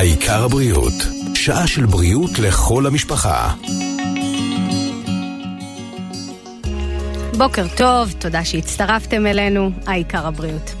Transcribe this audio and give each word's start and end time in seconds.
העיקר 0.00 0.44
הבריאות, 0.44 0.92
שעה 1.34 1.66
של 1.66 1.86
בריאות 1.86 2.38
לכל 2.38 2.86
המשפחה. 2.86 3.54
בוקר 7.38 7.66
טוב, 7.76 8.12
תודה 8.18 8.44
שהצטרפתם 8.44 9.26
אלינו, 9.26 9.70
העיקר 9.86 10.26
הבריאות. 10.26 10.79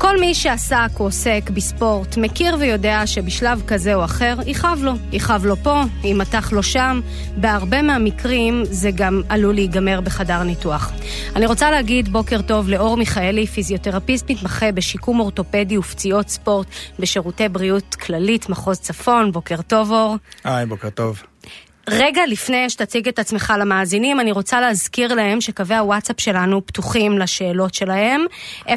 כל 0.00 0.20
מי 0.20 0.34
שעסק 0.34 0.88
או 1.00 1.04
עוסק 1.04 1.50
בספורט 1.54 2.16
מכיר 2.16 2.56
ויודע 2.60 3.02
שבשלב 3.06 3.62
כזה 3.66 3.94
או 3.94 4.04
אחר 4.04 4.36
יכאב 4.46 4.78
לו. 4.82 4.92
יכאב 5.12 5.44
לו 5.44 5.56
פה, 5.56 5.82
יימתח 6.04 6.52
לו 6.52 6.62
שם. 6.62 7.00
בהרבה 7.36 7.82
מהמקרים 7.82 8.62
זה 8.64 8.90
גם 8.94 9.22
עלול 9.28 9.54
להיגמר 9.54 10.00
בחדר 10.00 10.42
ניתוח. 10.42 10.92
אני 11.36 11.46
רוצה 11.46 11.70
להגיד 11.70 12.08
בוקר 12.08 12.42
טוב 12.42 12.68
לאור 12.68 12.96
מיכאלי, 12.96 13.46
פיזיותרפיסט 13.46 14.30
מתמחה 14.30 14.72
בשיקום 14.72 15.20
אורתופדי 15.20 15.78
ופציעות 15.78 16.28
ספורט 16.28 16.66
בשירותי 16.98 17.48
בריאות 17.48 17.94
כללית, 17.94 18.48
מחוז 18.48 18.78
צפון. 18.80 19.32
בוקר 19.32 19.62
טוב 19.62 19.92
אור. 19.92 20.16
היי, 20.44 20.66
בוקר 20.66 20.90
טוב. 20.90 21.22
רגע 21.92 22.22
לפני 22.28 22.70
שתציג 22.70 23.08
את 23.08 23.18
עצמך 23.18 23.52
למאזינים, 23.58 24.20
אני 24.20 24.32
רוצה 24.32 24.60
להזכיר 24.60 25.14
להם 25.14 25.40
שקווי 25.40 25.76
הוואטסאפ 25.76 26.20
שלנו 26.20 26.66
פתוחים 26.66 27.18
לשאלות 27.18 27.74
שלהם, 27.74 28.24
052-500-9696. 28.66 28.68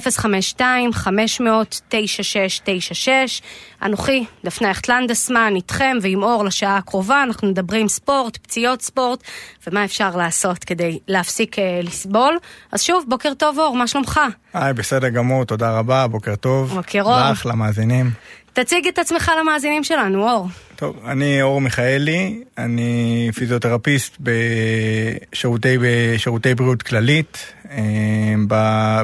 אנוכי, 3.84 4.26
דפנה 4.45 4.72
הכטלנדסמן, 4.72 5.53
איתכם 5.55 5.98
ועם 6.02 6.23
אור 6.23 6.44
לשעה 6.45 6.77
הקרובה, 6.77 7.23
אנחנו 7.23 7.48
מדברים 7.48 7.88
ספורט, 7.88 8.38
פציעות 8.38 8.81
ספורט, 8.81 9.23
ומה 9.67 9.86
אפשר 9.86 10.16
לעשות 10.16 10.64
כדי 10.64 11.00
להפסיק 11.08 11.59
אה, 11.59 11.80
לסבול. 11.84 12.38
אז 12.72 12.81
שוב, 12.81 13.05
בוקר 13.08 13.34
טוב 13.34 13.59
אור, 13.59 13.75
מה 13.75 13.88
שלומך? 13.88 14.20
היי, 14.53 14.73
בסדר 14.73 15.09
גמור, 15.09 15.45
תודה 15.45 15.77
רבה, 15.77 16.08
בוקר 16.08 16.36
טוב. 16.36 16.73
בוקר 16.75 17.02
אור. 17.02 17.31
לך, 17.31 17.45
למאזינים. 17.45 18.11
תציג 18.54 18.88
את 18.88 19.00
עצמך 19.00 19.32
למאזינים 19.40 19.84
שלנו, 19.84 20.30
אור. 20.30 20.48
טוב, 20.76 21.00
אני 21.06 21.42
אור 21.42 21.62
מיכאלי, 21.62 22.44
אני 22.58 23.30
פיזיותרפיסט 23.36 24.18
בשירותי, 24.20 25.78
בשירותי 25.82 26.56
בריאות 26.56 26.82
כללית. 26.84 27.54
אה, 27.72 28.34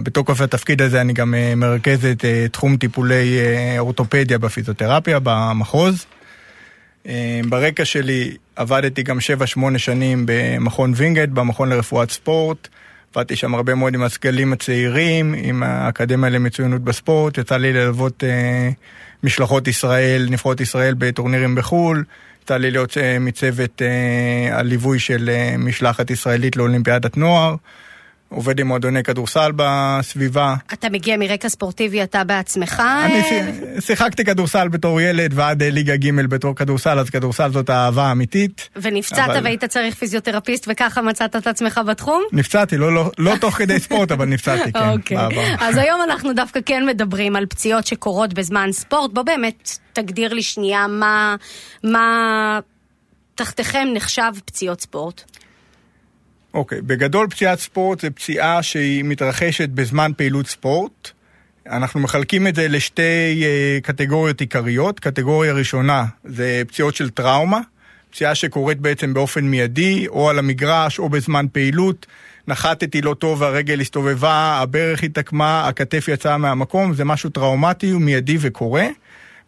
בתוקף 0.03 0.41
התפקיד 0.41 0.81
הזה 0.81 1.01
אני 1.01 1.13
גם 1.13 1.35
אה, 1.35 1.55
מרכז 1.55 2.05
את 2.05 2.25
אה, 2.25 2.45
תחום 2.51 2.77
טיפולי 2.77 3.39
אורתופדיה 3.79 4.37
בפיזיותרפיה 4.37 5.19
במחוז. 5.23 6.05
ברקע 7.49 7.85
שלי 7.85 8.37
עבדתי 8.55 9.03
גם 9.03 9.17
7-8 9.57 9.77
שנים 9.77 10.23
במכון 10.27 10.93
וינגייט, 10.95 11.29
במכון 11.29 11.69
לרפואת 11.69 12.11
ספורט. 12.11 12.67
עבדתי 13.15 13.35
שם 13.35 13.55
הרבה 13.55 13.75
מאוד 13.75 13.93
עם 13.93 14.03
הסגלים 14.03 14.53
הצעירים, 14.53 15.35
עם 15.37 15.63
האקדמיה 15.63 16.29
למצוינות 16.29 16.81
בספורט, 16.81 17.37
יצא 17.37 17.57
לי 17.57 17.73
ללוות 17.73 18.23
אה, 18.23 18.69
משלחות 19.23 19.67
ישראל, 19.67 20.27
נבחרות 20.29 20.61
ישראל 20.61 20.93
בטורנירים 20.97 21.55
בחו"ל, 21.55 22.03
יצא 22.43 22.57
לי 22.57 22.71
להיות 22.71 22.97
אה, 22.97 23.19
מצוות 23.19 23.81
אה, 23.81 24.59
הליווי 24.59 24.99
של 24.99 25.29
אה, 25.29 25.55
משלחת 25.57 26.11
ישראלית 26.11 26.55
לאולימפיאדת 26.55 27.17
נוער. 27.17 27.55
עובד 28.29 28.59
עם 28.59 28.67
מועדוני 28.67 29.03
כדורסל 29.03 29.51
בסביבה. 29.55 30.55
אתה 30.73 30.89
מגיע 30.89 31.17
מרקע 31.17 31.49
ספורטיבי, 31.49 32.03
אתה 32.03 32.23
בעצמך? 32.23 32.83
אני 33.05 33.21
שיחקתי 33.79 34.25
כדורסל 34.25 34.67
בתור 34.67 35.01
ילד 35.01 35.31
ועד 35.35 35.63
ליגה 35.63 35.95
ג' 35.95 36.21
בתור 36.21 36.55
כדורסל, 36.55 36.99
אז 36.99 37.09
כדורסל 37.09 37.51
זאת 37.51 37.69
האהבה 37.69 38.03
האמיתית. 38.03 38.69
ונפצעת 38.75 39.29
אבל... 39.29 39.43
והיית 39.43 39.65
צריך 39.65 39.95
פיזיותרפיסט 39.95 40.67
וככה 40.71 41.01
מצאת 41.01 41.35
את 41.35 41.47
עצמך 41.47 41.81
בתחום? 41.87 42.23
נפצעתי, 42.31 42.77
לא, 42.77 42.93
לא, 42.93 43.11
לא 43.17 43.35
תוך 43.41 43.55
כדי 43.55 43.79
ספורט, 43.79 44.11
אבל 44.11 44.25
נפצעתי, 44.25 44.71
כן, 44.71 44.89
אוקיי. 44.89 45.17
אז 45.59 45.77
היום 45.77 46.01
אנחנו 46.03 46.33
דווקא 46.33 46.59
כן 46.65 46.85
מדברים 46.85 47.35
על 47.35 47.45
פציעות 47.45 47.87
שקורות 47.87 48.33
בזמן 48.33 48.71
ספורט. 48.71 49.11
בוא 49.13 49.23
באמת 49.23 49.77
תגדיר 49.93 50.33
לי 50.33 50.43
שנייה 50.43 50.87
מה, 50.87 51.35
מה 51.83 52.59
תחתיכם 53.35 53.87
נחשב 53.93 54.31
פציעות 54.45 54.81
ספורט. 54.81 55.23
אוקיי, 56.53 56.77
okay, 56.77 56.81
בגדול 56.81 57.27
פציעת 57.29 57.59
ספורט 57.59 57.99
זה 57.99 58.09
פציעה 58.09 58.63
שהיא 58.63 59.03
מתרחשת 59.03 59.69
בזמן 59.69 60.11
פעילות 60.17 60.47
ספורט. 60.47 61.11
אנחנו 61.67 61.99
מחלקים 61.99 62.47
את 62.47 62.55
זה 62.55 62.67
לשתי 62.67 63.43
uh, 63.43 63.81
קטגוריות 63.83 64.41
עיקריות. 64.41 64.99
קטגוריה 64.99 65.53
ראשונה 65.53 66.05
זה 66.23 66.61
פציעות 66.67 66.95
של 66.95 67.09
טראומה, 67.09 67.59
פציעה 68.11 68.35
שקורית 68.35 68.79
בעצם 68.79 69.13
באופן 69.13 69.45
מיידי, 69.45 70.07
או 70.07 70.29
על 70.29 70.39
המגרש 70.39 70.99
או 70.99 71.09
בזמן 71.09 71.45
פעילות. 71.51 72.05
נחתתי 72.47 73.01
לא 73.01 73.13
טוב 73.13 73.41
והרגל 73.41 73.81
הסתובבה, 73.81 74.59
הברך 74.61 75.03
התעקמה, 75.03 75.67
הכתף 75.67 76.07
יצאה 76.07 76.37
מהמקום, 76.37 76.93
זה 76.93 77.05
משהו 77.05 77.29
טראומטי, 77.29 77.89
הוא 77.89 78.01
מיידי 78.01 78.37
וקורה. 78.39 78.87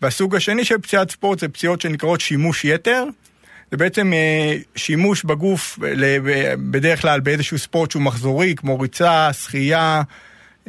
והסוג 0.01 0.35
השני 0.35 0.65
של 0.65 0.77
פציעת 0.77 1.11
ספורט 1.11 1.39
זה 1.39 1.47
פציעות 1.47 1.81
שנקראות 1.81 2.21
שימוש 2.21 2.65
יתר. 2.65 3.03
זה 3.71 3.77
בעצם 3.77 4.13
אה, 4.13 4.57
שימוש 4.75 5.23
בגוף 5.23 5.79
בדרך 6.71 7.01
כלל 7.01 7.19
באיזשהו 7.19 7.57
ספורט 7.57 7.91
שהוא 7.91 8.01
מחזורי, 8.01 8.55
כמו 8.57 8.79
ריצה, 8.79 9.33
שחייה 9.33 10.01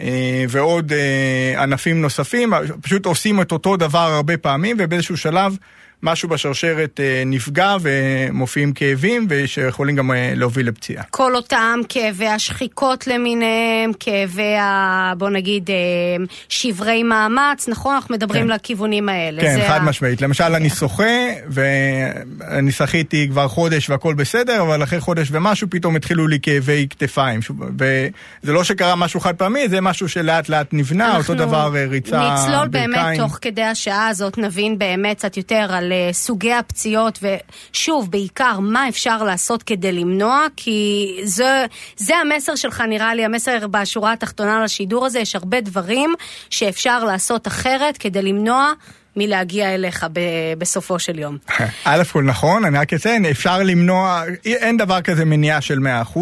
אה, 0.01 0.45
ועוד 0.49 0.93
אה, 0.93 1.63
ענפים 1.63 2.03
נוספים, 2.03 2.53
פשוט 2.81 3.07
עושים 3.07 3.41
את 3.41 3.53
אותו 3.53 3.77
דבר 3.77 3.99
הרבה 3.99 4.37
פעמים 4.37 4.77
ובאיזשהו 4.81 5.17
שלב 5.17 5.57
משהו 6.03 6.29
בשרשרת 6.29 7.01
אה, 7.01 7.23
נפגע 7.27 7.77
ומופיעים 7.81 8.73
כאבים 8.73 9.27
ושיכולים 9.29 9.97
גם 9.97 10.11
אה, 10.11 10.33
להוביל 10.37 10.69
לפציעה. 10.69 11.05
כל 11.11 11.37
אותם 11.37 11.81
כאבי 11.89 12.27
השחיקות 12.27 13.07
למיניהם, 13.07 13.93
כאבי 14.01 14.57
ה... 14.57 15.13
בוא 15.19 15.29
נגיד 15.29 15.71
אה, 15.71 16.25
שברי 16.49 17.03
מאמץ, 17.03 17.69
נכון? 17.69 17.95
אנחנו 17.95 18.15
מדברים 18.15 18.43
כן. 18.43 18.51
לכיוונים 18.51 19.09
האלה. 19.09 19.43
כן, 19.43 19.61
חד 19.69 19.81
ה... 19.83 19.83
משמעית. 19.83 20.23
למשל, 20.23 20.45
אני 20.45 20.71
שוחה 20.71 21.05
ואני 21.49 22.73
שחיתי 22.73 23.29
כבר 23.31 23.49
חודש 23.49 23.91
והכל 23.91 24.15
בסדר, 24.15 24.63
אבל 24.63 24.83
אחרי 24.83 25.01
חודש 25.01 25.29
ומשהו 25.33 25.71
פתאום 25.71 25.97
התחילו 25.97 26.29
לי 26.29 26.39
כאבי 26.43 26.87
כתפיים. 26.91 27.41
וזה 27.79 28.53
לא 28.53 28.65
שקרה 28.65 28.97
משהו 28.97 29.21
חד 29.21 29.35
פעמי, 29.35 29.69
זה 29.69 29.81
משהו 29.81 30.09
שלאט 30.09 30.49
לאט 30.49 30.67
נבנה, 30.73 31.17
אותו 31.17 31.35
דבר 31.35 31.71
ריצה 31.89 32.11
ברכיים. 32.11 32.33
נצלול 32.33 32.69
באמת 32.69 33.19
תוך 33.19 33.39
כדי 33.41 33.63
השעה 33.63 34.09
הזאת, 34.09 34.39
נבין 34.39 34.79
באמת 34.79 35.17
קצת 35.17 35.37
יותר 35.37 35.67
על 35.71 35.92
סוגי 36.13 36.53
הפציעות, 36.53 37.19
ושוב, 37.23 38.11
בעיקר, 38.11 38.59
מה 38.61 38.89
אפשר 38.89 39.23
לעשות 39.23 39.63
כדי 39.63 39.93
למנוע, 39.93 40.47
כי 40.57 41.07
זה, 41.25 41.67
זה 41.97 42.17
המסר 42.17 42.57
שלך, 42.57 42.81
נראה 42.81 43.15
לי, 43.15 43.25
המסר 43.25 43.67
בשורה 43.67 44.13
התחתונה 44.13 44.65
לשידור 44.65 45.07
הזה, 45.07 45.19
יש 45.19 45.37
הרבה 45.37 45.61
דברים 45.61 46.15
שאפשר 46.51 47.05
לעשות 47.05 47.47
אחרת 47.47 47.99
כדי 47.99 48.23
למנוע. 48.23 48.73
מלהגיע 49.17 49.75
אליך 49.75 50.07
ב- 50.13 50.59
בסופו 50.59 50.99
של 50.99 51.19
יום. 51.19 51.39
א' 51.85 52.03
כל 52.13 52.23
נכון, 52.23 52.65
אני 52.65 52.79
רק 52.79 52.93
אציין, 52.93 53.27
אפשר 53.27 53.63
למנוע, 53.63 54.23
אין 54.45 54.77
דבר 54.77 55.01
כזה 55.01 55.25
מניעה 55.25 55.61
של 55.61 55.79
100%, 56.15 56.19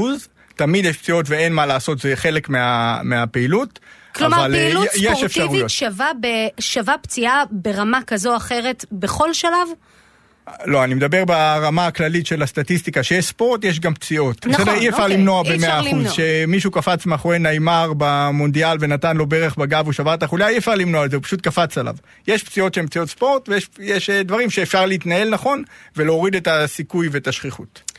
תמיד 0.56 0.84
יש 0.84 0.96
פציעות 0.96 1.26
ואין 1.28 1.52
מה 1.52 1.66
לעשות, 1.66 1.98
זה 1.98 2.16
חלק 2.16 2.48
מה, 2.48 3.00
מהפעילות. 3.02 3.78
כלומר, 4.14 4.46
פעילות 4.50 4.88
ספורטיבית 4.88 5.68
שווה, 5.68 6.10
ב, 6.20 6.26
שווה 6.60 6.94
פציעה 6.98 7.42
ברמה 7.50 8.00
כזו 8.06 8.30
או 8.30 8.36
אחרת 8.36 8.84
בכל 8.92 9.32
שלב? 9.32 9.68
לא, 10.64 10.84
אני 10.84 10.94
מדבר 10.94 11.24
ברמה 11.24 11.86
הכללית 11.86 12.26
של 12.26 12.42
הסטטיסטיקה, 12.42 13.02
שיש 13.02 13.26
ספורט, 13.26 13.64
יש 13.64 13.80
גם 13.80 13.94
פציעות. 13.94 14.46
נכון, 14.46 14.64
בסדר, 14.64 14.80
אי 14.80 14.88
אפשר 14.88 15.02
אוקיי, 15.02 15.16
למנוע 15.16 15.42
במאה 15.42 15.80
אחוז. 15.80 16.12
שמישהו 16.12 16.70
קפץ 16.70 17.06
מאחורי 17.06 17.38
נעימר 17.38 17.92
במונדיאל 17.96 18.76
ונתן 18.80 19.16
לו 19.16 19.26
ברך 19.26 19.56
בגב, 19.56 19.84
הוא 19.84 19.92
שבר 19.92 20.14
את 20.14 20.22
החוליה, 20.22 20.48
אי 20.48 20.58
אפשר 20.58 20.74
למנוע 20.74 21.04
את 21.04 21.10
זה, 21.10 21.16
הוא 21.16 21.22
פשוט 21.22 21.40
קפץ 21.40 21.78
עליו. 21.78 21.94
יש 22.26 22.44
פציעות 22.44 22.74
שהן 22.74 22.86
פציעות 22.86 23.08
ספורט, 23.08 23.48
ויש 23.78 24.10
אה, 24.10 24.22
דברים 24.22 24.50
שאפשר 24.50 24.86
להתנהל 24.86 25.30
נכון, 25.30 25.62
ולהוריד 25.96 26.34
את 26.34 26.48
הסיכוי 26.48 27.08
ואת 27.12 27.28
השכיחות. 27.28 27.89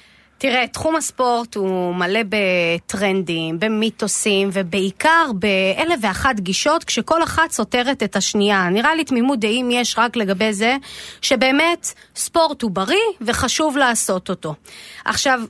תראה, 0.42 0.68
תחום 0.68 0.96
הספורט 0.96 1.56
הוא 1.56 1.96
מלא 1.96 2.20
בטרנדים, 2.30 3.60
במיתוסים, 3.60 4.50
ובעיקר 4.54 5.26
באלף 5.34 6.00
ואחת 6.02 6.40
גישות, 6.40 6.84
כשכל 6.84 7.24
אחת 7.24 7.52
סותרת 7.52 8.04
את 8.04 8.16
השנייה. 8.16 8.70
נראה 8.70 8.96
לי 8.96 9.04
תמימות 9.04 9.40
דעים 9.40 9.72
יש 9.72 9.96
רק 9.98 10.16
לגבי 10.16 10.54
זה, 10.54 10.78
שבאמת 11.22 11.94
ספורט 12.16 12.62
הוא 12.62 12.72
בריא 12.72 12.98
וחשוב 13.22 13.78
לעשות 13.78 14.30
אותו. 14.30 14.56
עכשיו, 15.06 15.42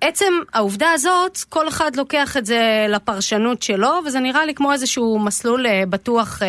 עצם 0.00 0.32
העובדה 0.52 0.92
הזאת, 0.92 1.38
כל 1.48 1.68
אחד 1.68 1.96
לוקח 1.96 2.36
את 2.36 2.46
זה 2.46 2.86
לפרשנות 2.88 3.62
שלו, 3.62 4.00
וזה 4.06 4.20
נראה 4.20 4.44
לי 4.44 4.54
כמו 4.54 4.72
איזשהו 4.72 5.18
מסלול 5.18 5.66
אה, 5.66 5.82
בטוח 5.88 6.42
אה, 6.42 6.48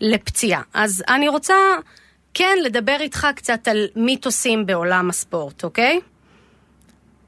לפציעה. 0.00 0.62
אז 0.74 1.04
אני 1.08 1.28
רוצה 1.28 1.54
כן 2.34 2.58
לדבר 2.62 2.96
איתך 3.00 3.26
קצת 3.34 3.68
על 3.68 3.86
מיתוסים 3.96 4.66
בעולם 4.66 5.10
הספורט, 5.10 5.64
אוקיי? 5.64 6.00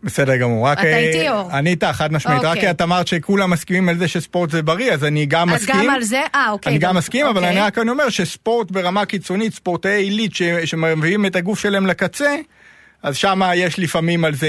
בסדר 0.05 0.37
גמור. 0.37 0.67
רק... 0.67 0.79
אתה 0.79 0.97
איתי 0.97 1.29
אור. 1.29 1.51
אני 1.53 1.71
איתך, 1.71 1.87
חד 1.87 2.13
משמעית. 2.13 2.39
רק 2.39 2.53
כי 2.53 2.59
אוקיי. 2.59 2.71
את 2.71 2.83
אמרת 2.83 3.07
שכולם 3.07 3.51
מסכימים 3.51 3.89
על 3.89 3.99
זה 3.99 4.09
שספורט 4.09 4.51
זה 4.51 4.63
בריא, 4.63 4.93
אז 4.93 5.05
אני 5.05 5.27
גם 5.27 5.49
מסכים. 5.49 5.75
אז 5.75 5.83
גם 5.83 5.91
על 5.91 6.03
זה? 6.03 6.23
אה, 6.35 6.51
אוקיי. 6.51 6.71
אני 6.71 6.79
גם 6.79 6.97
מסכים, 6.97 7.27
אבל 7.27 7.45
אני 7.45 7.61
רק 7.61 7.79
אומר 7.79 8.09
שספורט 8.09 8.71
ברמה 8.71 9.05
קיצונית, 9.05 9.55
ספורטאי 9.55 10.03
עילית 10.03 10.33
שמביאים 10.65 11.27
את 11.27 11.37
הגוף 11.37 11.59
שלהם 11.59 11.87
לקצה, 11.87 12.37
אז 13.05 13.17
שם 13.17 13.41
יש 13.55 13.79
לפעמים 13.79 14.25
על 14.25 14.35
זה 14.35 14.49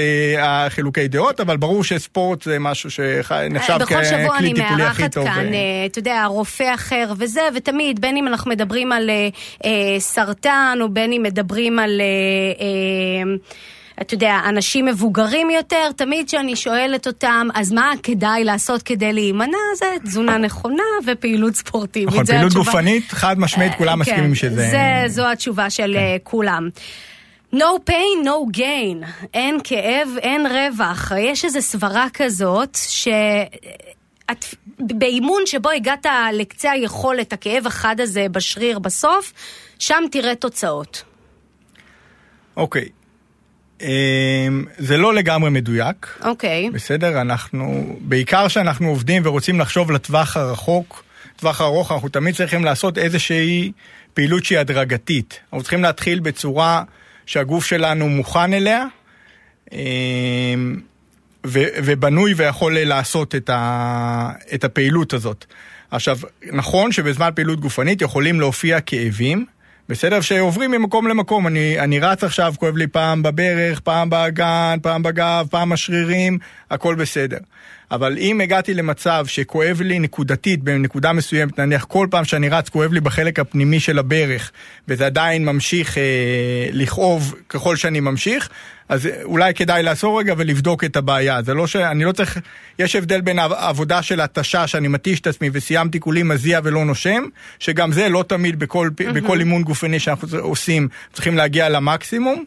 חילוקי 0.68 1.08
דעות, 1.08 1.40
אבל 1.40 1.56
ברור 1.56 1.84
שספורט 1.84 2.42
זה 2.42 2.58
משהו 2.58 2.90
שנחשב 2.90 3.76
בכל 3.80 4.04
שבוע 4.04 4.38
אני 4.38 4.54
ככלי 4.54 4.54
טיפולי 4.54 4.82
הכי 4.84 5.02
מארחת 5.02 5.14
טוב. 5.14 5.24
כאן, 5.24 5.54
אה, 5.54 5.86
אתה 5.86 5.98
יודע, 5.98 6.24
רופא 6.26 6.74
אחר 6.74 7.12
וזה, 7.18 7.40
ותמיד, 7.54 8.00
בין 8.00 8.16
אם 8.16 8.28
אנחנו 8.28 8.50
מדברים 8.50 8.92
על 8.92 9.10
אה, 9.10 9.28
אה, 9.64 10.00
סרטן, 10.00 10.78
או 10.80 10.88
בין 10.88 11.12
אם 11.12 11.22
מדברים 11.22 11.78
על... 11.78 12.00
אה, 13.96 14.00
אה, 14.00 14.02
אתה 14.02 14.14
יודע, 14.14 14.40
אנשים 14.48 14.84
מבוגרים 14.84 15.50
יותר, 15.50 15.92
תמיד 15.96 16.26
כשאני 16.26 16.56
שואלת 16.56 17.06
אותם, 17.06 17.48
אז 17.54 17.72
מה 17.72 17.92
כדאי 18.02 18.44
לעשות 18.44 18.82
כדי 18.82 19.12
להימנע? 19.12 19.58
זה 19.76 19.86
תזונה 20.04 20.38
נכונה 20.38 20.82
ופעילות 21.06 21.54
ספורטיבית. 21.54 22.08
נכון, 22.08 22.24
פעילות 22.24 22.46
התשובה. 22.46 22.64
גופנית, 22.64 23.12
חד 23.12 23.38
משמעית, 23.38 23.72
כולם 23.78 23.92
כן, 23.92 23.98
מסכימים 23.98 24.34
שזה... 24.34 24.68
זה, 24.70 25.04
זו 25.06 25.30
התשובה 25.32 25.70
של 25.70 25.94
כן. 25.94 26.16
כולם. 26.22 26.68
No 27.54 27.90
pain, 27.90 28.24
no 28.24 28.56
gain. 28.56 29.26
אין 29.34 29.58
כאב, 29.64 30.08
אין 30.18 30.46
רווח. 30.46 31.12
יש 31.18 31.44
איזו 31.44 31.62
סברה 31.62 32.06
כזאת, 32.14 32.78
ש... 32.88 33.08
את, 34.30 34.44
באימון 34.78 35.42
שבו 35.46 35.70
הגעת 35.70 36.06
לקצה 36.32 36.70
היכולת, 36.70 37.32
הכאב 37.32 37.66
החד 37.66 38.00
הזה 38.00 38.26
בשריר 38.30 38.78
בסוף, 38.78 39.32
שם 39.78 40.04
תראה 40.10 40.34
תוצאות. 40.34 41.02
אוקיי. 42.56 42.82
אמ, 42.82 42.88
זה 44.78 44.96
לא 44.96 45.14
לגמרי 45.14 45.50
מדויק. 45.50 46.18
אוקיי. 46.24 46.70
בסדר, 46.70 47.20
אנחנו, 47.20 47.96
בעיקר 48.00 48.48
כשאנחנו 48.48 48.88
עובדים 48.88 49.22
ורוצים 49.24 49.60
לחשוב 49.60 49.90
לטווח 49.90 50.36
הרחוק, 50.36 51.04
טווח 51.36 51.60
ארוך, 51.60 51.92
אנחנו 51.92 52.08
תמיד 52.08 52.34
צריכים 52.34 52.64
לעשות 52.64 52.98
איזושהי 52.98 53.72
פעילות 54.14 54.44
שהיא 54.44 54.58
הדרגתית. 54.58 55.40
אנחנו 55.44 55.62
צריכים 55.62 55.82
להתחיל 55.82 56.20
בצורה 56.20 56.82
שהגוף 57.26 57.64
שלנו 57.66 58.08
מוכן 58.08 58.52
אליה, 58.52 58.84
אמ, 59.72 59.78
ו- 61.46 61.68
ובנוי 61.84 62.34
ויכול 62.36 62.78
לעשות 62.78 63.34
את, 63.34 63.50
ה- 63.50 64.30
את 64.54 64.64
הפעילות 64.64 65.12
הזאת. 65.12 65.44
עכשיו, 65.90 66.18
נכון 66.52 66.92
שבזמן 66.92 67.30
פעילות 67.34 67.60
גופנית 67.60 68.02
יכולים 68.02 68.40
להופיע 68.40 68.80
כאבים, 68.80 69.46
בסדר? 69.88 70.20
שעוברים 70.20 70.70
ממקום 70.70 71.08
למקום. 71.08 71.46
אני, 71.46 71.80
אני 71.80 72.00
רץ 72.00 72.24
עכשיו, 72.24 72.54
כואב 72.58 72.76
לי 72.76 72.86
פעם 72.86 73.22
בברך, 73.22 73.80
פעם 73.80 74.10
באגן, 74.10 74.78
פעם 74.82 75.02
בגב, 75.02 75.46
פעם 75.50 75.70
בשרירים, 75.70 76.38
הכל 76.70 76.94
בסדר. 76.94 77.38
אבל 77.90 78.18
אם 78.18 78.40
הגעתי 78.40 78.74
למצב 78.74 79.26
שכואב 79.28 79.80
לי 79.80 79.98
נקודתית 79.98 80.62
בנקודה 80.62 81.12
מסוימת, 81.12 81.60
נניח 81.60 81.84
כל 81.84 82.06
פעם 82.10 82.24
שאני 82.24 82.48
רץ 82.48 82.68
כואב 82.68 82.92
לי 82.92 83.00
בחלק 83.00 83.38
הפנימי 83.38 83.80
של 83.80 83.98
הברך, 83.98 84.52
וזה 84.88 85.06
עדיין 85.06 85.44
ממשיך 85.44 85.98
אה, 85.98 86.02
לכאוב 86.72 87.34
ככל 87.48 87.76
שאני 87.76 88.00
ממשיך, 88.00 88.48
אז 88.88 89.08
אולי 89.24 89.54
כדאי 89.54 89.82
לעצור 89.82 90.20
רגע 90.20 90.34
ולבדוק 90.36 90.84
את 90.84 90.96
הבעיה. 90.96 91.42
זה 91.42 91.54
לא 91.54 91.66
ש... 91.66 91.76
אני 91.76 92.04
לא 92.04 92.12
צריך... 92.12 92.38
יש 92.78 92.96
הבדל 92.96 93.20
בין 93.20 93.38
העבודה 93.38 94.02
של 94.02 94.20
התשה, 94.20 94.66
שאני 94.66 94.88
מתיש 94.88 95.20
את 95.20 95.26
עצמי 95.26 95.50
וסיימתי 95.52 96.00
כולי 96.00 96.22
מזיע 96.22 96.60
ולא 96.64 96.84
נושם, 96.84 97.24
שגם 97.58 97.92
זה 97.92 98.08
לא 98.08 98.24
תמיד 98.28 98.58
בכל, 98.58 98.88
mm-hmm. 98.88 99.12
בכל 99.12 99.38
אימון 99.38 99.62
גופני 99.62 99.98
שאנחנו 99.98 100.38
עושים, 100.38 100.88
צריכים 101.12 101.36
להגיע 101.36 101.68
למקסימום. 101.68 102.44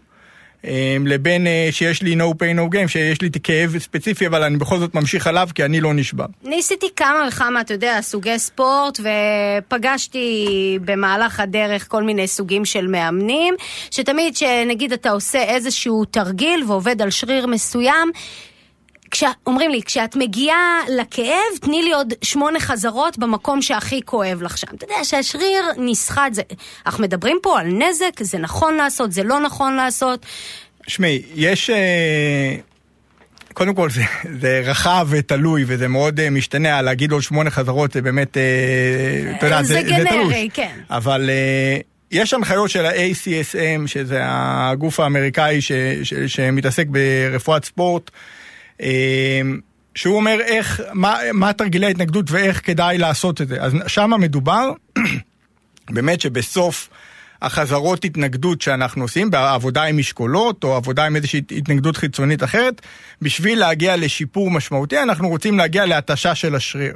לבין 1.05 1.47
אה, 1.47 1.67
שיש 1.71 2.01
לי 2.01 2.15
no 2.15 2.33
pain 2.33 2.57
no 2.57 2.75
game, 2.75 2.87
שיש 2.87 3.21
לי 3.21 3.29
כאב 3.43 3.77
ספציפי, 3.77 4.27
אבל 4.27 4.43
אני 4.43 4.57
בכל 4.57 4.79
זאת 4.79 4.95
ממשיך 4.95 5.27
עליו 5.27 5.49
כי 5.55 5.65
אני 5.65 5.81
לא 5.81 5.93
נשבר. 5.93 6.25
ניסיתי 6.43 6.85
כמה 6.95 7.27
וכמה, 7.27 7.61
אתה 7.61 7.73
יודע, 7.73 8.01
סוגי 8.01 8.39
ספורט, 8.39 8.99
ופגשתי 8.99 10.79
במהלך 10.85 11.39
הדרך 11.39 11.87
כל 11.87 12.03
מיני 12.03 12.27
סוגים 12.27 12.65
של 12.65 12.87
מאמנים, 12.87 13.55
שתמיד 13.91 14.35
שנגיד 14.35 14.93
אתה 14.93 15.09
עושה 15.09 15.43
איזשהו 15.43 16.05
תרגיל 16.05 16.63
ועובד 16.67 17.01
על 17.01 17.09
שריר 17.09 17.47
מסוים, 17.47 18.11
אומרים 19.47 19.71
לי, 19.71 19.81
כשאת 19.85 20.15
מגיעה 20.15 20.79
לכאב, 20.89 21.57
תני 21.61 21.81
לי 21.83 21.93
עוד 21.93 22.13
שמונה 22.21 22.59
חזרות 22.59 23.17
במקום 23.17 23.61
שהכי 23.61 24.01
כואב 24.05 24.41
לך 24.41 24.57
שם. 24.57 24.67
אתה 24.77 24.85
יודע 24.85 25.03
שהשריר 25.03 25.63
נסחט, 25.77 26.33
זה... 26.33 26.41
אנחנו 26.85 27.03
מדברים 27.03 27.37
פה 27.41 27.59
על 27.59 27.67
נזק, 27.67 28.23
זה 28.23 28.37
נכון 28.37 28.75
לעשות, 28.75 29.11
זה 29.11 29.23
לא 29.23 29.39
נכון 29.39 29.75
לעשות. 29.75 30.25
שמעי, 30.87 31.21
יש... 31.35 31.69
אה, 31.69 32.55
קודם 33.53 33.75
כל 33.75 33.89
זה, 33.89 34.01
זה 34.39 34.61
רחב 34.65 35.07
ותלוי 35.09 35.63
וזה 35.67 35.87
מאוד 35.87 36.19
uh, 36.19 36.23
משתנה, 36.31 36.81
להגיד 36.81 37.11
עוד 37.11 37.21
שמונה 37.21 37.49
חזרות 37.49 37.91
זה 37.91 38.01
באמת, 38.01 38.37
uh, 38.37 39.37
אתה 39.37 39.45
יודע, 39.45 39.63
זה, 39.63 39.73
זה, 39.73 39.81
גנרי, 39.81 40.03
זה 40.03 40.09
תלוש. 40.09 40.33
כן. 40.53 40.79
אבל 40.89 41.29
יש 42.11 42.33
הנחיות 42.33 42.69
של 42.69 42.85
ה-ACSM, 42.85 43.87
שזה 43.87 44.19
הגוף 44.23 44.99
האמריקאי 44.99 45.61
ש, 45.61 45.71
ש, 46.03 46.13
שמתעסק 46.13 46.85
ברפואת 46.87 47.65
ספורט, 47.65 48.11
שהוא 49.95 50.15
אומר 50.15 50.39
איך, 50.41 50.81
מה, 50.93 51.17
מה 51.33 51.53
תרגילי 51.53 51.85
ההתנגדות 51.85 52.31
ואיך 52.31 52.65
כדאי 52.65 52.97
לעשות 52.97 53.41
את 53.41 53.47
זה. 53.47 53.61
אז 53.61 53.73
שם 53.87 54.11
מדובר 54.19 54.71
באמת 55.95 56.21
שבסוף... 56.21 56.89
החזרות 57.41 58.05
התנגדות 58.05 58.61
שאנחנו 58.61 59.01
עושים 59.01 59.31
בעבודה 59.31 59.83
עם 59.83 59.97
משקולות 59.97 60.63
או 60.63 60.75
עבודה 60.75 61.05
עם 61.05 61.15
איזושהי 61.15 61.41
התנגדות 61.51 61.97
חיצונית 61.97 62.43
אחרת, 62.43 62.81
בשביל 63.21 63.59
להגיע 63.59 63.97
לשיפור 63.97 64.51
משמעותי 64.51 65.03
אנחנו 65.03 65.29
רוצים 65.29 65.57
להגיע 65.57 65.85
להתשה 65.85 66.35
של 66.35 66.55
השריר. 66.55 66.95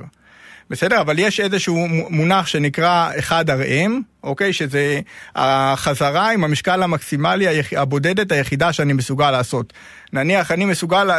בסדר? 0.69 1.01
אבל 1.01 1.19
יש 1.19 1.39
איזשהו 1.39 1.87
מונח 2.09 2.47
שנקרא 2.47 3.11
1RM, 3.29 3.91
אוקיי? 4.23 4.53
שזה 4.53 4.99
החזרה 5.35 6.31
עם 6.31 6.43
המשקל 6.43 6.83
המקסימלי 6.83 7.61
הבודדת 7.77 8.31
היחידה 8.31 8.73
שאני 8.73 8.93
מסוגל 8.93 9.31
לעשות. 9.31 9.73
נניח 10.13 10.51
אני 10.51 10.65
מסוגל 10.65 11.09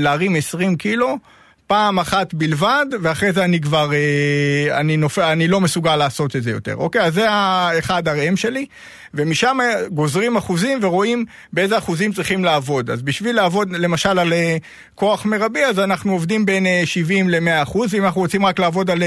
להרים 0.00 0.36
20 0.36 0.76
קילו, 0.76 1.18
פעם 1.66 1.98
אחת 1.98 2.34
בלבד, 2.34 2.86
ואחרי 3.02 3.32
זה 3.32 3.44
אני 3.44 3.60
כבר, 3.60 3.92
אה, 3.92 4.80
אני, 4.80 4.96
נופ... 4.96 5.18
אני 5.18 5.48
לא 5.48 5.60
מסוגל 5.60 5.96
לעשות 5.96 6.36
את 6.36 6.42
זה 6.42 6.50
יותר. 6.50 6.74
אוקיי? 6.74 7.00
אז 7.02 7.14
זה 7.14 7.30
האחד 7.30 8.08
הראם 8.08 8.36
שלי, 8.36 8.66
ומשם 9.14 9.58
גוזרים 9.90 10.36
אחוזים 10.36 10.78
ורואים 10.82 11.24
באיזה 11.52 11.78
אחוזים 11.78 12.12
צריכים 12.12 12.44
לעבוד. 12.44 12.90
אז 12.90 13.02
בשביל 13.02 13.36
לעבוד 13.36 13.70
למשל 13.70 14.18
על 14.18 14.32
אה, 14.32 14.56
כוח 14.94 15.24
מרבי, 15.24 15.64
אז 15.64 15.78
אנחנו 15.78 16.12
עובדים 16.12 16.46
בין 16.46 16.66
70 16.84 17.34
אה, 17.34 17.40
ל-100 17.40 17.62
אחוז, 17.62 17.94
ואם 17.94 18.04
אנחנו 18.04 18.20
רוצים 18.20 18.46
רק 18.46 18.58
לעבוד 18.58 18.90
על 18.90 19.02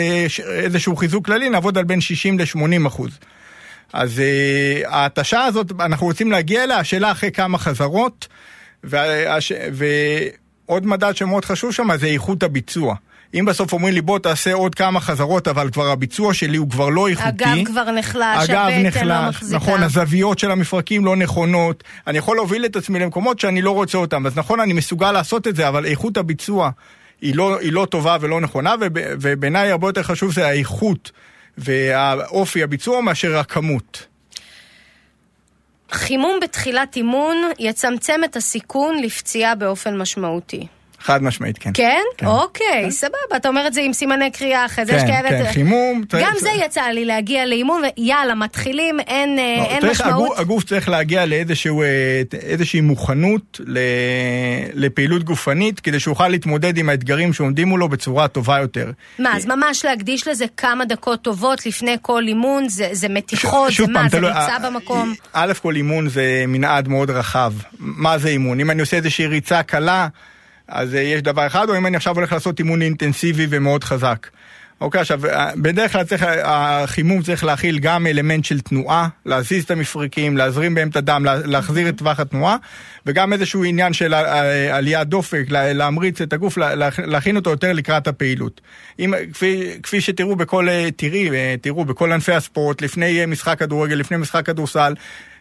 איזשהו 0.48 0.96
חיזוק 0.96 1.26
כללי, 1.26 1.50
נעבוד 1.50 1.78
על 1.78 1.84
בין 1.84 2.02
60 2.02 2.40
ל-80 2.40 2.88
אחוז. 2.88 3.12
אז 3.94 4.22
ההתשה 4.86 5.44
הזאת, 5.44 5.72
אנחנו 5.80 6.08
רוצים 6.08 6.32
להגיע 6.32 6.64
אליה, 6.64 6.78
השאלה 6.78 7.12
אחרי 7.12 7.32
כמה 7.32 7.58
חזרות, 7.58 8.28
והש... 8.84 9.52
ו... 9.72 9.86
עוד 10.70 10.86
מדד 10.86 11.16
שמאוד 11.16 11.46
חשוב 11.46 11.72
שם 11.72 11.90
זה 11.98 12.08
איכות 12.08 12.44
הביצוע. 12.44 12.96
אם 13.34 13.46
בסוף 13.46 13.74
אומרים 13.74 13.94
לי 13.94 14.02
בוא 14.02 14.20
תעשה 14.20 14.54
עוד 14.54 14.76
כמה 14.76 15.00
חזרות, 15.00 15.48
אבל 15.48 15.70
כבר 15.70 15.88
הביצוע 15.88 16.34
שלי 16.34 16.58
הוא 16.58 16.70
כבר 16.70 16.90
לא 16.90 17.08
איכותי. 17.08 17.28
הגב 17.28 17.66
כבר 17.66 17.92
נחלש, 17.92 18.50
הבטן 18.50 19.08
לא 19.08 19.30
מחזיקה. 19.30 19.56
נכון, 19.56 19.84
הזוויות 19.84 20.40
של 20.40 20.52
המפרקים 20.52 21.06
לא 21.06 21.16
נכונות. 21.16 21.84
אני 22.08 22.18
יכול 22.18 22.36
להוביל 22.36 22.66
את 22.66 22.76
עצמי 22.76 23.00
למקומות 23.00 23.40
שאני 23.40 23.62
לא 23.62 23.72
רוצה 23.72 23.98
אותם. 23.98 24.26
אז 24.26 24.38
נכון, 24.38 24.60
אני 24.60 24.74
מסוגל 24.74 25.12
לעשות 25.12 25.48
את 25.48 25.56
זה, 25.56 25.68
אבל 25.68 25.86
איכות 25.86 26.18
הביצוע 26.18 26.70
היא 27.22 27.36
לא, 27.36 27.60
היא 27.60 27.74
לא 27.74 27.88
טובה 27.92 28.18
ולא 28.22 28.42
נכונה, 28.42 28.76
ובעיניי 29.22 29.72
הרבה 29.72 29.88
יותר 29.88 30.04
חשוב 30.04 30.34
זה 30.34 30.48
האיכות 30.48 31.12
והאופי 31.58 32.64
הביצוע 32.64 33.02
מאשר 33.02 33.38
הכמות. 33.38 34.08
חימום 35.92 36.40
בתחילת 36.42 36.96
אימון 36.96 37.38
יצמצם 37.60 38.22
את 38.26 38.36
הסיכון 38.36 39.02
לפציעה 39.02 39.56
באופן 39.56 39.98
משמעותי. 39.98 40.68
חד 41.02 41.24
משמעית, 41.24 41.58
כן. 41.58 41.72
כן? 41.74 42.02
כן. 42.18 42.26
אוקיי, 42.26 42.66
כן. 42.84 42.92
סבבה, 42.92 43.36
אתה 43.36 43.48
אומר 43.48 43.68
את 43.68 43.74
זה 43.74 43.82
עם 43.82 43.94
סימני 43.94 44.32
קריאה 44.32 44.66
אחרי 44.66 44.86
זה, 44.86 44.92
כן, 44.92 44.98
יש 44.98 45.04
כאלה... 45.04 45.30
כן, 45.30 45.52
חימום... 45.54 46.04
גם 46.22 46.34
זה 46.40 46.50
יצא 46.66 46.82
לי 46.82 47.06
להגיע 47.06 47.46
לאימון, 47.46 47.82
ויאללה, 47.98 48.36
מתחילים, 48.36 49.00
אין, 49.00 49.36
לא, 49.36 49.42
אין 49.42 49.82
צריך, 49.82 50.02
משמעות. 50.02 50.26
הגוף, 50.26 50.40
הגוף 50.40 50.64
צריך 50.64 50.90
להגיע 50.90 51.26
לאיזושהי 51.26 52.82
מוכנות 52.82 53.62
לפעילות 54.74 55.24
גופנית, 55.24 55.80
כדי 55.80 56.00
שיוכל 56.00 56.28
להתמודד 56.28 56.78
עם 56.78 56.90
האתגרים 56.90 57.34
שעומדים 57.34 57.68
מולו 57.68 57.90
בצורה 57.90 58.28
טובה 58.28 58.58
יותר. 58.58 58.92
מה, 59.20 59.36
אז 59.36 59.46
ממש 59.46 59.86
להקדיש 59.86 60.28
לזה 60.28 60.46
כמה 60.58 60.86
דקות 60.86 61.22
טובות 61.22 61.66
לפני 61.66 61.98
כל 62.02 62.24
אימון, 62.28 62.70
זה, 62.70 62.90
זה 62.92 63.10
מתיחות, 63.10 63.72
ש, 63.72 63.82
זה 63.82 63.88
מה, 63.88 64.10
זה 64.10 64.20
ריצה 64.20 64.60
במקום? 64.66 65.14
א' 65.34 65.54
כל 65.62 65.76
אימון 65.76 66.10
זה 66.10 66.44
מנעד 66.48 66.88
מאוד 66.88 67.10
רחב. 67.10 67.54
מה 67.80 68.18
זה 68.18 68.30
אימון? 68.30 68.60
אם 68.60 68.72
אני 68.72 68.82
עושה 68.82 68.98
איזושהי 68.98 69.28
ריצה 69.28 69.64
קלה... 69.64 70.08
אז 70.70 70.94
יש 70.94 71.22
דבר 71.22 71.48
אחד, 71.48 71.70
או 71.70 71.78
אם 71.78 71.86
אני 71.86 71.98
עכשיו 71.98 72.16
הולך 72.16 72.34
לעשות 72.34 72.60
אימון 72.60 72.82
אינטנסיבי 72.82 73.48
ומאוד 73.50 73.84
חזק. 73.84 74.28
אוקיי, 74.82 75.02
עכשיו, 75.02 75.20
בדרך 75.56 75.92
כלל 75.92 76.04
צריך, 76.04 76.26
החימום 76.44 77.22
צריך 77.22 77.44
להכיל 77.44 77.80
גם 77.80 78.08
אלמנט 78.08 78.46
של 78.46 78.60
תנועה, 78.60 79.08
להזיז 79.26 79.64
את 79.64 79.72
המפרקים, 79.72 80.38
להזרים 80.38 80.76
בהם 80.76 80.90
את 80.90 80.96
הדם, 80.96 81.26
להחזיר 81.46 81.90
את 81.90 81.98
טווח 81.98 82.20
התנועה, 82.20 82.58
וגם 83.06 83.34
איזשהו 83.34 83.64
עניין 83.64 83.94
של 83.94 84.14
עליית 84.72 85.08
דופק, 85.08 85.46
להמריץ 85.50 86.22
את 86.22 86.34
הגוף, 86.34 86.58
להכין 86.98 87.36
אותו 87.36 87.50
יותר 87.50 87.74
לקראת 87.74 88.08
הפעילות. 88.08 88.62
אם, 89.00 89.14
כפי, 89.34 89.70
כפי 89.84 90.02
שתראו 90.02 90.36
בכל, 90.36 90.68
תראי, 90.96 91.30
תראו 91.62 91.86
בכל 91.86 92.12
ענפי 92.12 92.34
הספורט, 92.34 92.82
לפני 92.82 93.26
משחק 93.26 93.60
כדורגל, 93.60 93.96
לפני 93.96 94.18
משחק 94.18 94.46
כדורסל, 94.46 94.94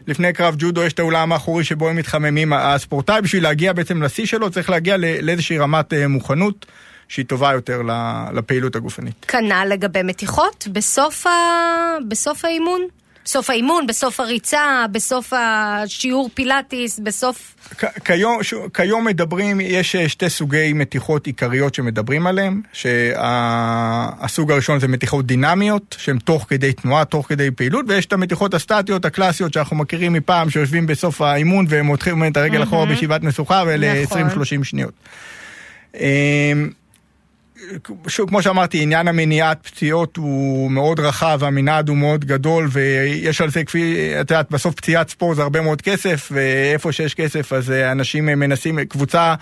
לפני 0.07 0.33
קרב 0.33 0.55
ג'ודו 0.57 0.83
יש 0.83 0.93
את 0.93 0.99
האולם 0.99 1.31
האחורי 1.31 1.63
שבו 1.63 1.89
הם 1.89 1.95
מתחממים. 1.95 2.53
הספורטאי 2.53 3.21
בשביל 3.21 3.43
להגיע 3.43 3.73
בעצם 3.73 4.03
לשיא 4.03 4.25
שלו 4.25 4.49
צריך 4.49 4.69
להגיע 4.69 4.97
לאיזושהי 4.97 5.57
רמת 5.57 5.93
אה, 5.93 6.07
מוכנות. 6.07 6.65
שהיא 7.09 7.25
טובה 7.25 7.51
יותר 7.53 7.81
לפעילות 8.33 8.75
הגופנית. 8.75 9.25
כנ"ל 9.27 9.65
לגבי 9.69 10.03
מתיחות 10.03 10.67
בסוף, 10.71 11.27
ה... 11.27 11.31
בסוף 12.07 12.45
האימון? 12.45 12.81
בסוף 13.25 13.49
האימון, 13.49 13.87
בסוף 13.87 14.19
הריצה, 14.19 14.85
בסוף 14.91 15.33
השיעור 15.35 16.29
פילאטיס, 16.33 16.99
בסוף... 16.99 17.55
כיום, 18.05 18.43
ש... 18.43 18.53
כיום 18.73 19.05
מדברים, 19.05 19.61
יש 19.61 19.95
אה, 19.95 20.09
שתי 20.09 20.29
סוגי 20.29 20.73
מתיחות 20.73 21.27
עיקריות 21.27 21.75
שמדברים 21.75 22.27
עליהן, 22.27 22.61
שהסוג 22.73 24.51
הראשון 24.51 24.79
זה 24.79 24.87
מתיחות 24.87 25.25
דינמיות, 25.25 25.95
שהן 25.99 26.17
תוך 26.19 26.45
כדי 26.49 26.73
תנועה, 26.73 27.05
תוך 27.05 27.27
כדי 27.27 27.51
פעילות, 27.51 27.85
ויש 27.87 28.05
את 28.05 28.13
המתיחות 28.13 28.53
הסטטיות 28.53 29.05
הקלאסיות 29.05 29.53
שאנחנו 29.53 29.75
מכירים 29.75 30.13
מפעם, 30.13 30.49
שיושבים 30.49 30.87
בסוף 30.87 31.21
האימון 31.21 31.65
והם 31.69 31.85
מותחים 31.85 32.23
את 32.27 32.37
הרגל 32.37 32.63
אחורה 32.63 32.85
בישיבת 32.85 33.23
משוכה 33.23 33.63
ול-20-30 33.67 34.17
נכון. 34.17 34.63
שניות. 34.63 34.93
שוב, 38.07 38.29
כמו 38.29 38.41
שאמרתי, 38.41 38.81
עניין 38.83 39.07
המניעת 39.07 39.67
פציעות 39.67 40.17
הוא 40.17 40.71
מאוד 40.71 40.99
רחב, 40.99 41.43
המנעד 41.43 41.89
הוא 41.89 41.97
מאוד 41.97 42.25
גדול, 42.25 42.67
ויש 42.71 43.41
על 43.41 43.49
זה, 43.49 43.63
כפי, 43.63 44.13
את 44.21 44.31
יודעת, 44.31 44.51
בסוף 44.51 44.75
פציעת 44.75 45.09
ספורט 45.09 45.35
זה 45.35 45.41
הרבה 45.43 45.61
מאוד 45.61 45.81
כסף, 45.81 46.29
ואיפה 46.31 46.91
שיש 46.91 47.13
כסף 47.15 47.53
אז 47.53 47.71
אה, 47.71 47.91
אנשים 47.91 48.25
מנסים, 48.25 48.79
קבוצה, 48.85 49.35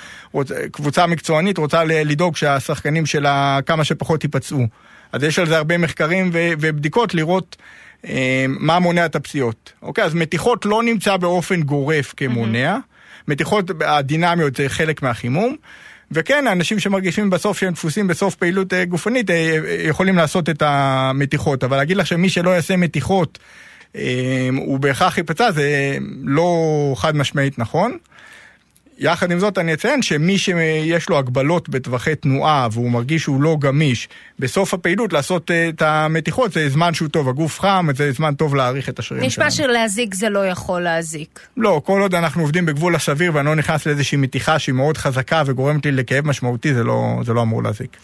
קבוצה 0.71 1.07
מקצוענית 1.07 1.57
רוצה 1.57 1.83
לדאוג 1.83 2.35
שהשחקנים 2.35 3.05
שלה 3.05 3.59
כמה 3.65 3.83
שפחות 3.83 4.23
ייפצעו. 4.23 4.67
אז 5.11 5.23
יש 5.23 5.39
על 5.39 5.45
זה 5.45 5.57
הרבה 5.57 5.77
מחקרים 5.77 6.29
ובדיקות 6.33 7.13
לראות 7.13 7.55
אה, 8.07 8.45
מה 8.47 8.79
מונע 8.79 9.05
את 9.05 9.15
הפציעות. 9.15 9.73
אוקיי, 9.81 10.03
אז 10.03 10.13
מתיחות 10.13 10.65
לא 10.65 10.83
נמצא 10.83 11.17
באופן 11.17 11.61
גורף 11.61 12.13
כמונע, 12.17 12.77
mm-hmm. 12.77 13.23
מתיחות 13.27 13.71
הדינמיות 13.85 14.55
זה 14.55 14.69
חלק 14.69 15.01
מהחימום. 15.01 15.55
וכן, 16.11 16.47
האנשים 16.47 16.79
שמרגישים 16.79 17.29
בסוף 17.29 17.59
שהם 17.59 17.73
דפוסים 17.73 18.07
בסוף 18.07 18.35
פעילות 18.35 18.73
אה, 18.73 18.85
גופנית 18.85 19.29
אה, 19.29 19.57
יכולים 19.83 20.15
לעשות 20.15 20.49
את 20.49 20.61
המתיחות, 20.65 21.63
אבל 21.63 21.77
להגיד 21.77 21.97
לך 21.97 22.07
שמי 22.07 22.29
שלא 22.29 22.49
יעשה 22.49 22.77
מתיחות 22.77 23.39
אה, 23.95 24.49
הוא 24.57 24.79
בהכרח 24.79 25.17
ייפצע, 25.17 25.51
זה 25.51 25.97
לא 26.23 26.93
חד 26.97 27.15
משמעית 27.15 27.59
נכון. 27.59 27.97
יחד 28.99 29.31
עם 29.31 29.39
זאת 29.39 29.57
אני 29.57 29.73
אציין 29.73 30.01
שמי 30.01 30.37
שיש 30.37 31.09
לו 31.09 31.17
הגבלות 31.17 31.69
בטווחי 31.69 32.15
תנועה 32.15 32.67
והוא 32.71 32.91
מרגיש 32.91 33.21
שהוא 33.23 33.41
לא 33.41 33.57
גמיש, 33.59 34.09
בסוף 34.39 34.73
הפעילות 34.73 35.13
לעשות 35.13 35.51
אה, 35.51 35.69
את 35.69 35.81
המתיחות 35.81 36.53
זה 36.53 36.69
זמן 36.69 36.93
שהוא 36.93 37.09
טוב, 37.09 37.29
הגוף 37.29 37.59
חם, 37.59 37.87
זה 37.95 38.11
זמן 38.11 38.35
טוב 38.35 38.55
להעריך 38.55 38.89
את 38.89 38.99
השרירים 38.99 39.29
שלנו. 39.29 39.47
נשמע 39.47 39.65
שלהזיק 39.65 40.13
זה 40.13 40.29
לא 40.29 40.47
יכול 40.47 40.81
להזיק. 40.81 41.39
לא, 41.57 41.81
כל 41.85 42.01
עוד 42.01 42.15
אנחנו 42.15 42.41
עובדים 42.41 42.65
בגבול 42.65 42.95
הסביר 42.95 43.31
ואני 43.35 43.45
לא 43.45 43.55
נכנס 43.55 43.85
לאיזושהי 43.85 44.17
מתיחה 44.17 44.59
שהיא 44.59 44.75
מאוד 44.75 44.97
חזקה 44.97 45.43
וגורמת 45.45 45.85
לי 45.85 45.91
לכאב 45.91 46.27
משמעותי, 46.27 46.73
זה 46.73 46.83
לא, 46.83 47.21
זה 47.25 47.33
לא 47.33 47.41
אמור 47.41 47.63
להזיק. 47.63 47.97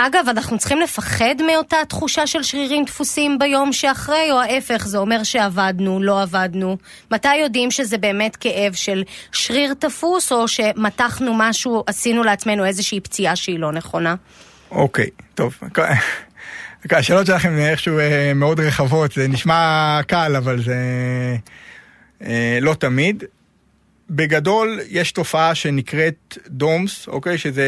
אגב, 0.00 0.24
אנחנו 0.28 0.58
צריכים 0.58 0.80
לפחד 0.80 1.34
מאותה 1.46 1.76
תחושה 1.88 2.26
של 2.26 2.42
שרירים 2.42 2.84
דפוסים 2.84 3.38
ביום 3.38 3.72
שאחרי, 3.72 4.32
או 4.32 4.40
ההפך, 4.40 4.86
זה 4.86 4.98
אומר 4.98 5.22
שעבדנו, 5.22 6.02
לא 6.02 6.22
עבדנו? 6.22 6.76
מתי 7.10 7.36
יודעים 7.36 7.70
שזה 7.70 7.98
באמת 7.98 8.36
כאב 8.36 8.72
של 8.72 9.02
שריר 9.32 9.74
תפוס, 9.74 10.32
או 10.32 10.48
שמתחנו 10.48 11.34
משהו, 11.34 11.84
עשינו 11.86 12.22
לעצמנו 12.22 12.64
איזושהי 12.64 13.00
פציעה 13.00 13.36
שהיא 13.36 13.58
לא 13.58 13.72
נכונה? 13.72 14.14
אוקיי, 14.70 15.10
טוב. 15.34 15.58
השאלות 16.90 17.26
שלכם 17.26 17.58
איכשהו 17.58 17.98
אה, 17.98 18.32
מאוד 18.34 18.60
רחבות, 18.60 19.12
זה 19.12 19.28
נשמע 19.28 20.00
קל, 20.06 20.36
אבל 20.36 20.62
זה 20.62 20.76
אה, 22.22 22.58
לא 22.60 22.74
תמיד. 22.74 23.24
בגדול 24.10 24.80
יש 24.88 25.12
תופעה 25.12 25.54
שנקראת 25.54 26.38
דומס, 26.48 27.08
אוקיי? 27.08 27.38
שזה 27.38 27.64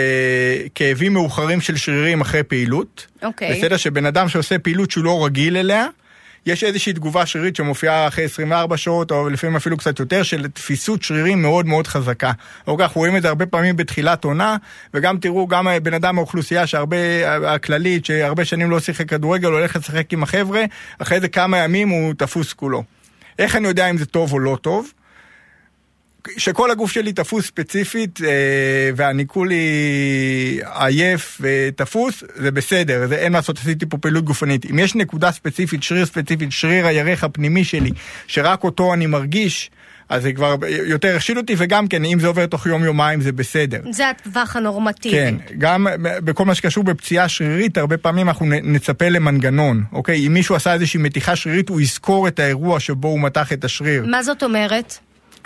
כאבים 0.75 1.13
מאוחרים 1.13 1.61
של 1.61 1.77
שרירים 1.77 2.21
אחרי 2.21 2.43
פעילות. 2.43 3.07
אוקיי. 3.23 3.59
בסדר? 3.59 3.77
שבן 3.77 4.07
אדם 4.07 4.29
שעושה 4.29 4.59
פעילות 4.59 4.91
שהוא 4.91 5.05
לא 5.05 5.25
רגיל 5.25 5.57
אליה, 5.57 5.87
יש 6.47 6.65
איזושהי 6.65 6.93
תגובה 6.93 7.27
שרירית 7.27 7.57
שמופיעה 7.57 8.09
אחרי 8.09 8.25
24 8.25 8.77
שעות, 8.77 9.11
או 9.11 9.29
לפעמים 9.29 9.57
אפילו 9.57 9.77
קצת 9.77 9.99
יותר, 9.99 10.23
של 10.23 10.49
תפיסות 10.49 11.03
שרירים 11.03 11.43
מאוד 11.43 11.67
מאוד 11.67 11.87
חזקה. 11.87 12.33
אוקיי, 12.67 12.85
אנחנו 12.85 12.99
רואים 12.99 13.17
את 13.17 13.23
זה 13.23 13.29
הרבה 13.29 13.47
פעמים 13.47 13.77
בתחילת 13.77 14.25
עונה, 14.25 14.57
וגם 14.95 15.19
תראו, 15.19 15.47
גם 15.47 15.69
בן 15.83 15.95
אדם 15.95 16.15
מהאוכלוסייה 16.15 16.67
שהרבה, 16.67 16.97
הכללית, 17.55 18.05
שהרבה 18.05 18.45
שנים 18.45 18.71
לא 18.71 18.81
שיחק 18.81 19.09
כדורגל, 19.09 19.49
הולך 19.49 19.77
לשחק 19.77 20.13
עם 20.13 20.23
החבר'ה, 20.23 20.65
אחרי 20.99 21.21
זה 21.21 21.29
כמה 21.29 21.59
ימים 21.59 21.89
הוא 21.89 22.15
תפוס 22.19 22.53
כולו. 22.53 22.85
איך 23.39 23.57
אני 23.57 23.69
יודע 23.69 23.91
אם 23.91 23.99
זה 23.99 24.07
טוב 24.07 24.33
או 24.33 24.39
לא 24.39 24.59
טוב? 24.63 24.93
שכל 26.37 26.71
הגוף 26.71 26.93
שלי 26.93 27.13
תפוס 27.13 27.47
ספציפית 27.47 28.21
אה, 28.25 28.91
ואני 28.97 29.27
כולי 29.27 29.65
עייף 30.75 31.41
ותפוס, 31.41 32.25
זה 32.37 32.51
בסדר, 32.51 33.07
זה 33.07 33.17
אין 33.17 33.33
מה 33.33 33.39
לעשות, 33.39 33.59
עשיתי 33.59 33.87
פה 33.87 33.99
פעילות 33.99 34.25
גופנית. 34.25 34.71
אם 34.71 34.79
יש 34.79 34.95
נקודה 34.95 35.33
ספציפית, 35.33 35.83
שריר 35.83 36.07
ספציפית, 36.07 36.53
שריר 36.53 36.87
הירך 36.87 37.25
הפנימי 37.25 37.65
שלי, 37.65 37.91
שרק 38.27 38.65
אותו 38.65 38.95
אני 38.95 39.07
מרגיש, 39.07 39.71
אז 40.11 40.23
זה 40.23 40.33
כבר 40.33 40.57
יותר 40.87 41.17
הכשיל 41.17 41.39
אותי, 41.39 41.55
וגם 41.59 41.89
כן, 41.89 42.05
אם 42.05 42.21
זה 42.21 42.27
עובר 42.27 42.47
תוך 42.47 42.67
יום-יומיים 42.67 43.21
זה 43.21 43.33
בסדר. 43.33 43.81
זה 43.91 44.09
הטווח 44.09 44.57
הנורמטיבי. 44.57 45.17
כן, 45.17 45.35
גם 45.59 45.87
בכל 46.01 46.45
מה 46.45 46.55
שקשור 46.55 46.85
בפציעה 46.85 47.29
שרירית, 47.29 47.79
הרבה 47.79 47.97
פעמים 47.97 48.29
אנחנו 48.29 48.47
נצפה 48.47 49.09
למנגנון, 49.09 49.85
אוקיי? 49.93 50.27
אם 50.27 50.35
מישהו 50.35 50.55
עשה 50.55 50.73
איזושהי 50.73 51.01
מתיחה 51.01 51.37
שרירית, 51.37 51.69
הוא 51.69 51.81
יזכור 51.81 52.29
את 52.29 52.39
האירוע 52.39 52.81
שבו 52.81 53.09
הוא 53.09 53.21
מתח 53.21 53.53
את 53.53 53.65
השריר. 53.65 54.07
מה 54.07 54.23
זאת 54.23 54.43
אומרת? 54.43 54.99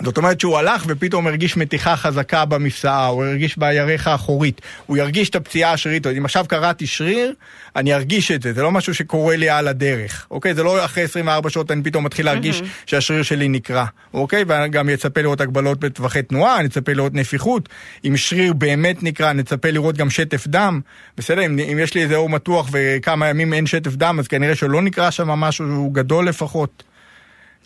זאת 0.03 0.17
אומרת 0.17 0.39
שהוא 0.39 0.57
הלך 0.57 0.83
ופתאום 0.87 1.27
הרגיש 1.27 1.57
מתיחה 1.57 1.95
חזקה 1.95 2.45
במפסעה, 2.45 3.07
או 3.07 3.25
הרגיש 3.25 3.57
בירך 3.57 4.07
האחורית. 4.07 4.61
הוא 4.85 4.97
ירגיש 4.97 5.29
את 5.29 5.35
הפציעה 5.35 5.73
השרירית. 5.73 6.07
אם 6.07 6.25
עכשיו 6.25 6.45
קראתי 6.47 6.87
שריר, 6.87 7.33
אני 7.75 7.93
ארגיש 7.93 8.31
את 8.31 8.41
זה. 8.41 8.53
זה 8.53 8.61
לא 8.61 8.71
משהו 8.71 8.93
שקורה 8.93 9.35
לי 9.35 9.49
על 9.49 9.67
הדרך, 9.67 10.27
אוקיי? 10.31 10.53
זה 10.53 10.63
לא 10.63 10.85
אחרי 10.85 11.03
24 11.03 11.49
שעות 11.49 11.71
אני 11.71 11.83
פתאום 11.83 12.03
מתחיל 12.03 12.25
להרגיש 12.25 12.59
mm-hmm. 12.59 12.85
שהשריר 12.85 13.23
שלי 13.23 13.47
נקרע, 13.47 13.85
אוקיי? 14.13 14.43
ואני 14.47 14.69
גם 14.69 14.89
אצפה 14.89 15.21
לראות 15.21 15.41
הגבלות 15.41 15.79
בטווחי 15.79 16.21
תנועה, 16.21 16.59
אני 16.59 16.67
אצפה 16.67 16.93
לראות 16.93 17.13
נפיחות. 17.13 17.69
אם 18.07 18.17
שריר 18.17 18.53
באמת 18.53 19.03
נקרע, 19.03 19.31
אני 19.31 19.41
אצפה 19.41 19.71
לראות 19.71 19.97
גם 19.97 20.09
שטף 20.09 20.47
דם. 20.47 20.81
בסדר? 21.17 21.45
אם, 21.45 21.59
אם 21.71 21.79
יש 21.79 21.93
לי 21.93 22.03
איזה 22.03 22.15
אור 22.15 22.29
מתוח 22.29 22.69
וכמה 22.71 23.27
ימים 23.29 23.53
אין 23.53 23.65
שטף 23.65 23.95
דם, 23.95 24.19
אז 24.19 24.27
כנראה 24.27 24.55
שלא 24.55 24.81
נקרע 24.81 25.11
שם 25.11 25.29
משהו 25.29 25.89
גדול 25.93 26.27
לפחות. 26.27 26.83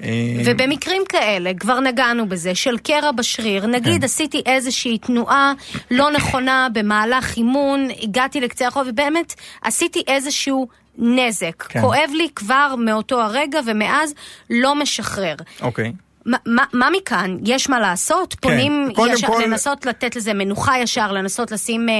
אה, 0.03 0.09
ובמקרים 0.45 1.01
כאלה, 1.09 1.51
כבר 1.59 1.79
נגענו 1.79 2.29
בזה, 2.29 2.55
של 2.55 2.77
קרע 2.77 3.11
בשריר, 3.11 3.65
נגיד 3.65 3.99
כן. 3.99 4.03
עשיתי 4.03 4.41
איזושהי 4.45 4.97
תנועה 4.97 5.53
לא 5.91 6.11
נכונה 6.11 6.67
במהלך 6.73 7.37
אימון, 7.37 7.87
הגעתי 8.01 8.41
לקצה 8.41 8.67
החוב, 8.67 8.87
ובאמת 8.89 9.33
עשיתי 9.61 10.03
איזשהו 10.07 10.67
נזק. 10.97 11.63
כן. 11.63 11.81
כואב 11.81 12.09
לי 12.13 12.27
כבר 12.35 12.75
מאותו 12.77 13.21
הרגע, 13.21 13.59
ומאז 13.65 14.13
לא 14.49 14.75
משחרר. 14.75 15.35
אוקיי. 15.61 15.93
ما, 16.27 16.37
מה, 16.45 16.63
מה 16.73 16.89
מכאן? 16.97 17.37
יש 17.45 17.69
מה 17.69 17.79
לעשות? 17.79 18.33
כן. 18.33 18.49
פונים 18.49 18.89
ישר, 19.13 19.27
כל... 19.27 19.41
לנסות 19.43 19.85
לתת 19.85 20.15
לזה 20.15 20.33
מנוחה 20.33 20.79
ישר, 20.79 21.11
לנסות 21.11 21.51
לשים 21.51 21.89
אה, 21.89 21.95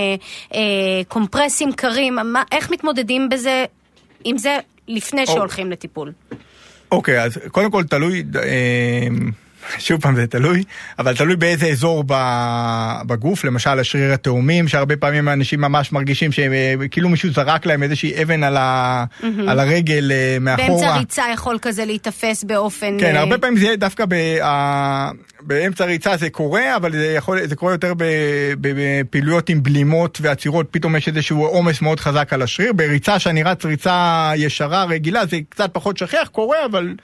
אה, 0.54 0.60
קומפרסים 1.08 1.72
קרים, 1.72 2.18
מה, 2.24 2.44
איך 2.52 2.72
מתמודדים 2.72 3.30
בזה, 3.30 3.66
עם 4.24 4.38
זה 4.38 4.58
לפני 4.88 5.22
או... 5.22 5.28
שהולכים 5.28 5.72
לטיפול? 5.72 6.12
אוקיי, 6.92 7.24
אז 7.24 7.38
קודם 7.52 7.72
כל 7.72 7.84
תלוי, 7.84 8.24
אה, 8.36 9.08
שוב 9.78 10.02
פעם 10.02 10.16
זה 10.16 10.28
תלוי, 10.28 10.64
אבל 11.00 11.16
תלוי 11.16 11.36
באיזה 11.36 11.68
אזור 11.68 12.04
בגוף, 13.08 13.44
למשל 13.44 13.80
השריר 13.80 14.14
התאומים, 14.14 14.68
שהרבה 14.68 14.96
פעמים 14.96 15.28
האנשים 15.28 15.62
ממש 15.62 15.92
מרגישים 15.92 16.32
שכאילו 16.32 17.10
מישהו 17.10 17.32
זרק 17.32 17.66
להם 17.66 17.84
איזושהי 17.84 18.24
אבן 18.24 18.44
על, 18.44 18.58
ה, 18.58 19.06
mm-hmm. 19.22 19.26
על 19.48 19.60
הרגל 19.60 20.12
אה, 20.12 20.38
מאחורה. 20.42 20.68
באמצע 20.68 20.98
ריצה 20.98 21.24
יכול 21.34 21.58
כזה 21.62 21.86
להיתפס 21.86 22.44
באופן... 22.44 22.98
כן, 23.00 23.16
הרבה 23.16 23.38
פעמים 23.38 23.60
זה 23.60 23.76
דווקא 23.78 24.06
ב, 24.10 24.16
באמצע 25.42 25.86
ריצה 25.86 26.18
זה 26.18 26.30
קורה, 26.30 26.76
אבל 26.76 26.92
זה, 26.92 27.14
יכול, 27.18 27.46
זה 27.46 27.56
קורה 27.56 27.72
יותר 27.72 27.94
בפעילויות 28.62 29.50
עם 29.50 29.64
בלימות 29.64 30.18
ועצירות, 30.22 30.68
פתאום 30.72 30.96
יש 30.96 31.08
איזשהו 31.08 31.46
עומס 31.46 31.82
מאוד 31.82 32.00
חזק 32.00 32.34
על 32.34 32.42
השריר. 32.42 32.74
בריצה 32.74 33.20
שאני 33.20 33.44
רץ 33.44 33.66
ריצה 33.66 34.32
ישרה, 34.36 34.84
רגילה, 34.84 35.26
זה 35.26 35.38
קצת 35.50 35.70
פחות 35.74 35.98
שכיח, 35.98 36.28
קורה, 36.28 36.66
אבל, 36.66 36.96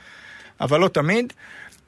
אבל 0.62 0.80
לא 0.80 0.88
תמיד. 0.88 1.34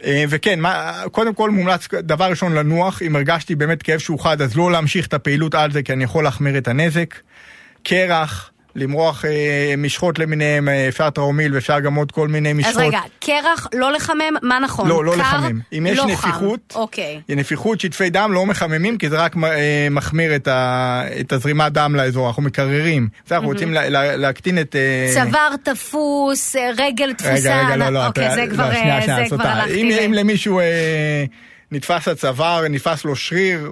אה, 0.04 0.24
וכן, 0.30 0.60
מה, 0.60 1.04
קודם 1.12 1.34
כל 1.34 1.50
מומלץ 1.50 1.88
דבר 1.94 2.26
ראשון 2.26 2.54
לנוח, 2.54 3.02
אם 3.02 3.16
הרגשתי 3.16 3.56
באמת 3.56 3.84
כאב 3.84 4.00
שהוא 4.00 4.20
חד, 4.20 4.42
אז 4.42 4.58
לא 4.58 4.72
להמשיך 4.72 5.08
את 5.08 5.14
הפעילות 5.14 5.56
על 5.56 5.72
זה, 5.72 5.84
כי 5.84 5.94
אני 5.94 6.04
יכול 6.04 6.24
להחמיר 6.24 6.58
את 6.58 6.68
הנזק. 6.68 7.16
קרח, 7.84 8.52
למרוח 8.78 9.26
אה, 9.26 9.74
משחות 9.78 10.20
למיניהם, 10.20 10.70
אה, 10.70 10.88
אפשר 10.88 11.10
טראומיל 11.10 11.54
ואפשר 11.56 11.80
גם 11.80 11.96
עוד 11.96 12.12
כל 12.12 12.28
מיני 12.28 12.54
משחות. 12.54 12.76
אז 12.76 12.80
רגע, 12.80 13.00
קרח, 13.20 13.68
לא 13.74 13.92
לחמם, 13.92 14.36
מה 14.42 14.60
נכון? 14.60 14.88
לא, 14.88 15.06
לא 15.06 15.12
קר, 15.12 15.18
לחמם. 15.18 15.60
אם 15.78 15.86
יש 15.90 15.98
לא 15.98 16.06
נפיחות, 16.06 16.60
חם. 16.74 16.80
אוקיי. 16.80 17.22
נפיחות, 17.30 17.80
שטפי 17.80 18.10
דם 18.10 18.32
לא 18.34 18.46
מחממים, 18.46 18.98
כי 18.98 19.10
זה 19.10 19.18
רק 19.18 19.36
אה, 19.44 19.88
מחמיר 19.92 20.36
את, 20.36 20.48
ה, 20.48 21.04
את 21.20 21.32
הזרימת 21.34 21.72
דם 21.72 21.96
לאזור, 21.96 22.28
אנחנו 22.28 22.44
מקררים. 22.44 23.08
בסדר, 23.26 23.36
אנחנו 23.36 23.52
רוצים 23.52 23.74
לה, 23.74 23.90
לה, 23.90 24.16
להקטין 24.16 24.60
את... 24.60 24.76
אה, 24.76 25.12
צוואר 25.14 25.56
תפוס, 25.64 26.56
אה, 26.56 26.70
רגל 26.78 27.14
תפוסה. 27.14 27.34
רגע, 27.34 27.66
רגע, 27.66 27.76
לא, 27.76 27.90
לא. 27.90 28.08
אוקיי, 28.08 28.36
זה 28.36 28.46
כבר, 28.50 28.70
לא, 28.70 28.76
שנייה, 28.76 28.96
אה, 28.96 29.02
שנייה, 29.02 29.30
זה 29.30 29.36
כבר. 29.36 29.48
הלכתי. 29.48 29.82
אם, 29.82 29.92
אם 30.06 30.14
למישהו 30.14 30.60
אה, 30.60 31.26
נתפס 31.72 32.08
הצוואר, 32.08 32.68
נתפס 32.68 33.06
לו 33.06 33.16
שריר, 33.16 33.72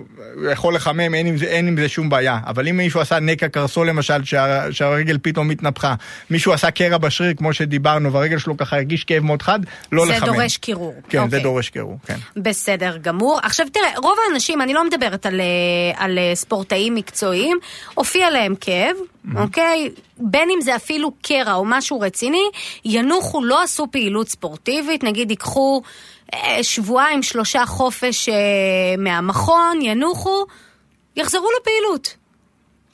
יכול 0.51 0.75
לחמם, 0.75 1.13
אין 1.13 1.27
עם, 1.27 1.37
זה, 1.37 1.45
אין 1.45 1.67
עם 1.67 1.77
זה 1.77 1.89
שום 1.89 2.09
בעיה. 2.09 2.39
אבל 2.47 2.67
אם 2.67 2.77
מישהו 2.77 2.99
עשה 2.99 3.19
נקע 3.19 3.47
קרסול 3.47 3.89
למשל, 3.89 4.23
שה, 4.23 4.71
שהרגל 4.71 5.17
פתאום 5.21 5.49
התנפחה, 5.49 5.95
מישהו 6.29 6.53
עשה 6.53 6.71
קרע 6.71 6.97
בשריר, 6.97 7.33
כמו 7.37 7.53
שדיברנו, 7.53 8.13
והרגל 8.13 8.37
שלו 8.37 8.57
ככה 8.57 8.75
הרגיש 8.75 9.03
כאב 9.03 9.23
מאוד 9.23 9.41
חד, 9.41 9.59
לא 9.91 10.05
זה 10.05 10.11
לחמם. 10.11 10.33
דורש 10.33 10.57
קירור. 10.57 10.93
כן, 11.09 11.17
זה 11.17 11.23
אוקיי. 11.23 11.39
דורש 11.43 11.69
קירור, 11.69 11.97
כן. 12.05 12.17
בסדר 12.37 12.97
גמור. 13.01 13.39
עכשיו 13.43 13.67
תראה, 13.73 13.91
רוב 13.97 14.17
האנשים, 14.29 14.61
אני 14.61 14.73
לא 14.73 14.85
מדברת 14.85 15.25
על, 15.25 15.41
אה, 15.41 16.03
על 16.05 16.17
אה, 16.17 16.35
ספורטאים 16.35 16.95
מקצועיים, 16.95 17.57
הופיע 17.93 18.29
להם 18.29 18.53
כאב, 18.61 18.95
אוקיי? 19.35 19.89
בין 20.17 20.49
אם 20.55 20.61
זה 20.61 20.75
אפילו 20.75 21.11
קרע 21.21 21.53
או 21.53 21.65
משהו 21.65 21.99
רציני, 21.99 22.49
ינוחו, 22.85 23.43
לא 23.43 23.63
עשו 23.63 23.87
פעילות 23.91 24.29
ספורטיבית, 24.29 25.03
נגיד 25.03 25.31
ייקחו 25.31 25.81
שבועיים, 26.61 27.23
שלושה 27.23 27.65
חופש 27.65 28.29
אה, 28.29 28.35
מהמכון, 28.97 29.79
ינוחו, 29.81 30.45
יחזרו 31.15 31.47
לפעילות. 31.61 32.15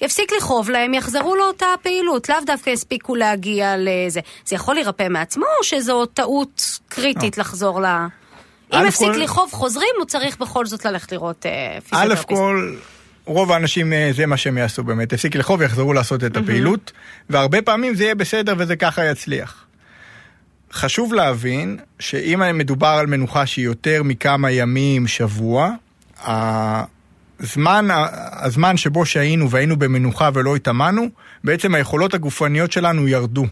יפסיק 0.02 0.32
לכאוב 0.38 0.70
להם, 0.70 0.94
יחזרו 0.94 1.36
לאותה 1.36 1.66
פעילות, 1.82 2.30
לאו 2.30 2.38
דווקא 2.46 2.70
יספיקו 2.70 3.16
להגיע 3.16 3.76
לזה. 3.78 4.20
זה 4.46 4.56
יכול 4.56 4.76
להירפא 4.76 5.08
מעצמו, 5.10 5.46
או 5.60 5.64
שזו 5.64 6.06
טעות 6.06 6.80
קריטית 6.90 7.38
לחזור 7.38 7.82
ל... 7.82 7.86
אם 8.74 8.86
הפסיק 8.86 9.08
כל- 9.08 9.18
לכאוב 9.18 9.52
חוזרים, 9.52 9.90
הוא 9.98 10.06
צריך 10.06 10.38
בכל 10.38 10.66
זאת 10.66 10.86
ללכת 10.86 11.12
לראות 11.12 11.46
אה, 11.46 11.78
א' 11.78 11.80
פיזיותרפיסט. 11.90 12.28
כל, 12.30 12.76
רוב 13.26 13.52
האנשים 13.52 13.94
אה, 13.94 14.10
זה 14.16 14.26
מה 14.26 14.38
שהם 14.38 14.58
יעשו 14.58 14.84
באמת, 14.84 15.14
הפסיק 15.14 15.36
לחוב 15.36 15.60
ויחזרו 15.60 15.94
לעשות 15.94 16.24
את 16.24 16.38
הפעילות, 16.38 16.92
והרבה 17.30 17.62
פעמים 17.62 17.96
זה 17.96 18.04
יהיה 18.04 18.16
בסדר 18.16 18.56
וזה 18.58 18.76
ככה 18.76 19.06
יצליח. 19.06 19.66
חשוב 20.74 21.14
להבין 21.14 21.78
שאם 22.00 22.58
מדובר 22.58 22.88
על 22.88 23.08
מנוחה 23.08 23.46
שהיא 23.46 23.66
יותר 23.66 24.04
מכמה 24.04 24.52
ימים, 24.52 25.08
שבוע, 25.08 25.72
הזמן, 27.40 27.88
הזמן 28.32 28.78
שבו 28.78 29.06
שהיינו 29.06 29.50
והיינו 29.50 29.80
במנוחה 29.80 30.30
ולא 30.34 30.56
התאמנו, 30.56 31.08
בעצם 31.44 31.76
היכולות 31.76 32.14
הגופניות 32.14 32.72
שלנו 32.72 33.08
ירדו. 33.08 33.46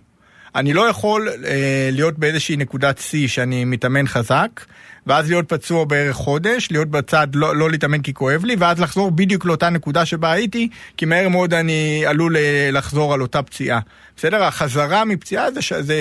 אני 0.55 0.73
לא 0.73 0.89
יכול 0.89 1.29
אה, 1.29 1.89
להיות 1.91 2.19
באיזושהי 2.19 2.57
נקודת 2.57 2.97
שיא 2.97 3.27
שאני 3.27 3.65
מתאמן 3.65 4.07
חזק, 4.07 4.65
ואז 5.07 5.29
להיות 5.29 5.49
פצוע 5.49 5.85
בערך 5.85 6.15
חודש, 6.15 6.67
להיות 6.71 6.87
בצד, 6.87 7.27
לא, 7.33 7.55
לא 7.55 7.69
להתאמן 7.69 8.01
כי 8.01 8.13
כואב 8.13 8.45
לי, 8.45 8.55
ואז 8.59 8.79
לחזור 8.79 9.11
בדיוק 9.11 9.45
לאותה 9.45 9.69
נקודה 9.69 10.05
שבה 10.05 10.31
הייתי, 10.31 10.69
כי 10.97 11.05
מהר 11.05 11.29
מאוד 11.29 11.53
אני 11.53 12.03
עלול 12.05 12.37
אה, 12.37 12.69
לחזור 12.71 13.13
על 13.13 13.21
אותה 13.21 13.41
פציעה. 13.41 13.79
בסדר? 14.17 14.43
החזרה 14.43 15.05
מפציעה 15.05 15.51
זה, 15.51 15.81
זה 15.81 15.95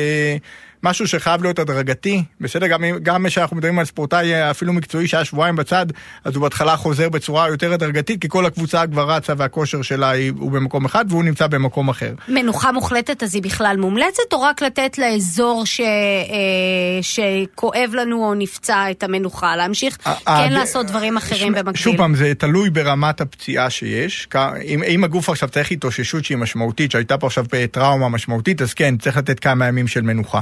משהו 0.82 1.08
שחייב 1.08 1.42
להיות 1.42 1.58
הדרגתי, 1.58 2.24
בסדר? 2.40 2.66
גם, 2.66 2.84
גם 3.02 3.26
כשאנחנו 3.28 3.56
מדברים 3.56 3.78
על 3.78 3.84
ספורטאי 3.84 4.34
אה, 4.34 4.50
אפילו 4.50 4.72
מקצועי 4.72 5.08
שהיה 5.08 5.24
שבועיים 5.24 5.56
בצד, 5.56 5.86
אז 6.24 6.34
הוא 6.34 6.42
בהתחלה 6.42 6.76
חוזר 6.76 7.08
בצורה 7.08 7.48
יותר 7.48 7.72
הדרגתית, 7.72 8.20
כי 8.20 8.28
כל 8.28 8.46
הקבוצה 8.46 8.86
כבר 8.86 9.10
רצה 9.10 9.32
והכושר 9.36 9.82
שלה 9.82 10.12
הוא 10.38 10.52
במקום 10.52 10.84
אחד 10.84 11.04
והוא 11.08 11.24
נמצא 11.24 11.46
במקום 11.46 11.88
אחר. 11.88 12.14
מנוחה 12.28 12.72
מוחלטת, 12.72 13.22
אז 13.22 13.34
היא 13.34 13.42
בכלל 13.42 13.76
מומלצת, 13.78 14.32
או 14.32 14.42
רק 14.42 14.62
לתת 14.62 14.98
לאזור 14.98 15.66
ש... 15.66 15.80
אה, 15.80 17.02
שכואב 17.02 17.90
לנו 17.94 18.24
או 18.24 18.34
נפצע 18.34 18.90
את 18.90 19.02
המנוחה, 19.02 19.56
להמשיך 19.56 19.98
אה, 20.06 20.14
כן 20.24 20.32
אה, 20.32 20.50
לעשות 20.50 20.86
דברים 20.86 21.16
אחרים 21.16 21.52
במקביל? 21.52 21.76
שוב 21.76 21.96
פעם, 21.96 22.14
זה 22.14 22.32
תלוי 22.38 22.70
ברמת 22.70 23.20
הפציעה 23.20 23.70
שיש. 23.70 24.28
אם, 24.64 24.82
אם 24.82 25.04
הגוף 25.04 25.30
עכשיו 25.30 25.48
צריך 25.48 25.70
התאוששות 25.70 26.24
שהיא 26.24 26.38
משמעותית, 26.38 26.90
שהייתה 26.90 27.18
פה 27.18 27.26
עכשיו 27.26 27.44
טראומה 27.70 28.08
משמעותית, 28.08 28.62
אז 28.62 28.74
כן, 28.74 28.96
צריך 28.96 29.16
לתת 29.16 29.40
כמה 29.40 29.66
ימים 29.66 29.88
של 29.88 30.00
מנוחה. 30.00 30.40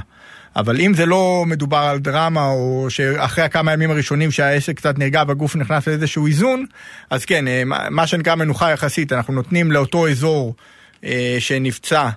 אבל 0.57 0.81
אם 0.81 0.95
זה 0.95 1.07
לא 1.07 1.45
מדובר 1.47 1.77
על 1.79 1.99
דרמה, 1.99 2.47
או 2.49 2.87
שאחרי 2.89 3.45
הכמה 3.45 3.73
ימים 3.73 3.91
הראשונים 3.91 4.31
שהעסק 4.31 4.77
קצת 4.77 4.99
נרגע 4.99 5.23
והגוף 5.29 5.57
נכנס 5.57 5.89
לאיזשהו 5.89 6.27
איזון, 6.27 6.67
אז 7.11 7.25
כן, 7.25 7.49
אה, 7.49 7.63
מה- 7.91 8.07
שנקרא 8.07 8.35
מנוחה 8.35 8.71
יחסית, 8.71 9.13
אנחנו 9.13 9.35
נותנים 9.35 9.73
לאותו 9.73 10.09
אזור 10.09 10.55
אה, 11.05 11.37
שנפצע. 11.39 12.09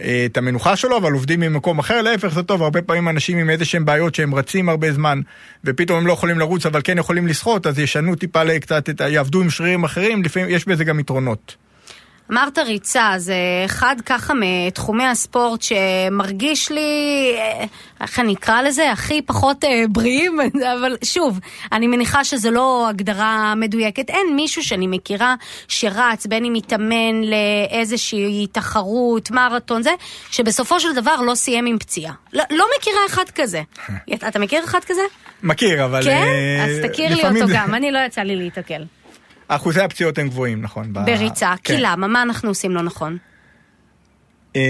אה, 0.00 0.22
את 0.26 0.36
המנוחה 0.36 0.76
שלו, 0.76 0.96
אבל 0.96 1.12
עובדים 1.12 1.40
ממקום 1.40 1.78
אחר, 1.78 2.02
להפך 2.02 2.28
זה 2.28 2.42
טוב, 2.42 2.62
הרבה 2.62 2.82
פעמים 2.82 3.08
אנשים 3.08 3.38
עם 3.38 3.50
איזה 3.50 3.64
שהם 3.64 3.84
בעיות 3.84 4.14
שהם 4.14 4.34
רצים 4.34 4.68
הרבה 4.68 4.92
זמן, 4.92 5.20
ופתאום 5.64 5.98
הם 5.98 6.06
לא 6.06 6.12
יכולים 6.12 6.38
לרוץ, 6.38 6.66
אבל 6.66 6.80
כן 6.84 6.98
יכולים 6.98 7.26
לשחות, 7.26 7.66
אז 7.66 7.78
ישנו 7.78 8.14
טיפה 8.14 8.58
קצת, 8.60 8.88
יעבדו 9.08 9.40
עם 9.42 9.50
שרירים 9.50 9.84
אחרים, 9.84 10.22
לפעמים 10.22 10.48
יש 10.50 10.68
בזה 10.68 10.84
גם 10.84 11.00
יתרונות. 11.00 11.56
אמרת 12.32 12.58
ריצה, 12.58 13.12
זה 13.16 13.34
אחד 13.64 13.96
ככה 14.06 14.34
מתחומי 14.36 15.04
הספורט 15.04 15.62
שמרגיש 15.62 16.70
לי, 16.70 16.80
אה, 17.38 17.64
איך 18.00 18.20
אני 18.20 18.34
אקרא 18.34 18.62
לזה, 18.62 18.92
הכי 18.92 19.22
פחות 19.22 19.64
אה, 19.64 19.84
בריאים, 19.88 20.38
אבל 20.78 20.96
שוב, 21.04 21.40
אני 21.72 21.86
מניחה 21.86 22.24
שזו 22.24 22.50
לא 22.50 22.88
הגדרה 22.88 23.54
מדויקת. 23.56 24.10
אין 24.10 24.36
מישהו 24.36 24.64
שאני 24.64 24.86
מכירה 24.86 25.34
שרץ, 25.68 26.26
בין 26.26 26.44
אם 26.44 26.52
מתאמן 26.52 27.22
לאיזושהי 27.24 28.46
תחרות, 28.52 29.30
מרתון, 29.30 29.82
זה, 29.82 29.90
שבסופו 30.30 30.80
של 30.80 30.94
דבר 30.94 31.20
לא 31.20 31.34
סיים 31.34 31.66
עם 31.66 31.78
פציעה. 31.78 32.12
לא, 32.32 32.44
לא 32.50 32.64
מכירה 32.78 33.00
אחד 33.06 33.28
כזה. 33.34 33.62
אתה 34.28 34.38
מכיר 34.38 34.64
אחד 34.64 34.80
כזה? 34.86 35.02
מכיר, 35.42 35.84
אבל... 35.84 36.02
כן? 36.04 36.10
אה, 36.10 36.64
אז 36.64 36.90
תכיר 36.90 37.14
לי 37.14 37.24
אותו 37.24 37.52
גם, 37.54 37.74
אני 37.74 37.92
לא 37.92 37.98
יצא 38.06 38.20
לי 38.20 38.36
להיתקל. 38.36 38.82
אחוזי 39.56 39.80
הפציעות 39.80 40.18
הם 40.18 40.28
גבוהים, 40.28 40.62
נכון. 40.62 40.92
בריצה, 40.92 41.54
כי 41.64 41.72
כן. 41.72 41.80
למה? 41.80 42.06
מה 42.06 42.22
אנחנו 42.22 42.48
עושים 42.48 42.74
לא 42.74 42.82
נכון? 42.82 43.18
אמ, 44.56 44.60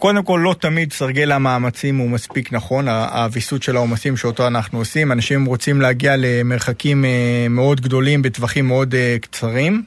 קודם 0.00 0.22
כל, 0.22 0.40
לא 0.44 0.54
תמיד 0.60 0.92
סרגל 0.92 1.32
המאמצים 1.32 1.96
הוא 1.96 2.10
מספיק 2.10 2.52
נכון, 2.52 2.88
הוויסות 2.88 3.62
של 3.62 3.76
העומסים 3.76 4.16
שאותו 4.16 4.46
אנחנו 4.46 4.78
עושים. 4.78 5.12
אנשים 5.12 5.44
רוצים 5.44 5.80
להגיע 5.80 6.14
למרחקים 6.18 7.04
אה, 7.04 7.46
מאוד 7.50 7.80
גדולים 7.80 8.22
בטווחים 8.22 8.66
מאוד 8.68 8.94
אה, 8.94 9.16
קצרים, 9.20 9.82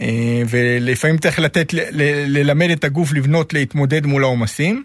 אה, 0.00 0.42
ולפעמים 0.48 1.18
צריך 1.18 1.38
לתת, 1.38 1.72
ללמד 2.26 2.70
את 2.70 2.84
הגוף 2.84 3.12
לבנות 3.12 3.52
להתמודד 3.52 4.06
מול 4.06 4.24
העומסים. 4.24 4.84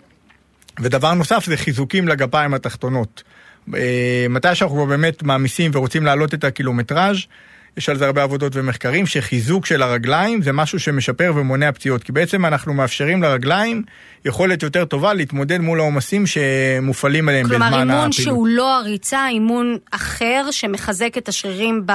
ודבר 0.79 1.13
נוסף 1.13 1.45
זה 1.45 1.57
חיזוקים 1.57 2.07
לגפיים 2.07 2.53
התחתונות. 2.53 3.23
מתי 4.29 4.55
שאנחנו 4.55 4.85
באמת 4.87 5.23
מעמיסים 5.23 5.71
ורוצים 5.73 6.05
להעלות 6.05 6.33
את 6.33 6.43
הקילומטראז', 6.43 7.17
יש 7.77 7.89
על 7.89 7.97
זה 7.97 8.05
הרבה 8.05 8.23
עבודות 8.23 8.55
ומחקרים, 8.55 9.05
שחיזוק 9.05 9.65
של 9.65 9.81
הרגליים 9.81 10.41
זה 10.41 10.51
משהו 10.51 10.79
שמשפר 10.79 11.33
ומונע 11.35 11.71
פציעות. 11.71 12.03
כי 12.03 12.11
בעצם 12.11 12.45
אנחנו 12.45 12.73
מאפשרים 12.73 13.23
לרגליים 13.23 13.83
יכולת 14.25 14.63
יותר 14.63 14.85
טובה 14.85 15.13
להתמודד 15.13 15.57
מול 15.61 15.79
העומסים 15.79 16.23
שמופעלים 16.27 17.29
עליהם 17.29 17.45
בזמן 17.45 17.57
כלומר, 17.57 17.67
הפעילות. 17.67 17.91
אימון 17.91 18.11
שהוא 18.11 18.47
לא 18.47 18.77
הריצה, 18.77 19.27
אימון 19.27 19.77
אחר 19.91 20.47
שמחזק 20.51 21.17
את 21.17 21.29
השרירים 21.29 21.81
ב... 21.85 21.91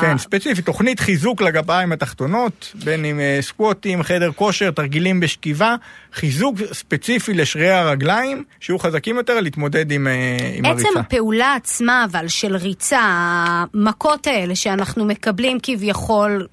כן, 0.00 0.18
ספציפית, 0.18 0.66
תוכנית 0.66 1.00
חיזוק 1.00 1.42
לגפיים 1.42 1.92
התחתונות, 1.92 2.72
בין 2.84 3.04
אם 3.04 3.20
אה, 3.20 3.38
סקווטים, 3.40 4.02
חדר 4.02 4.32
כושר, 4.32 4.70
תרגילים 4.70 5.20
בשכיבה, 5.20 5.76
חיזוק 6.12 6.56
ספציפי 6.72 7.34
לשרירי 7.34 7.70
הרגליים, 7.70 8.44
שיהיו 8.60 8.78
חזקים 8.78 9.16
יותר 9.16 9.40
להתמודד 9.40 9.92
עם, 9.92 10.06
אה, 10.06 10.36
עם 10.54 10.64
עצם 10.64 10.84
הריצה. 10.84 11.00
הפעולה 11.00 11.54
עצמה, 11.54 12.06
אבל 12.10 12.28
של 12.28 12.56
ריצה, 12.56 13.00
המכות 13.02 14.26
האלה 14.26 14.56
שאנחנו 14.56 15.04
מקבלים 15.04 15.58
כביכול 15.62 16.46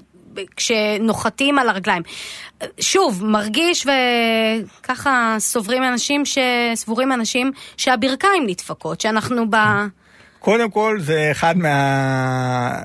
כשנוחתים 0.56 1.60
על 1.60 1.69
הרגליים. 1.69 2.04
שוב, 2.80 3.26
מרגיש 3.26 3.88
וככה 4.82 5.36
סוברים 5.39 5.84
אנשים, 5.84 6.26
ש... 6.26 6.38
סבורים 6.76 7.12
אנשים 7.12 7.52
שהברכיים 7.78 8.43
נדפקות, 8.48 9.02
שאנחנו 9.02 9.50
ב... 9.50 9.56
קודם 10.39 10.72
כל, 10.72 10.98
זה 11.00 11.28
אחד 11.32 11.58
מה... 11.58 12.82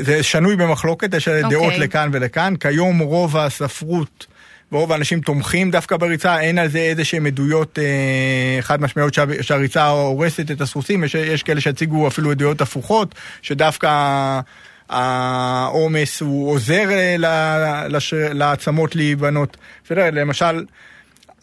זה 0.00 0.22
שנוי 0.22 0.56
במחלוקת, 0.56 1.14
יש 1.14 1.28
אוקיי. 1.28 1.50
דעות 1.50 1.72
לכאן 1.78 2.10
ולכאן. 2.12 2.54
כיום 2.56 2.98
רוב 2.98 3.36
הספרות 3.36 4.26
ורוב 4.72 4.92
האנשים 4.92 5.20
תומכים 5.20 5.70
דווקא 5.70 5.96
בריצה, 5.96 6.40
אין 6.40 6.58
על 6.58 6.68
זה 6.68 6.78
איזה 6.78 7.04
שהן 7.04 7.26
עדויות 7.26 7.78
אה, 7.78 8.62
חד 8.62 8.80
משמעיות 8.80 9.14
שה, 9.14 9.24
שהריצה 9.40 9.88
הורסת 9.88 10.50
את 10.50 10.60
הסוסים, 10.60 11.04
יש, 11.04 11.14
יש 11.14 11.42
כאלה 11.42 11.60
שהציגו 11.60 12.08
אפילו 12.08 12.30
עדויות 12.30 12.60
הפוכות, 12.60 13.14
שדווקא 13.42 14.40
העומס 14.88 16.20
הוא 16.20 16.50
עוזר 16.50 16.90
אה, 16.90 17.86
לעצמות 18.32 18.96
להיבנות. 18.96 19.56
בסדר, 19.84 20.10
למשל, 20.12 20.64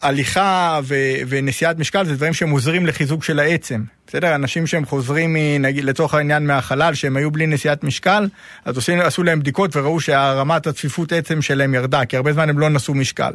הליכה 0.02 0.80
ו- 0.82 1.14
ונשיאת 1.28 1.78
משקל 1.78 2.04
זה 2.04 2.16
דברים 2.16 2.34
שהם 2.34 2.50
עוזרים 2.50 2.86
לחיזוק 2.86 3.24
של 3.24 3.38
העצם. 3.38 3.82
בסדר? 4.08 4.34
אנשים 4.34 4.66
שהם 4.66 4.84
חוזרים, 4.84 5.36
נגיד, 5.60 5.84
לצורך 5.84 6.14
העניין 6.14 6.46
מהחלל, 6.46 6.94
שהם 6.94 7.16
היו 7.16 7.30
בלי 7.30 7.46
נשיאת 7.46 7.84
משקל, 7.84 8.28
אז 8.64 8.76
עושים, 8.76 9.00
עשו 9.00 9.22
להם 9.22 9.40
בדיקות 9.40 9.76
וראו 9.76 10.00
שהרמת 10.00 10.66
הצפיפות 10.66 11.12
עצם 11.12 11.42
שלהם 11.42 11.74
ירדה, 11.74 12.04
כי 12.04 12.16
הרבה 12.16 12.32
זמן 12.32 12.48
הם 12.48 12.58
לא 12.58 12.68
נשאו 12.68 12.94
משקל. 12.94 13.32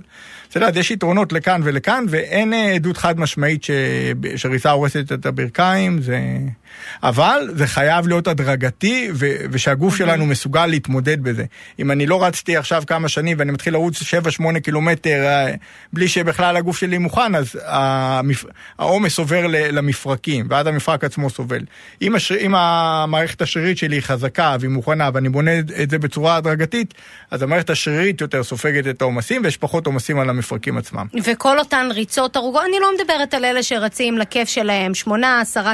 בסדר? 0.50 0.66
אז 0.66 0.78
יש 0.78 0.92
יתרונות 0.92 1.34
לכאן 1.34 1.62
ולכאן, 1.64 2.06
ואין 2.10 2.54
עדות 2.54 2.98
חד 2.98 3.20
משמעית 3.20 3.64
ש... 3.64 3.72
שריסה 4.36 4.72
הורסת 4.72 5.12
את 5.12 5.26
הברכיים, 5.26 6.02
זה... 6.02 6.20
אבל 7.04 7.50
זה 7.56 7.68
חייב 7.68 8.08
להיות 8.08 8.28
הדרגתי, 8.28 9.10
ו... 9.14 9.28
ושהגוף 9.52 9.96
שלנו 9.96 10.26
מסוגל 10.26 10.66
להתמודד 10.66 11.24
בזה. 11.24 11.46
אם 11.80 11.92
אני 11.92 12.06
לא 12.06 12.24
רצתי 12.24 12.58
עכשיו 12.58 12.84
כמה 12.88 13.08
שנים 13.08 13.38
ואני 13.40 13.52
מתחיל 13.52 13.74
לרוץ 13.74 14.04
7-8 14.04 14.60
קילומטר 14.60 15.26
אה, 15.26 15.54
בלי 15.94 16.08
שבכלל 16.08 16.58
הגוף 16.58 16.78
שלי 16.78 16.98
מוכן, 16.98 17.36
אז. 17.36 17.56
העומס 18.80 19.20
עובר 19.20 19.48
למפרקים, 19.48 20.48
ואז 20.50 20.63
המפרק 20.68 21.04
עצמו 21.04 21.30
סובל. 21.30 21.62
אם, 22.02 22.16
הש... 22.16 22.32
אם 22.32 22.56
המערכת 22.56 23.42
השרירית 23.42 23.78
שלי 23.78 23.96
היא 23.96 24.02
חזקה 24.02 24.56
והיא 24.60 24.72
מוכנה, 24.72 25.10
ואני 25.14 25.30
בונה 25.30 25.60
את 25.60 25.90
זה 25.90 26.00
בצורה 26.00 26.36
הדרגתית, 26.36 26.94
אז 27.32 27.42
המערכת 27.42 27.70
השרירית 27.70 28.22
יותר 28.22 28.44
סופגת 28.44 28.88
את 28.88 29.02
העומסים, 29.02 29.42
ויש 29.44 29.58
פחות 29.58 29.86
עומסים 29.86 30.20
על 30.20 30.30
המפרקים 30.30 30.78
עצמם. 30.78 31.06
וכל 31.24 31.60
אותן 31.60 31.90
ריצות 31.92 32.38
ארוכות, 32.38 32.62
אני 32.70 32.80
לא 32.80 32.88
מדברת 32.96 33.34
על 33.34 33.46
אלה 33.46 33.64
שרצים 33.64 34.18
לכיף 34.18 34.50
שלהם 34.50 34.92
8-10 35.08 35.10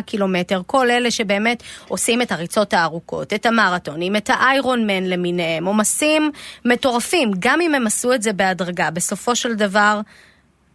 קילומטר, 0.06 0.62
כל 0.66 0.92
אלה 0.92 1.12
שבאמת 1.12 1.64
עושים 1.88 2.22
את 2.22 2.32
הריצות 2.32 2.74
הארוכות, 2.74 3.34
את 3.34 3.46
המרתונים, 3.46 4.16
את 4.16 4.30
האיירון 4.34 4.88
מן 4.88 5.04
למיניהם, 5.04 5.66
עומסים 5.66 6.32
מטורפים, 6.66 7.32
גם 7.40 7.62
אם 7.62 7.76
הם 7.76 7.88
עשו 7.88 8.14
את 8.14 8.22
זה 8.22 8.34
בהדרגה, 8.34 8.92
בסופו 8.92 9.36
של 9.36 9.56
דבר, 9.56 10.02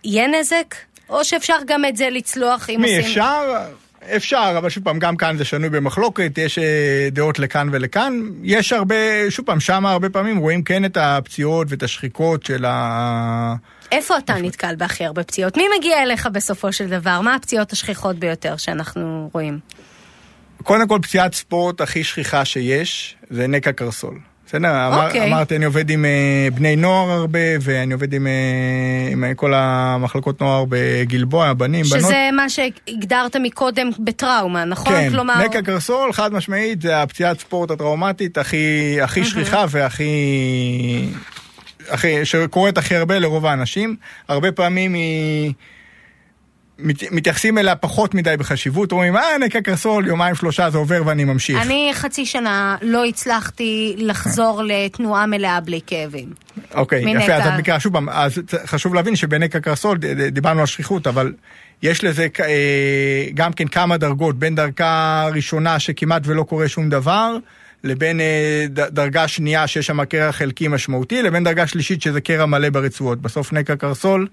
יהיה 0.05 0.27
נזק? 0.27 0.75
או 1.09 1.25
שאפשר 1.25 1.57
גם 1.67 1.85
את 1.85 1.97
זה 1.97 2.11
לצלוח 2.11 2.71
אם 2.71 2.81
מי, 2.81 2.87
עושים... 2.87 3.01
מי, 3.01 3.07
אפשר? 3.07 3.65
אפשר, 4.17 4.55
אבל 4.59 4.69
שוב 4.69 4.85
פעם, 4.85 4.99
גם 4.99 5.17
כאן 5.17 5.37
זה 5.37 5.45
שנוי 5.45 5.71
במחלוקת, 5.71 6.39
יש 6.39 6.59
אה, 6.59 7.09
דעות 7.13 7.39
לכאן 7.39 7.69
ולכאן. 7.73 8.21
יש 8.43 8.73
הרבה, 8.73 8.95
שוב 9.31 9.47
פעם, 9.47 9.61
שם 9.61 9.87
הרבה 9.87 10.11
פעמים 10.11 10.37
רואים 10.37 10.63
כן 10.63 10.85
את 10.85 10.97
הפציעות 10.97 11.67
ואת 11.71 11.83
השחיקות 11.83 12.47
של 12.47 12.65
ה... 12.65 13.55
איפה 13.93 14.19
אתה 14.19 14.35
נתקל 14.35 14.77
בהכי 14.77 15.05
הרבה 15.05 15.25
פציעות? 15.25 15.57
מי 15.57 15.65
מגיע 15.79 16.03
אליך 16.03 16.29
בסופו 16.33 16.73
של 16.73 16.89
דבר? 16.89 17.21
מה 17.21 17.35
הפציעות 17.35 17.73
השכיחות 17.73 18.17
ביותר 18.17 18.57
שאנחנו 18.57 19.31
רואים? 19.33 19.59
קודם 20.63 20.89
כל, 20.89 20.99
פציעת 21.03 21.35
ספורט 21.35 21.81
הכי 21.81 22.05
שכיחה 22.05 22.45
שיש, 22.45 23.17
זה 23.31 23.47
נקע 23.47 23.73
קרסול. 23.73 24.19
בסדר? 24.47 24.89
אמר, 24.89 25.07
אוקיי. 25.07 25.29
אמרתי, 25.29 25.57
אני 25.57 25.65
עובד 25.65 25.91
עם 25.91 26.05
uh, 26.05 26.55
בני 26.55 26.77
נוער 26.77 27.11
הרבה, 27.11 27.39
ואני 27.61 27.95
עובד 27.95 28.15
עם, 28.15 28.27
uh, 28.27 29.13
עם 29.13 29.35
כל 29.37 29.53
המחלקות 29.55 30.41
נוער 30.41 30.65
בגלבוע, 30.69 31.53
בנים, 31.53 31.85
שזה 31.85 31.99
בנות. 31.99 32.11
שזה 32.11 32.31
מה 32.33 32.49
שהגדרת 32.49 33.37
מקודם 33.37 33.91
בטראומה, 33.99 34.65
נכון? 34.65 34.93
כן, 34.93 35.11
כלומר... 35.11 35.45
נקע 35.45 35.63
קרסול, 35.63 36.13
חד 36.13 36.33
משמעית, 36.33 36.83
זה 36.83 37.03
הפציעת 37.03 37.41
ספורט 37.41 37.71
הטראומטית 37.71 38.39
הכי, 38.39 38.97
הכי 39.03 39.25
שכיחה 39.25 39.65
והכי... 39.69 40.05
הכי, 41.89 42.25
שקורית 42.25 42.79
הכי 42.79 42.97
הרבה 42.97 43.19
לרוב 43.19 43.47
האנשים. 43.47 43.97
הרבה 44.29 44.53
פעמים 44.53 44.95
היא... 44.95 45.53
מת, 46.79 47.13
מתייחסים 47.13 47.59
אליה 47.59 47.77
פחות 47.77 48.15
מדי 48.15 48.35
בחשיבות, 48.39 48.93
אומרים, 48.93 49.17
אה, 49.17 49.39
נקע 49.39 49.61
קרסול, 49.61 50.07
יומיים 50.07 50.35
שלושה 50.35 50.71
זה 50.71 50.79
עובר 50.79 51.03
ואני 51.07 51.25
ממשיך. 51.25 51.63
אני 51.63 51.91
חצי 51.93 52.27
שנה 52.27 52.77
לא 52.83 53.05
הצלחתי 53.05 53.95
לחזור 53.99 54.63
לתנועה 54.65 55.27
מלאה 55.27 55.61
בלי 55.61 55.81
כאבים. 55.87 56.29
אוקיי. 56.75 57.23
יפה, 57.23 57.35
אז 57.35 57.47
את 57.47 57.53
מקרה, 57.59 57.81
שוב 57.81 57.93
פעם, 57.93 58.09
אז 58.09 58.33
חשוב 58.67 58.95
להבין 58.95 59.17
שבנקע 59.17 59.61
קרסול, 59.61 59.99
דיברנו 60.31 60.61
על 60.61 60.67
שכיחות, 60.67 61.07
אבל 61.07 61.33
יש 61.83 62.05
לזה 62.05 62.27
אה, 62.41 63.27
גם 63.35 63.53
כן 63.53 63.69
כמה 63.69 63.97
דרגות, 63.97 64.39
בין 64.39 64.55
דרגה 64.55 65.27
ראשונה 65.35 65.79
שכמעט 65.79 66.23
ולא 66.25 66.43
קורה 66.43 66.69
שום 66.69 66.89
דבר, 66.89 67.37
לבין 67.85 68.21
אה, 68.21 68.67
דרגה 68.71 69.29
שנייה 69.29 69.67
שיש 69.67 69.87
שם 69.87 70.05
קרע 70.05 70.33
חלקי 70.33 70.69
משמעותי, 70.69 71.23
לבין 71.23 71.45
דרגה 71.45 71.67
שלישית 71.67 72.03
שזה 72.03 72.21
קרע 72.21 72.47
מלא 72.47 72.71
ברצועות. 72.71 73.23
בסוף 73.23 73.53
נקע 73.53 73.77
קרסול 73.77 74.29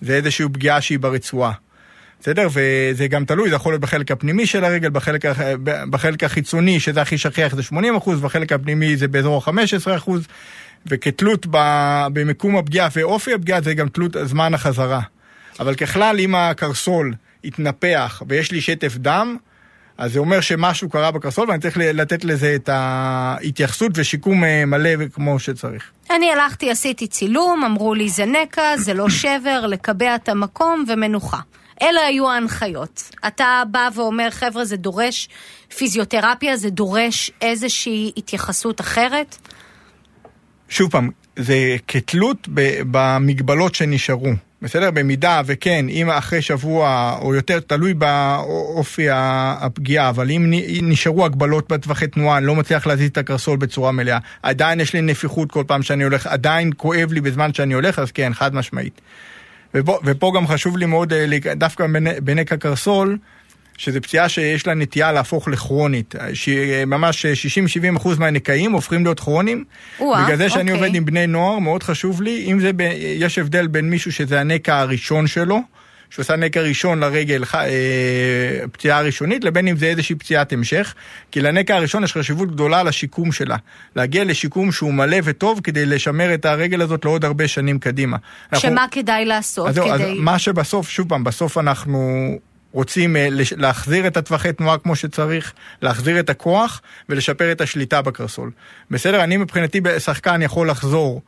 זה 0.00 0.14
איזושהי 0.14 0.46
פגיעה 0.52 0.80
שהיא 0.80 0.98
ברצועה. 0.98 1.52
בסדר? 2.20 2.48
וזה 2.52 3.06
גם 3.06 3.24
תלוי, 3.24 3.48
זה 3.48 3.54
יכול 3.54 3.72
להיות 3.72 3.80
בחלק 3.80 4.10
הפנימי 4.10 4.46
של 4.46 4.64
הרגל, 4.64 4.88
בחלק, 4.90 5.24
בחלק 5.90 6.24
החיצוני, 6.24 6.80
שזה 6.80 7.02
הכי 7.02 7.18
שכיח, 7.18 7.54
זה 7.54 7.62
80 7.62 7.96
אחוז, 7.96 8.20
בחלק 8.20 8.52
הפנימי 8.52 8.96
זה 8.96 9.08
באזור 9.08 9.42
ה-15 9.46 9.96
אחוז, 9.96 10.26
וכתלות 10.86 11.46
במיקום 12.12 12.56
הפגיעה 12.56 12.88
ואופי 12.92 13.34
הפגיעה, 13.34 13.60
זה 13.60 13.74
גם 13.74 13.88
תלות 13.88 14.16
זמן 14.24 14.54
החזרה. 14.54 15.00
אבל 15.60 15.74
ככלל, 15.74 16.20
אם 16.20 16.34
הקרסול 16.34 17.14
יתנפח 17.44 18.22
ויש 18.28 18.52
לי 18.52 18.60
שטף 18.60 18.96
דם, 18.96 19.36
אז 19.98 20.12
זה 20.12 20.18
אומר 20.18 20.40
שמשהו 20.40 20.88
קרה 20.88 21.10
בקרסול 21.10 21.48
ואני 21.48 21.62
צריך 21.62 21.76
לתת 21.80 22.24
לזה 22.24 22.54
את 22.54 22.68
ההתייחסות 22.72 23.92
ושיקום 23.94 24.44
אה, 24.44 24.64
מלא 24.64 24.90
כמו 25.14 25.38
שצריך. 25.38 25.82
אני 26.10 26.32
הלכתי, 26.32 26.70
עשיתי 26.70 27.06
צילום, 27.06 27.64
אמרו 27.64 27.94
לי 27.94 28.08
זה 28.08 28.24
נקע, 28.24 28.76
זה 28.76 28.94
לא 28.94 29.10
שבר, 29.10 29.66
לקבע 29.68 30.14
את 30.14 30.28
המקום 30.28 30.84
ומנוחה. 30.88 31.38
אלה 31.82 32.06
היו 32.06 32.30
ההנחיות. 32.30 33.10
אתה 33.26 33.62
בא 33.70 33.88
ואומר, 33.94 34.30
חבר'ה, 34.30 34.64
זה 34.64 34.76
דורש 34.76 35.28
פיזיותרפיה, 35.76 36.56
זה 36.56 36.70
דורש 36.70 37.30
איזושהי 37.40 38.12
התייחסות 38.16 38.80
אחרת? 38.80 39.36
שוב 40.68 40.90
פעם, 40.90 41.10
זה 41.36 41.76
כתלות 41.88 42.48
במגבלות 42.90 43.74
שנשארו. 43.74 44.32
בסדר? 44.62 44.90
במידה 44.90 45.42
וכן, 45.46 45.86
אם 45.88 46.10
אחרי 46.10 46.42
שבוע 46.42 47.16
או 47.20 47.34
יותר, 47.34 47.60
תלוי 47.60 47.94
באופי 47.94 49.06
הפגיעה, 49.10 50.08
אבל 50.08 50.30
אם 50.30 50.52
נשארו 50.82 51.24
הגבלות 51.24 51.72
בטווחי 51.72 52.06
תנועה, 52.06 52.38
אני 52.38 52.46
לא 52.46 52.54
מצליח 52.54 52.86
להזיז 52.86 53.10
את 53.10 53.18
הקרסול 53.18 53.56
בצורה 53.56 53.92
מלאה, 53.92 54.18
עדיין 54.42 54.80
יש 54.80 54.92
לי 54.92 55.00
נפיחות 55.00 55.50
כל 55.50 55.64
פעם 55.66 55.82
שאני 55.82 56.04
הולך, 56.04 56.26
עדיין 56.26 56.70
כואב 56.76 57.12
לי 57.12 57.20
בזמן 57.20 57.54
שאני 57.54 57.74
הולך, 57.74 57.98
אז 57.98 58.12
כן, 58.12 58.34
חד 58.34 58.54
משמעית. 58.54 59.00
ופה, 59.74 59.98
ופה 60.04 60.32
גם 60.36 60.46
חשוב 60.46 60.76
לי 60.76 60.86
מאוד, 60.86 61.12
אה, 61.12 61.26
דווקא 61.56 61.86
בנקע 62.22 62.56
קרסול, 62.56 63.18
שזו 63.78 64.00
פציעה 64.02 64.28
שיש 64.28 64.66
לה 64.66 64.74
נטייה 64.74 65.12
להפוך 65.12 65.48
לכרונית. 65.48 66.14
ממש 66.86 67.26
60-70 67.26 67.96
אחוז 67.96 68.18
מהנקעים 68.18 68.72
הופכים 68.72 69.04
להיות 69.04 69.20
כרוניים. 69.20 69.64
בגלל 70.00 70.36
זה 70.36 70.48
שאני 70.50 70.72
אוקיי. 70.72 70.84
עובד 70.84 70.94
עם 70.94 71.04
בני 71.04 71.26
נוער, 71.26 71.58
מאוד 71.58 71.82
חשוב 71.82 72.22
לי, 72.22 72.52
אם 72.52 72.60
זה, 72.60 72.72
ב, 72.72 72.80
יש 73.00 73.38
הבדל 73.38 73.66
בין 73.66 73.90
מישהו 73.90 74.12
שזה 74.12 74.40
הנקע 74.40 74.78
הראשון 74.78 75.26
שלו, 75.26 75.60
שהוא 76.10 76.22
עשה 76.22 76.36
נקע 76.36 76.60
ראשון 76.60 77.00
לרגל, 77.00 77.44
אה, 77.54 78.66
פציעה 78.72 79.00
ראשונית, 79.00 79.44
לבין 79.44 79.68
אם 79.68 79.76
זה 79.76 79.86
איזושהי 79.86 80.14
פציעת 80.14 80.52
המשך. 80.52 80.94
כי 81.30 81.40
לנקע 81.40 81.76
הראשון 81.76 82.04
יש 82.04 82.12
חשיבות 82.12 82.52
גדולה 82.52 82.82
לשיקום 82.82 83.32
שלה. 83.32 83.56
להגיע 83.96 84.24
לשיקום 84.24 84.72
שהוא 84.72 84.92
מלא 84.94 85.16
וטוב 85.24 85.60
כדי 85.64 85.86
לשמר 85.86 86.34
את 86.34 86.44
הרגל 86.44 86.82
הזאת 86.82 87.04
לעוד 87.04 87.24
הרבה 87.24 87.48
שנים 87.48 87.78
קדימה. 87.78 88.16
שמה 88.54 88.70
אנחנו... 88.70 88.90
כדאי 88.90 89.24
לעשות? 89.24 89.68
אז, 89.68 89.78
כדי... 89.78 89.90
אז 89.90 90.00
מה 90.16 90.38
שבסוף, 90.38 90.88
שוב 90.88 91.08
פעם, 91.08 91.24
בסוף 91.24 91.58
אנחנו 91.58 92.32
רוצים 92.72 93.16
אה, 93.16 93.28
להחזיר 93.56 94.06
את 94.06 94.16
הטווחי 94.16 94.52
תנועה 94.52 94.78
כמו 94.78 94.96
שצריך, 94.96 95.52
להחזיר 95.82 96.20
את 96.20 96.30
הכוח 96.30 96.80
ולשפר 97.08 97.52
את 97.52 97.60
השליטה 97.60 98.02
בקרסול. 98.02 98.50
בסדר? 98.90 99.24
אני 99.24 99.36
מבחינתי 99.36 99.80
שחקן 99.98 100.42
יכול 100.42 100.70
לחזור 100.70 101.22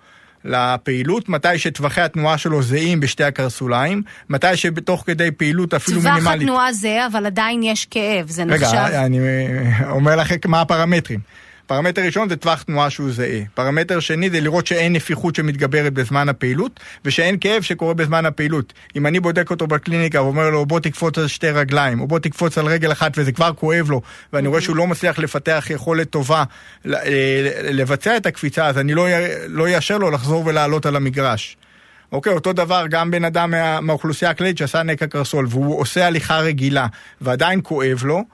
לפעילות, 0.44 1.28
מתי 1.28 1.58
שטווחי 1.58 2.00
התנועה 2.00 2.38
שלו 2.38 2.62
זהים 2.62 3.00
בשתי 3.00 3.24
הקרסוליים, 3.24 4.02
מתי 4.28 4.56
שבתוך 4.56 5.02
כדי 5.06 5.30
פעילות 5.30 5.74
אפילו 5.74 6.00
מינימלית. 6.00 6.24
טווח 6.24 6.34
התנועה 6.34 6.72
זה, 6.72 7.06
אבל 7.06 7.26
עדיין 7.26 7.62
יש 7.62 7.86
כאב, 7.90 8.28
זה 8.28 8.44
נחשב... 8.44 8.64
רגע, 8.64 9.06
אני 9.06 9.18
אומר 9.90 10.16
לכם 10.16 10.36
מה 10.46 10.60
הפרמטרים. 10.60 11.20
פרמטר 11.70 12.02
ראשון 12.02 12.28
זה 12.28 12.36
טווח 12.36 12.62
תנועה 12.62 12.90
שהוא 12.90 13.10
זהה. 13.10 13.40
פרמטר 13.54 14.00
שני 14.00 14.30
זה 14.30 14.40
לראות 14.40 14.66
שאין 14.66 14.92
נפיחות 14.92 15.34
שמתגברת 15.34 15.92
בזמן 15.92 16.28
הפעילות, 16.28 16.80
ושאין 17.04 17.36
כאב 17.40 17.62
שקורה 17.62 17.94
בזמן 17.94 18.26
הפעילות. 18.26 18.72
אם 18.96 19.06
אני 19.06 19.20
בודק 19.20 19.50
אותו 19.50 19.66
בקליניקה 19.66 20.22
ואומר 20.22 20.50
לו 20.50 20.66
בוא 20.66 20.80
תקפוץ 20.80 21.18
על 21.18 21.26
שתי 21.26 21.50
רגליים, 21.50 22.00
או 22.00 22.06
בוא 22.06 22.18
תקפוץ 22.18 22.58
על 22.58 22.66
רגל 22.66 22.92
אחת 22.92 23.12
וזה 23.16 23.32
כבר 23.32 23.52
כואב 23.52 23.90
לו, 23.90 24.00
ואני 24.32 24.48
רואה 24.48 24.60
שהוא 24.60 24.76
לא 24.76 24.86
מצליח 24.86 25.18
לפתח 25.18 25.66
יכולת 25.70 26.10
טובה 26.10 26.44
אה, 26.86 26.92
לבצע 27.62 28.16
את 28.16 28.26
הקפיצה, 28.26 28.66
אז 28.66 28.78
אני 28.78 28.94
לא, 28.94 29.06
לא 29.48 29.76
אאשר 29.76 29.98
לו 29.98 30.10
לחזור 30.10 30.46
ולעלות 30.46 30.86
על 30.86 30.96
המגרש. 30.96 31.56
אוקיי, 32.12 32.32
אותו 32.32 32.52
דבר 32.52 32.84
גם 32.90 33.10
בן 33.10 33.24
אדם 33.24 33.50
מה, 33.50 33.80
מהאוכלוסייה 33.80 34.30
הכללית 34.30 34.58
שעשה 34.58 34.82
נקע 34.82 35.06
קרסול 35.06 35.46
והוא 35.50 35.80
עושה 35.80 36.06
הליכה 36.06 36.38
רגילה 36.38 36.86
ועדיין 37.20 37.60
כואב 37.62 38.02
לו, 38.04 38.24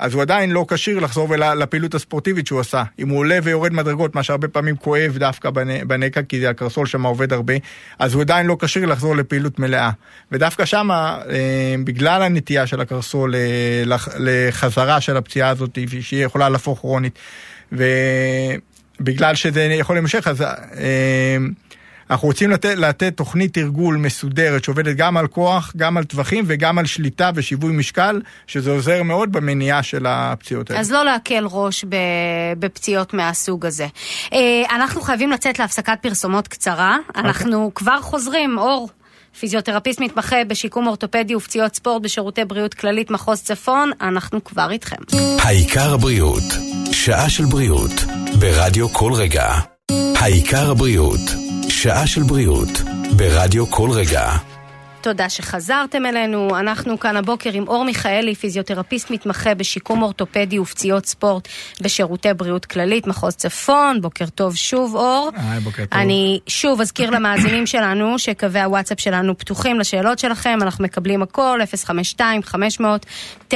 אז 0.00 0.14
הוא 0.14 0.22
עדיין 0.22 0.50
לא 0.50 0.66
כשיר 0.68 0.98
לחזור 0.98 1.36
לפעילות 1.36 1.94
הספורטיבית 1.94 2.46
שהוא 2.46 2.60
עשה. 2.60 2.82
אם 2.98 3.08
הוא 3.08 3.18
עולה 3.18 3.38
ויורד 3.42 3.72
מדרגות, 3.72 4.14
מה 4.14 4.22
שהרבה 4.22 4.48
פעמים 4.48 4.76
כואב 4.76 5.16
דווקא 5.18 5.50
בנקע, 5.86 6.22
כי 6.22 6.46
הקרסול 6.46 6.86
שם 6.86 7.02
עובד 7.02 7.32
הרבה, 7.32 7.54
אז 7.98 8.14
הוא 8.14 8.22
עדיין 8.22 8.46
לא 8.46 8.56
כשיר 8.60 8.86
לחזור 8.86 9.16
לפעילות 9.16 9.58
מלאה. 9.58 9.90
ודווקא 10.32 10.64
שם, 10.64 10.90
אה, 10.90 11.74
בגלל 11.84 12.22
הנטייה 12.22 12.66
של 12.66 12.80
הקרסול 12.80 13.34
אה, 13.34 13.82
לחזרה 14.18 15.00
של 15.00 15.16
הפציעה 15.16 15.48
הזאת, 15.48 15.78
שהיא 16.00 16.24
יכולה 16.24 16.48
להפוך 16.48 16.78
כרונית, 16.78 17.18
ובגלל 17.72 19.34
שזה 19.34 19.62
יכול 19.62 19.96
להימשך, 19.96 20.26
אז... 20.26 20.44
אנחנו 22.10 22.28
רוצים 22.28 22.50
לתת, 22.50 22.74
לתת 22.76 23.16
תוכנית 23.16 23.54
תרגול 23.54 23.96
מסודרת 23.96 24.64
שעובדת 24.64 24.96
גם 24.96 25.16
על 25.16 25.26
כוח, 25.26 25.72
גם 25.76 25.96
על 25.96 26.04
טווחים 26.04 26.44
וגם 26.46 26.78
על 26.78 26.86
שליטה 26.86 27.30
ושיווי 27.34 27.72
משקל, 27.72 28.20
שזה 28.46 28.70
עוזר 28.70 29.02
מאוד 29.02 29.32
במניעה 29.32 29.82
של 29.82 30.06
הפציעות 30.08 30.70
האלה. 30.70 30.80
אז 30.80 30.90
לא 30.90 31.04
להקל 31.04 31.44
ראש 31.50 31.84
בפציעות 32.58 33.14
מהסוג 33.14 33.66
הזה. 33.66 33.86
אה, 34.32 34.62
אנחנו 34.70 35.00
חייבים 35.00 35.30
לצאת 35.30 35.58
להפסקת 35.58 35.98
פרסומות 36.02 36.48
קצרה. 36.48 36.98
אוקיי. 37.08 37.22
אנחנו 37.22 37.68
okay. 37.68 37.74
כבר 37.74 38.00
חוזרים, 38.00 38.58
אור. 38.58 38.88
פיזיותרפיסט 39.40 40.00
מתמחה 40.00 40.44
בשיקום 40.44 40.86
אורתופדי 40.86 41.34
ופציעות 41.34 41.74
ספורט 41.74 42.02
בשירותי 42.02 42.44
בריאות 42.44 42.74
כללית 42.74 43.10
מחוז 43.10 43.42
צפון, 43.42 43.90
אנחנו 44.00 44.44
כבר 44.44 44.70
איתכם. 44.70 44.96
העיקר 45.42 45.94
הבריאות, 45.94 46.42
שעה 46.92 47.30
של 47.30 47.44
בריאות, 47.44 48.04
ברדיו 48.40 48.88
כל 48.88 49.12
רגע. 49.12 49.54
העיקר 50.16 50.70
הבריאות, 50.70 51.20
שעה 51.82 52.06
של 52.06 52.22
בריאות, 52.22 52.82
ברדיו 53.16 53.70
כל 53.70 53.90
רגע. 53.90 54.30
תודה 55.00 55.28
שחזרתם 55.28 56.06
אלינו. 56.06 56.58
אנחנו 56.58 57.00
כאן 57.00 57.16
הבוקר 57.16 57.50
עם 57.52 57.68
אור 57.68 57.84
מיכאלי, 57.84 58.34
פיזיותרפיסט 58.34 59.10
מתמחה 59.10 59.54
בשיקום 59.54 60.02
אורתופדי 60.02 60.58
ופציעות 60.58 61.06
ספורט 61.06 61.48
בשירותי 61.80 62.34
בריאות 62.34 62.66
כללית, 62.66 63.06
מחוז 63.06 63.34
צפון. 63.34 64.00
בוקר 64.00 64.26
טוב 64.26 64.56
שוב, 64.56 64.96
אור. 64.96 65.30
היי, 65.36 65.60
בוקר 65.60 65.84
טוב. 65.84 66.00
אני 66.00 66.40
שוב 66.46 66.80
אזכיר 66.80 67.10
למאזינים 67.10 67.66
שלנו 67.66 68.18
שקווי 68.18 68.60
הוואטסאפ 68.60 69.00
שלנו 69.00 69.38
פתוחים 69.38 69.78
לשאלות 69.78 70.18
שלכם, 70.18 70.58
אנחנו 70.62 70.84
מקבלים 70.84 71.22
הכל, 71.22 71.60
052-500-9696. 73.50 73.52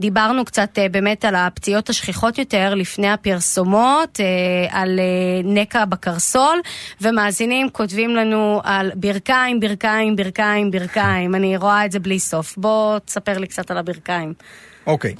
דיברנו 0.00 0.44
קצת 0.44 0.78
אה, 0.78 0.88
באמת 0.88 1.24
על 1.24 1.34
הפציעות 1.34 1.90
השכיחות 1.90 2.38
יותר 2.38 2.74
לפני 2.74 3.10
הפרסומות, 3.10 4.20
אה, 4.20 4.80
על 4.80 4.98
אה, 4.98 5.04
נקע 5.44 5.84
בקרסול, 5.84 6.60
ומאזינים 7.00 7.70
כותבים 7.70 8.16
לנו 8.16 8.60
על 8.64 8.90
ברכיים. 8.94 9.45
ברכיים, 9.46 9.60
ברכיים, 9.60 10.16
ברכיים, 10.16 10.70
ברכיים. 10.70 11.34
אני 11.34 11.56
רואה 11.56 11.84
את 11.84 11.92
זה 11.92 11.98
בלי 11.98 12.18
סוף. 12.18 12.56
בוא 12.56 12.98
תספר 12.98 13.38
לי 13.38 13.46
קצת 13.46 13.70
על 13.70 13.78
הברכיים. 13.78 14.34
אוקיי, 14.86 15.14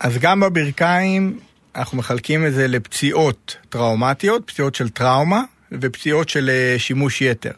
אז 0.00 0.18
גם 0.18 0.40
בברכיים 0.40 1.38
אנחנו 1.76 1.98
מחלקים 1.98 2.46
את 2.46 2.54
זה 2.54 2.68
לפציעות 2.68 3.56
טראומטיות, 3.68 4.42
פציעות 4.46 4.74
של 4.74 4.88
טראומה 4.88 5.42
ופציעות 5.72 6.28
של 6.28 6.50
אה, 6.50 6.78
שימוש 6.78 7.22
יתר. 7.22 7.50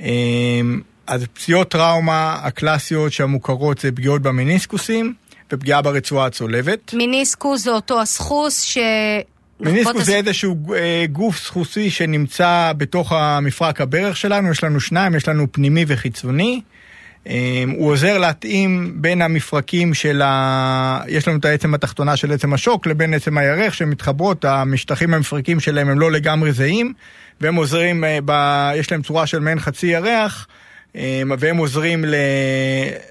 אמ, 0.00 0.80
אז 1.06 1.24
פציעות 1.32 1.70
טראומה 1.70 2.40
הקלאסיות 2.42 3.12
שהמוכרות 3.12 3.78
זה 3.78 3.92
פגיעות 3.92 4.22
במניסקוסים 4.22 5.14
ופגיעה 5.52 5.82
ברצועה 5.82 6.26
הצולבת. 6.26 6.94
מיניסקוס 6.94 7.64
זה 7.64 7.70
אותו 7.70 8.00
הסחוס 8.00 8.62
ש... 8.62 8.78
מניסקוס 9.60 10.04
זה 10.04 10.16
איזשהו 10.16 10.74
אה, 10.74 11.04
גוף 11.12 11.38
סחוסי 11.38 11.90
שנמצא 11.90 12.72
בתוך 12.76 13.12
המפרק 13.12 13.80
הברך 13.80 14.16
שלנו, 14.16 14.50
יש 14.50 14.64
לנו 14.64 14.80
שניים, 14.80 15.14
יש 15.14 15.28
לנו 15.28 15.46
פנימי 15.52 15.84
וחיצוני. 15.88 16.60
אה, 17.28 17.64
הוא 17.76 17.90
עוזר 17.90 18.18
להתאים 18.18 18.92
בין 18.96 19.22
המפרקים 19.22 19.94
של 19.94 20.22
ה... 20.24 21.00
יש 21.08 21.28
לנו 21.28 21.38
את 21.38 21.44
העצם 21.44 21.74
התחתונה 21.74 22.16
של 22.16 22.32
עצם 22.32 22.52
השוק 22.52 22.86
לבין 22.86 23.14
עצם 23.14 23.38
הירך 23.38 23.74
שמתחברות, 23.74 24.44
המשטחים 24.44 25.14
המפרקים 25.14 25.60
שלהם 25.60 25.88
הם 25.88 26.00
לא 26.00 26.12
לגמרי 26.12 26.52
זהים, 26.52 26.92
והם 27.40 27.54
עוזרים, 27.54 28.04
אה, 28.04 28.18
ב... 28.24 28.32
יש 28.76 28.92
להם 28.92 29.02
צורה 29.02 29.26
של 29.26 29.38
מעין 29.38 29.60
חצי 29.60 29.86
ירח. 29.86 30.46
אמ, 30.94 31.32
והם 31.38 31.56
עוזרים 31.56 32.04
ל... 32.04 32.14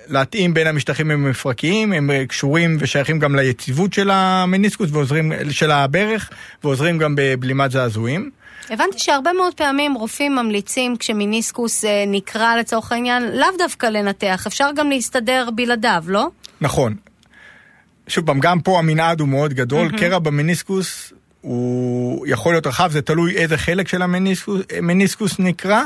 להתאים 0.08 0.54
בין 0.54 0.68
המשטחים 0.68 1.12
המפרקיים, 1.12 1.94
הם 1.94 2.10
קשורים 2.28 2.78
ושייכים 2.80 3.20
גם 3.20 3.36
ליציבות 3.36 3.94
של 3.94 4.10
המניסקוס 4.12 4.89
ועוזרים, 4.92 5.32
של 5.52 5.72
הברך, 5.72 6.30
ועוזרים 6.63 6.98
גם 6.98 7.15
בבלימת 7.18 7.72
זעזועים. 7.72 8.30
הבנתי 8.70 9.00
שהרבה 9.00 9.34
מאוד 9.34 9.54
פעמים 9.54 9.94
רופאים 9.94 10.36
ממליצים 10.36 10.98
כשמיניסקוס 10.98 11.86
אה, 11.86 12.04
נקרא 12.08 12.56
לצורך 12.56 12.92
העניין 12.92 13.24
לאו 13.24 13.48
דווקא 13.58 13.86
לנתח, 13.86 14.44
אפשר 14.48 14.70
גם 14.76 14.89
להסתדר 14.89 15.50
בלעדיו, 15.56 16.04
לא? 16.08 16.28
נכון. 16.62 16.96
שוב 18.08 18.26
פעם, 18.26 18.39
גם 18.39 18.60
פה 18.60 18.80
המנעד 18.80 19.20
הוא 19.20 19.28
מאוד 19.28 19.54
גדול, 19.54 19.88
mm-hmm. 19.88 20.00
קרע 20.00 20.20
במיניסקוס 20.20 21.13
הוא 21.42 22.28
יכול 22.28 22.54
להיות 22.54 22.68
רחב, 22.68 22.92
זה 22.92 23.02
תלוי 23.02 23.38
איזה 23.38 23.58
חלק 23.58 23.88
של 23.88 24.02
המניסקוס 24.02 25.39
נקרא. 25.39 25.84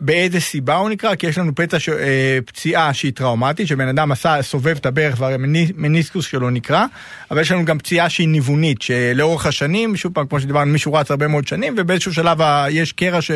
באיזה 0.00 0.40
סיבה 0.40 0.76
הוא 0.76 0.90
נקרא, 0.90 1.14
כי 1.14 1.26
יש 1.26 1.38
לנו 1.38 1.54
פצע 1.54 1.78
ש... 1.78 1.88
אה, 1.88 2.38
פציעה 2.46 2.94
שהיא 2.94 3.12
טראומטית, 3.12 3.68
שבן 3.68 3.88
אדם 3.88 4.12
עשה, 4.12 4.42
סובב 4.42 4.76
את 4.76 4.86
הברך 4.86 5.20
והמניסקוס 5.20 6.26
שלו 6.26 6.50
נקרע, 6.50 6.86
אבל 7.30 7.40
יש 7.40 7.52
לנו 7.52 7.64
גם 7.64 7.78
פציעה 7.78 8.08
שהיא 8.08 8.28
ניוונית, 8.28 8.82
שלאורך 8.82 9.46
השנים, 9.46 9.96
שוב 9.96 10.12
פעם, 10.12 10.26
כמו 10.26 10.40
שדיברנו, 10.40 10.72
מישהו 10.72 10.94
רץ 10.94 11.10
הרבה 11.10 11.28
מאוד 11.28 11.46
שנים, 11.46 11.74
ובאיזשהו 11.76 12.14
שלב 12.14 12.38
יש 12.70 12.92
קרע 12.92 13.22
ש... 13.22 13.30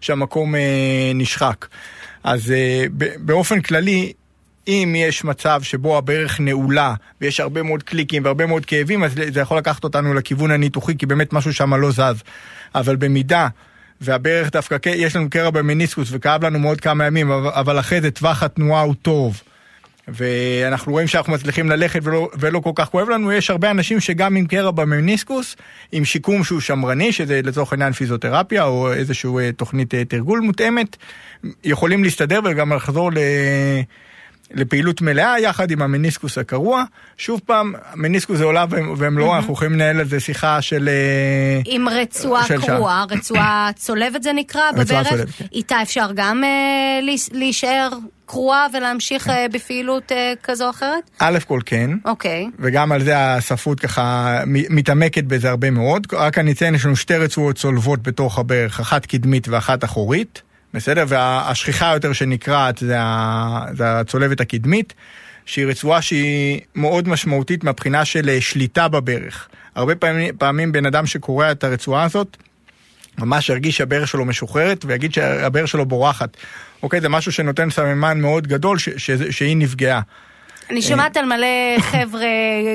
שהמקום 0.00 0.54
אה, 0.54 1.12
נשחק. 1.14 1.66
אז 2.24 2.50
אה, 2.50 2.84
באופן 3.18 3.60
כללי, 3.60 4.12
אם 4.68 4.94
יש 4.96 5.24
מצב 5.24 5.62
שבו 5.62 5.98
הברך 5.98 6.40
נעולה 6.40 6.94
ויש 7.20 7.40
הרבה 7.40 7.62
מאוד 7.62 7.82
קליקים 7.82 8.24
והרבה 8.24 8.46
מאוד 8.46 8.66
כאבים, 8.66 9.04
אז 9.04 9.12
זה 9.32 9.40
יכול 9.40 9.58
לקחת 9.58 9.84
אותנו 9.84 10.14
לכיוון 10.14 10.50
הניתוחי, 10.50 10.96
כי 10.96 11.06
באמת 11.06 11.32
משהו 11.32 11.54
שם 11.54 11.74
לא 11.74 11.90
זז. 11.90 12.22
אבל 12.74 12.96
במידה 12.96 13.48
והברך 14.02 14.50
דווקא, 14.52 14.76
יש 14.86 15.16
לנו 15.16 15.30
קרע 15.30 15.50
במניסקוס 15.50 16.08
וכאב 16.12 16.44
לנו 16.44 16.58
מאוד 16.58 16.80
כמה 16.80 17.06
ימים, 17.06 17.30
אבל 17.32 17.80
אחרי 17.80 18.00
זה 18.00 18.10
טווח 18.10 18.42
התנועה 18.42 18.82
הוא 18.82 18.94
טוב. 19.02 19.42
ואנחנו 20.08 20.92
רואים 20.92 21.06
שאנחנו 21.08 21.32
מצליחים 21.32 21.70
ללכת 21.70 22.00
ולא, 22.02 22.28
ולא 22.38 22.60
כל 22.60 22.70
כך 22.74 22.88
כואב 22.88 23.08
לנו, 23.08 23.32
יש 23.32 23.50
הרבה 23.50 23.70
אנשים 23.70 24.00
שגם 24.00 24.36
עם 24.36 24.46
קרע 24.46 24.70
במניסקוס, 24.70 25.56
עם 25.92 26.04
שיקום 26.04 26.44
שהוא 26.44 26.60
שמרני, 26.60 27.12
שזה 27.12 27.40
לצורך 27.44 27.72
העניין 27.72 27.92
פיזיותרפיה 27.92 28.64
או 28.64 28.92
איזושהי 28.92 29.30
אה, 29.38 29.52
תוכנית 29.52 29.94
אה, 29.94 30.04
תרגול 30.04 30.40
מותאמת, 30.40 30.96
יכולים 31.64 32.04
להסתדר 32.04 32.40
וגם 32.44 32.72
לחזור 32.72 33.12
ל... 33.12 33.18
לפעילות 34.54 35.02
מלאה 35.02 35.40
יחד 35.40 35.70
עם 35.70 35.82
המניסקוס 35.82 36.38
הקרוע. 36.38 36.84
שוב 37.16 37.40
פעם, 37.46 37.74
המניסקוס 37.92 38.38
זה 38.38 38.44
עולה 38.44 38.64
ומלואו, 38.96 39.36
אנחנו 39.36 39.52
יכולים 39.52 39.72
לנהל 39.72 40.00
על 40.00 40.08
זה 40.08 40.20
שיחה 40.20 40.62
של... 40.62 40.88
אה, 40.88 41.60
עם 41.64 41.88
רצועה 41.88 42.44
קרועה, 42.66 43.04
רצועה 43.10 43.70
צולבת 43.76 44.22
זה 44.22 44.32
נקרא, 44.32 44.72
בברך. 44.72 45.08
כן. 45.08 45.44
איתה 45.52 45.82
אפשר 45.82 46.06
גם 46.14 46.44
אה, 46.44 47.00
להישאר 47.32 47.88
קרועה 48.26 48.66
ולהמשיך 48.72 49.24
כן. 49.24 49.30
אה, 49.30 49.46
בפעילות 49.52 50.12
כזו 50.42 50.64
או 50.64 50.70
אחרת? 50.70 51.10
א' 51.18 51.38
כל 51.46 51.60
כן. 51.66 51.90
אוקיי. 52.04 52.46
וגם 52.58 52.92
על 52.92 53.04
זה 53.04 53.12
הספרות 53.16 53.80
ככה 53.80 54.38
מתעמקת 54.46 55.24
בזה 55.24 55.50
הרבה 55.50 55.70
מאוד. 55.70 56.06
רק 56.12 56.38
אני 56.38 56.52
אציין, 56.52 56.74
יש 56.74 56.84
לנו 56.84 56.96
שתי 56.96 57.16
רצועות 57.16 57.56
צולבות 57.56 58.02
בתוך 58.02 58.38
הברך, 58.38 58.80
אחת 58.80 59.06
קדמית 59.06 59.48
ואחת 59.48 59.84
אחורית. 59.84 60.42
בסדר? 60.74 61.04
והשכיחה 61.08 61.92
יותר 61.94 62.12
שנקרעת 62.12 62.78
זה, 62.78 62.96
ה... 63.00 63.66
זה 63.76 64.00
הצולבת 64.00 64.40
הקדמית, 64.40 64.94
שהיא 65.46 65.66
רצועה 65.66 66.02
שהיא 66.02 66.60
מאוד 66.74 67.08
משמעותית 67.08 67.64
מהבחינה 67.64 68.04
של 68.04 68.28
אה, 68.28 68.40
שליטה 68.40 68.88
בברך. 68.88 69.48
הרבה 69.74 69.94
פעמים, 69.94 70.36
פעמים 70.38 70.72
בן 70.72 70.86
אדם 70.86 71.06
שקורע 71.06 71.52
את 71.52 71.64
הרצועה 71.64 72.02
הזאת, 72.02 72.36
ממש 73.18 73.48
ירגיש 73.48 73.76
שהברך 73.76 74.08
שלו 74.08 74.24
משוחררת 74.24 74.84
ויגיד 74.84 75.14
שהברך 75.14 75.68
שלו 75.68 75.86
בורחת. 75.86 76.36
אוקיי, 76.82 77.00
זה 77.00 77.08
משהו 77.08 77.32
שנותן 77.32 77.70
סממן 77.70 78.20
מאוד 78.20 78.46
גדול 78.46 78.78
ש... 78.78 78.88
ש... 78.88 79.10
שהיא 79.10 79.56
נפגעה. 79.56 80.00
אני 80.72 80.82
שומעת 80.82 81.16
על 81.16 81.24
מלא 81.24 81.78
חבר'ה, 81.80 82.26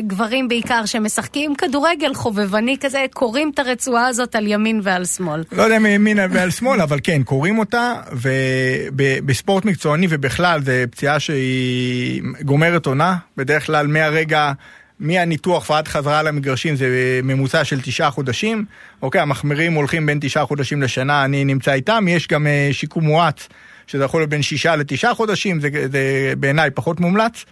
גברים 0.07 0.47
בעיקר, 0.47 0.85
שמשחקים 0.85 1.55
כדורגל 1.55 2.13
חובבני 2.13 2.77
כזה, 2.79 3.05
קוראים 3.13 3.51
את 3.53 3.59
הרצועה 3.59 4.07
הזאת 4.07 4.35
על 4.35 4.47
ימין 4.47 4.79
ועל 4.83 5.05
שמאל. 5.05 5.43
לא 5.51 5.63
יודע 5.63 5.79
מימין 5.79 6.17
ועל 6.31 6.51
שמאל, 6.51 6.81
אבל 6.81 6.99
כן, 7.03 7.23
קוראים 7.23 7.59
אותה, 7.59 7.93
ובספורט 8.11 9.65
מקצועני 9.65 10.07
ובכלל, 10.09 10.61
זו 10.63 10.71
פציעה 10.91 11.19
שהיא 11.19 12.21
גומרת 12.41 12.85
עונה, 12.85 13.15
בדרך 13.37 13.65
כלל 13.65 13.87
מהרגע... 13.87 14.51
מהניתוח 14.99 15.69
ועד 15.69 15.87
חזרה 15.87 16.23
למגרשים 16.23 16.75
זה 16.75 17.19
ממוצע 17.23 17.63
של 17.63 17.81
תשעה 17.81 18.11
חודשים. 18.11 18.65
אוקיי, 19.01 19.21
המחמירים 19.21 19.73
הולכים 19.73 20.05
בין 20.05 20.17
תשעה 20.21 20.45
חודשים 20.45 20.81
לשנה, 20.81 21.25
אני 21.25 21.45
נמצא 21.45 21.73
איתם. 21.73 22.05
יש 22.07 22.27
גם 22.27 22.47
אה, 22.47 22.69
שיקום 22.71 23.03
מואץ, 23.03 23.47
שזה 23.87 24.03
יכול 24.03 24.21
להיות 24.21 24.29
בין 24.29 24.41
שישה 24.41 24.75
לתשעה 24.75 25.13
חודשים, 25.13 25.59
זה, 25.59 25.69
זה 25.91 26.33
בעיניי 26.37 26.71
פחות 26.71 26.99
מומלץ. 26.99 27.45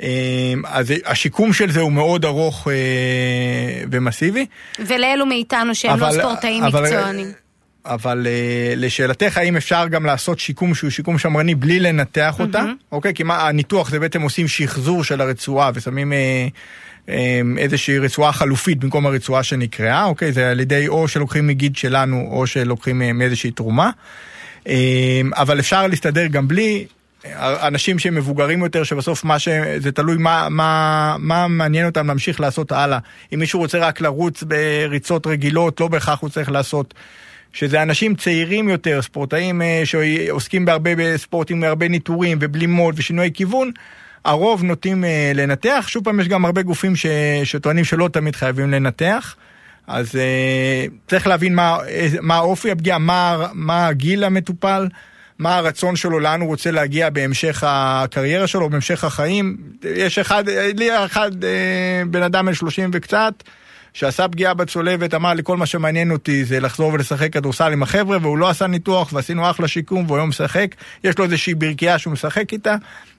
אמ, 0.00 0.06
אז 0.66 0.92
השיקום 1.06 1.52
של 1.52 1.70
זה 1.70 1.80
הוא 1.80 1.92
מאוד 1.92 2.24
ארוך 2.24 2.68
אה, 2.68 3.84
ומסיבי. 3.90 4.46
ולאלו 4.78 5.26
מאיתנו 5.26 5.74
שהם 5.74 6.00
לא 6.00 6.06
אבל, 6.06 6.16
לא 6.16 6.22
ספורטאים 6.22 6.64
אבל, 6.64 6.82
מקצוענים. 6.82 7.32
אבל 7.84 8.26
אה, 8.26 8.74
לשאלתך, 8.76 9.38
האם 9.38 9.56
אפשר 9.56 9.88
גם 9.88 10.06
לעשות 10.06 10.38
שיקום 10.38 10.74
שהוא 10.74 10.90
שיקום 10.90 11.18
שמרני 11.18 11.54
בלי 11.54 11.80
לנתח 11.80 12.40
אותה? 12.40 12.60
Mm-hmm. 12.60 12.92
אוקיי, 12.92 13.14
כי 13.14 13.22
מה, 13.22 13.48
הניתוח 13.48 13.90
זה 13.90 14.00
בעצם 14.00 14.22
עושים 14.22 14.48
שחזור 14.48 15.04
של 15.04 15.20
הרצועה 15.20 15.70
ושמים 15.74 16.12
אה, 16.12 16.46
אה, 17.08 17.40
איזושהי 17.58 17.98
רצועה 17.98 18.32
חלופית 18.32 18.78
במקום 18.78 19.06
הרצועה 19.06 19.42
שנקראה, 19.42 20.04
אוקיי? 20.04 20.32
זה 20.32 20.50
על 20.50 20.60
ידי 20.60 20.88
או 20.88 21.08
שלוקחים 21.08 21.46
מגיד 21.46 21.76
שלנו 21.76 22.28
או 22.30 22.46
שלוקחים 22.46 23.02
אה, 23.02 23.12
מאיזושהי 23.12 23.50
תרומה. 23.50 23.90
אה, 24.68 25.20
אבל 25.34 25.60
אפשר 25.60 25.86
להסתדר 25.86 26.26
גם 26.26 26.48
בלי, 26.48 26.86
אנשים 27.40 27.98
שהם 27.98 28.14
מבוגרים 28.14 28.62
יותר, 28.62 28.84
שבסוף 28.84 29.24
מה 29.24 29.38
ש... 29.38 29.48
זה 29.78 29.92
תלוי 29.92 30.16
מה, 30.16 30.48
מה, 30.50 31.16
מה 31.18 31.48
מעניין 31.48 31.86
אותם 31.86 32.06
להמשיך 32.06 32.40
לעשות 32.40 32.72
הלאה. 32.72 32.98
אם 33.34 33.38
מישהו 33.38 33.60
רוצה 33.60 33.78
רק 33.78 34.00
לרוץ 34.00 34.42
בריצות 34.42 35.26
רגילות, 35.26 35.80
לא 35.80 35.88
בהכרח 35.88 36.20
הוא 36.20 36.30
צריך 36.30 36.50
לעשות 36.50 36.94
שזה 37.52 37.82
אנשים 37.82 38.14
צעירים 38.14 38.68
יותר, 38.68 39.02
ספורטאים 39.02 39.62
אה, 39.62 39.82
שעוסקים 39.84 40.64
בהרבה 40.64 40.90
בספורטים, 40.96 41.60
בהרבה 41.60 41.88
ניטורים 41.88 42.38
ובלימות 42.40 42.94
ושינוי 42.98 43.30
כיוון, 43.34 43.70
הרוב 44.24 44.62
נוטים 44.62 45.04
אה, 45.04 45.32
לנתח. 45.34 45.84
שוב 45.88 46.04
פעם, 46.04 46.20
יש 46.20 46.28
גם 46.28 46.44
הרבה 46.44 46.62
גופים 46.62 46.96
ש... 46.96 47.06
שטוענים 47.44 47.84
שלא 47.84 48.08
תמיד 48.12 48.36
חייבים 48.36 48.70
לנתח. 48.70 49.36
אז 49.86 50.16
אה, 50.16 50.86
צריך 51.08 51.26
להבין 51.26 51.54
מה, 51.54 51.78
מה 52.20 52.38
אופי 52.38 52.70
הפגיעה, 52.70 52.98
מה, 52.98 53.46
מה 53.52 53.86
הגיל 53.86 54.24
המטופל, 54.24 54.88
מה 55.42 55.56
הרצון 55.56 55.96
שלו, 55.96 56.20
לאן 56.20 56.40
הוא 56.40 56.48
רוצה 56.48 56.70
להגיע 56.70 57.10
בהמשך 57.10 57.64
הקריירה 57.66 58.46
שלו, 58.46 58.70
בהמשך 58.70 59.04
החיים. 59.04 59.56
יש 59.96 60.18
אחד, 60.18 60.44
לי 60.48 61.04
אחד, 61.04 61.30
בן 62.10 62.22
אדם 62.22 62.46
בן 62.46 62.54
30 62.54 62.90
וקצת, 62.92 63.34
שעשה 63.92 64.28
פגיעה 64.28 64.54
בצולבת, 64.54 65.14
אמר 65.14 65.32
לי 65.32 65.42
כל 65.44 65.56
מה 65.56 65.66
שמעניין 65.66 66.10
אותי 66.10 66.44
זה 66.44 66.60
לחזור 66.60 66.92
ולשחק 66.92 67.32
כדורסל 67.32 67.72
עם 67.72 67.82
החבר'ה, 67.82 68.18
והוא 68.22 68.38
לא 68.38 68.48
עשה 68.48 68.66
ניתוח 68.66 69.12
ועשינו 69.12 69.50
אחלה 69.50 69.68
שיקום 69.68 70.04
והוא 70.06 70.16
היום 70.16 70.28
משחק. 70.28 70.74
יש 71.04 71.18
לו 71.18 71.24
איזושהי 71.24 71.54
ברכייה 71.54 71.98
שהוא 71.98 72.12
משחק 72.12 72.52
איתה, 72.52 72.76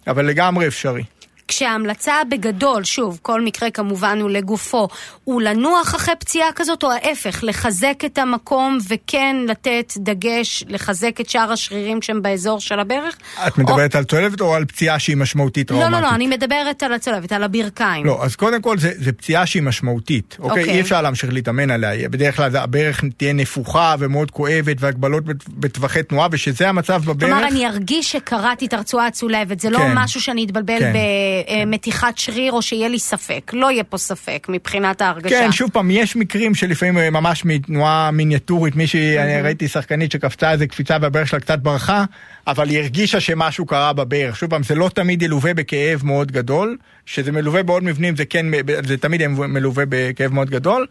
אבל 0.08 0.26
לגמרי 0.26 0.68
אפשרי. 0.68 1.04
כשההמלצה 1.48 2.14
בגדול, 2.32 2.84
שוב, 2.84 3.20
כל 3.22 3.42
מקרה 3.42 3.70
כמובן 3.72 4.20
הוא 4.22 4.30
לגופו, 4.30 4.88
הוא 5.24 5.42
לנוח 5.42 5.96
אחרי 5.96 6.14
פציעה 6.20 6.52
כזאת, 6.56 6.84
או 6.84 6.92
ההפך, 6.92 7.40
לחזק 7.44 8.04
את 8.06 8.18
המקום 8.18 8.78
וכן 8.90 9.36
לתת 9.48 9.94
דגש, 9.98 10.64
לחזק 10.68 11.22
את 11.22 11.30
שאר 11.30 11.52
השרירים 11.52 12.02
שהם 12.02 12.22
באזור 12.22 12.60
של 12.60 12.80
הברך? 12.80 13.18
את 13.48 13.58
מדברת 13.58 13.96
או... 13.96 14.00
על 14.00 14.06
צולבת 14.06 14.42
או 14.42 14.56
על 14.56 14.66
פציעה 14.66 15.00
שהיא 15.00 15.18
משמעותית 15.18 15.68
טראומטית? 15.68 15.92
לא, 15.92 16.00
לא, 16.00 16.08
לא, 16.08 16.16
אני 16.16 16.28
מדברת 16.28 16.84
על 16.84 16.94
הצולבת, 16.94 17.32
על 17.32 17.44
הברכיים. 17.44 18.06
לא, 18.06 18.24
אז 18.24 18.36
קודם 18.36 18.62
כל 18.62 18.78
זה, 18.78 18.92
זה 18.96 19.12
פציעה 19.12 19.46
שהיא 19.46 19.64
משמעותית, 19.64 20.38
אוקיי? 20.40 20.64
אוקיי? 20.64 20.76
אי 20.76 20.82
אפשר 20.82 21.02
להמשיך 21.02 21.34
להתאמן 21.34 21.72
עליה. 21.72 22.10
בדרך 22.10 22.36
כלל 22.36 22.56
הברך 22.56 23.04
תהיה 23.18 23.34
נפוחה 23.34 23.96
ומאוד 24.00 24.32
כואבת 24.32 24.78
והגבלות 24.80 25.24
בטווחי 25.48 26.04
תנועה, 26.04 26.28
ושזה 26.32 26.70
המצב 26.70 27.02
בברך. 27.06 27.30
כלומר, 27.30 27.48
אני 27.48 27.68
ארגיש 27.68 28.12
שקראתי 28.12 28.66
את 28.66 28.74
הרצועה 28.74 29.08
הצולבת, 29.08 29.60
זה 29.60 29.70
לא 29.70 29.78
כן, 29.78 29.92
משהו 29.96 30.22
שאני 30.22 30.46
אתבלבל 30.46 30.80
כן. 30.80 30.94
ב... 30.94 30.98
אה, 31.48 31.66
מתיחת 31.66 32.18
שריר 32.18 32.54
או 32.54 32.62
שיהיה 32.62 32.88
לי 32.88 33.00
ספק. 33.00 33.52
לא 33.54 33.72
יהיה 33.72 33.84
פה 33.84 33.98
ספק 33.98 34.48
מבחינת 34.50 35.02
ההרגשה. 35.02 35.30
כן, 35.30 35.52
שוב 35.52 35.70
פעם, 35.74 35.92
יש 35.92 36.16
מקרים 36.16 36.56
שלפעמים 36.56 36.98
אה, 36.98 37.10
ממש 37.10 37.46
מתנועה 37.46 38.12
מיניאטורית, 38.12 38.76
מישהי, 38.76 39.20
אני 39.20 39.42
ראיתי 39.42 39.68
שחקנית 39.68 40.12
שקפצה 40.12 40.52
איזה 40.52 40.68
קפיצה 40.68 40.98
והברך 41.02 41.28
שלה 41.28 41.40
קצת 41.40 41.60
ברחה, 41.60 42.06
אבל 42.48 42.70
היא 42.70 42.80
הרגישה 42.80 43.20
שמשהו 43.20 43.66
קרה 43.66 43.94
בברך. 43.94 44.38
שוב 44.38 44.50
פעם, 44.50 44.64
זה 44.64 44.76
לא 44.76 44.90
תמיד 44.90 45.22
ילווה 45.22 45.54
בכאב 45.54 46.02
מאוד 46.04 46.32
גדול, 46.32 46.78
שזה 47.06 47.32
מלווה 47.32 47.64
בעוד 47.64 47.84
מבנים, 47.84 48.16
זה 48.16 48.26
כן, 48.26 48.46
זה 48.84 48.98
תמיד 48.98 49.28
מלווה 49.28 49.84
בכאב 49.90 50.34
מאוד 50.34 50.50
גדול. 50.50 50.86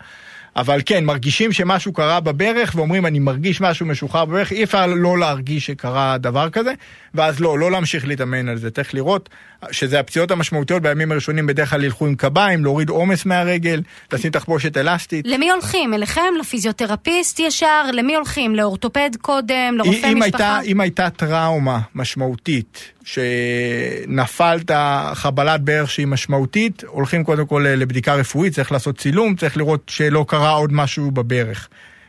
אבל 0.57 0.81
כן, 0.87 1.05
מרגישים 1.05 1.53
שמשהו 1.53 1.93
קרה 1.93 2.21
בברך, 2.21 2.73
ואומרים, 2.77 3.07
אני 3.07 3.19
מרגיש 3.19 3.61
משהו 3.61 3.87
משוחרר 3.87 4.25
בברך, 4.25 4.53
אי 4.53 4.65
אפשר 4.65 4.87
לא 4.87 5.19
להרגיש 5.19 5.67
שקרה 5.67 6.19
דבר 6.19 6.51
כזה, 6.51 6.73
ואז 7.15 7.41
לא, 7.41 7.59
לא 7.59 7.71
להמשיך 7.71 8.07
להתאמן 8.07 8.49
על 8.49 8.57
זה. 8.57 8.71
צריך 8.71 8.95
לראות 8.95 9.29
שזה 9.71 10.01
הפציעות 10.01 10.31
המשמעותיות 10.31 10.83
בימים 10.83 11.13
הראשונים 11.13 11.47
בדרך 11.47 11.71
כלל 11.71 11.85
ילכו 11.85 12.07
עם 12.07 12.15
קביים, 12.15 12.65
להוריד 12.65 12.89
עומס 12.89 13.27
מהרגל, 13.27 13.83
לשים 14.13 14.31
תחבושת 14.31 14.77
אלסטית. 14.77 15.27
למי 15.29 15.51
הולכים? 15.51 15.95
אליכם? 15.95 16.21
לפיזיותרפיסט 16.41 17.41
ישר? 17.41 17.91
למי 17.93 18.15
הולכים? 18.15 18.55
לאורתופד 18.55 19.11
קודם? 19.21 19.75
לרופא 19.77 20.13
אם 20.13 20.19
משפחה? 20.19 20.57
הייתה, 20.57 20.61
אם 20.65 20.81
הייתה 20.81 21.11
טראומה 21.11 21.81
משמעותית, 21.95 22.93
שנפלת 23.05 24.71
חבלת 25.15 25.61
ברך 25.61 25.91
שהיא 25.91 26.07
משמעותית, 26.07 26.85
הולכים 26.87 27.25
קודם 27.25 27.47
כל 27.47 27.67
לבדיקה 27.69 28.15
רפואית, 28.15 28.55
צריך 28.55 28.73
לעשות 28.73 28.99
צילום, 28.99 29.35
צריך 29.35 29.57
לראות 29.57 29.83
שלא 29.87 30.25
קרה 30.29 30.51
עוד 30.51 30.73
משהו 30.73 31.11
בברך. 31.11 31.69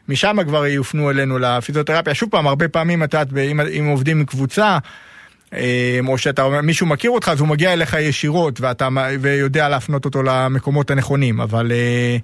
משם 0.09 0.37
כבר 0.47 0.65
יופנו 0.65 1.09
אלינו 1.09 1.39
לפיזיותרפיה. 1.39 2.15
שוב 2.15 2.29
פעם, 2.29 2.47
הרבה 2.47 2.67
פעמים, 2.67 3.03
את 3.03 3.13
יודעת, 3.13 3.27
אם, 3.79 3.85
עובדים 3.85 4.19
עם 4.19 4.25
קבוצה, 4.25 4.63
אה, 4.63 4.77
או 6.07 6.17
שאתה, 6.17 6.61
מישהו 6.63 6.87
מכיר 6.87 7.11
אותך, 7.11 7.29
אז 7.29 7.39
הוא 7.39 7.47
מגיע 7.47 7.73
אליך 7.73 7.93
ישירות, 7.99 8.61
ואתה, 8.61 8.87
ויודע 9.19 9.69
להפנות 9.69 10.05
אותו 10.05 10.23
למקומות 10.23 10.91
הנכונים, 10.91 11.41
אבל... 11.41 11.71
אה, 11.71 12.17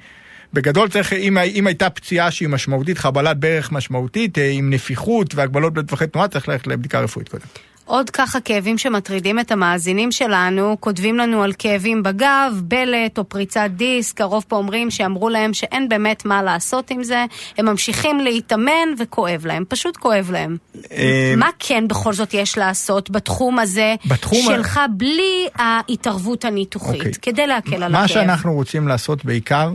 בגדול 0.53 0.89
צריך, 0.89 1.13
אם, 1.13 1.37
אם 1.37 1.67
הייתה 1.67 1.89
פציעה 1.89 2.31
שהיא 2.31 2.49
משמעותית, 2.49 2.97
חבלת 2.97 3.39
ברך 3.39 3.71
משמעותית, 3.71 4.37
אה, 4.37 4.49
עם 4.49 4.69
נפיחות 4.69 5.35
והגבלות 5.35 5.73
בטווחי 5.73 6.07
תנועה, 6.07 6.27
צריך 6.27 6.49
ללכת 6.49 6.67
לבדיקה 6.67 6.99
רפואית 6.99 7.29
קודם. 7.29 7.45
עוד 7.89 8.09
ככה 8.09 8.39
כאבים 8.39 8.77
שמטרידים 8.77 9.39
את 9.39 9.51
המאזינים 9.51 10.11
שלנו, 10.11 10.77
כותבים 10.79 11.17
לנו 11.17 11.43
על 11.43 11.53
כאבים 11.59 12.03
בגב, 12.03 12.61
בלט 12.63 13.17
או 13.17 13.23
פריצת 13.23 13.69
דיסק, 13.75 14.21
הרוב 14.21 14.45
פה 14.47 14.55
אומרים 14.55 14.91
שאמרו 14.91 15.29
להם 15.29 15.53
שאין 15.53 15.89
באמת 15.89 16.25
מה 16.25 16.43
לעשות 16.43 16.91
עם 16.91 17.03
זה, 17.03 17.25
הם 17.57 17.65
ממשיכים 17.65 18.19
להתאמן 18.19 18.89
וכואב 18.99 19.45
להם, 19.45 19.63
פשוט 19.67 19.97
כואב 19.97 20.31
להם. 20.31 20.57
אה, 20.91 21.33
מה 21.37 21.49
כן 21.59 21.87
בכל 21.87 22.13
זאת 22.13 22.33
יש 22.33 22.57
לעשות 22.57 23.09
בתחום 23.09 23.59
הזה 23.59 23.95
בתחום 24.05 24.41
שלך 24.45 24.79
בלי 24.97 25.47
ההתערבות 25.55 26.45
הניתוחית, 26.45 26.99
אוקיי. 26.99 27.11
כדי 27.21 27.47
להקל 27.47 27.75
על 27.75 27.83
הכאב? 27.83 28.01
מה 28.01 28.07
שאנחנו 28.07 28.53
רוצים 28.53 28.87
לעשות 28.87 29.25
בעיקר 29.25 29.71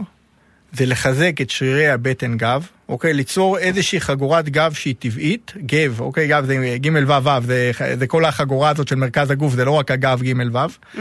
זה 0.77 0.87
לחזק 0.87 1.41
את 1.41 1.51
שרירי 1.51 1.89
הבטן 1.89 2.37
גב, 2.37 2.67
אוקיי? 2.89 3.15
ליצור 3.15 3.59
איזושהי 3.59 4.01
חגורת 4.01 4.49
גב 4.49 4.73
שהיא 4.73 4.95
טבעית, 4.99 5.53
גב, 5.67 6.01
אוקיי? 6.01 6.29
גב 6.29 6.45
זה 6.45 6.77
ג' 6.81 6.89
ו' 7.09 7.25
ו', 7.25 7.47
זה, 7.47 7.71
זה 7.99 8.07
כל 8.07 8.25
החגורה 8.25 8.71
הזאת 8.71 8.89
של 8.89 8.97
מרכז 8.97 9.31
הגוף, 9.31 9.55
זה 9.55 9.65
לא 9.65 9.71
רק 9.71 9.91
הגב 9.91 10.23
ג' 10.23 10.55
ו'. 10.55 10.59
Mm-hmm. 10.59 10.99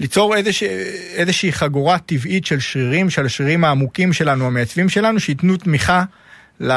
ליצור 0.00 0.36
איזושה, 0.36 0.66
איזושהי 1.14 1.52
חגורה 1.52 1.98
טבעית 1.98 2.46
של 2.46 2.60
שרירים, 2.60 3.10
של 3.10 3.26
השרירים 3.26 3.64
העמוקים 3.64 4.12
שלנו, 4.12 4.46
המעצבים 4.46 4.88
שלנו, 4.88 5.20
שייתנו 5.20 5.56
תמיכה 5.56 6.04
ל... 6.60 6.72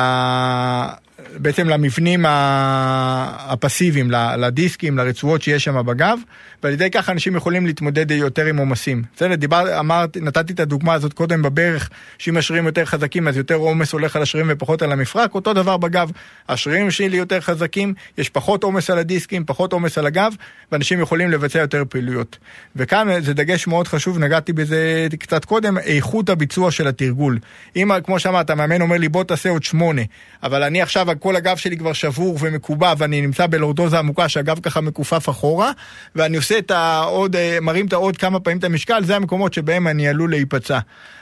בעצם 1.35 1.69
למבנים 1.69 2.25
הפסיביים, 2.27 4.11
לדיסקים, 4.11 4.97
לרצועות 4.97 5.41
שיש 5.41 5.63
שם 5.63 5.85
בגב, 5.85 6.19
ועל 6.63 6.73
ידי 6.73 6.89
כך 6.91 7.09
אנשים 7.09 7.35
יכולים 7.35 7.65
להתמודד 7.65 8.11
יותר 8.11 8.45
עם 8.45 8.57
עומסים. 8.57 9.03
בסדר, 9.15 9.35
דיבר, 9.35 9.79
אמרתי, 9.79 10.19
נתתי 10.21 10.53
את 10.53 10.59
הדוגמה 10.59 10.93
הזאת 10.93 11.13
קודם 11.13 11.41
בברך, 11.41 11.89
שאם 12.17 12.37
השרירים 12.37 12.65
יותר 12.65 12.85
חזקים 12.85 13.27
אז 13.27 13.37
יותר 13.37 13.55
עומס 13.55 13.93
הולך 13.93 14.15
על 14.15 14.21
השרירים 14.21 14.49
ופחות 14.53 14.81
על 14.81 14.91
המפרק, 14.91 15.35
אותו 15.35 15.53
דבר 15.53 15.77
בגב, 15.77 16.11
השרירים 16.49 16.91
שלי 16.91 17.17
יותר 17.17 17.41
חזקים, 17.41 17.93
יש 18.17 18.29
פחות 18.29 18.63
עומס 18.63 18.89
על 18.89 18.97
הדיסקים, 18.97 19.45
פחות 19.45 19.73
עומס 19.73 19.97
על 19.97 20.05
הגב, 20.05 20.33
ואנשים 20.71 21.01
יכולים 21.01 21.31
לבצע 21.31 21.59
יותר 21.59 21.83
פעילויות. 21.89 22.37
וכאן 22.75 23.21
זה 23.21 23.33
דגש 23.33 23.67
מאוד 23.67 23.87
חשוב, 23.87 24.19
נגעתי 24.19 24.53
בזה 24.53 25.07
קצת 25.19 25.45
קודם, 25.45 25.77
איכות 25.77 26.29
הביצוע 26.29 26.71
של 26.71 26.87
התרגול. 26.87 27.39
אם, 27.75 27.91
כמו 28.03 28.19
שאמרת, 28.19 28.49
המאמן 28.49 28.81
אומר 28.81 28.97
לי 28.97 29.09
בוא 29.09 29.23
תעשה 29.23 29.49
עוד 29.49 29.63
שמונה, 29.63 30.01
אבל 30.43 30.63
אני 30.63 30.81
עכשיו, 30.81 31.11
כל 31.19 31.35
הגב 31.35 31.57
שלי 31.57 31.77
כבר 31.77 31.93
שבור 31.93 32.37
ומקובע 32.41 32.93
ואני 32.97 33.21
נמצא 33.21 33.47
בלורדוזה 33.47 33.99
עמוקה 33.99 34.29
שהגב 34.29 34.59
ככה 34.59 34.81
מכופף 34.81 35.29
אחורה, 35.29 35.71
ואני 36.15 36.37
עושה 36.37 36.57
את 36.57 36.71
העוד, 36.71 37.35
אה, 37.35 37.57
מרים 37.61 37.85
את 37.87 37.93
העוד 37.93 38.17
כמה 38.17 38.39
פעמים 38.39 38.57
את 38.57 38.63
המשקל, 38.63 39.03
זה 39.03 39.15
המקומות 39.15 39.53
שבהם 39.53 39.87
אני 39.87 40.07
עלול 40.07 40.29
להיפצע. 40.29 40.79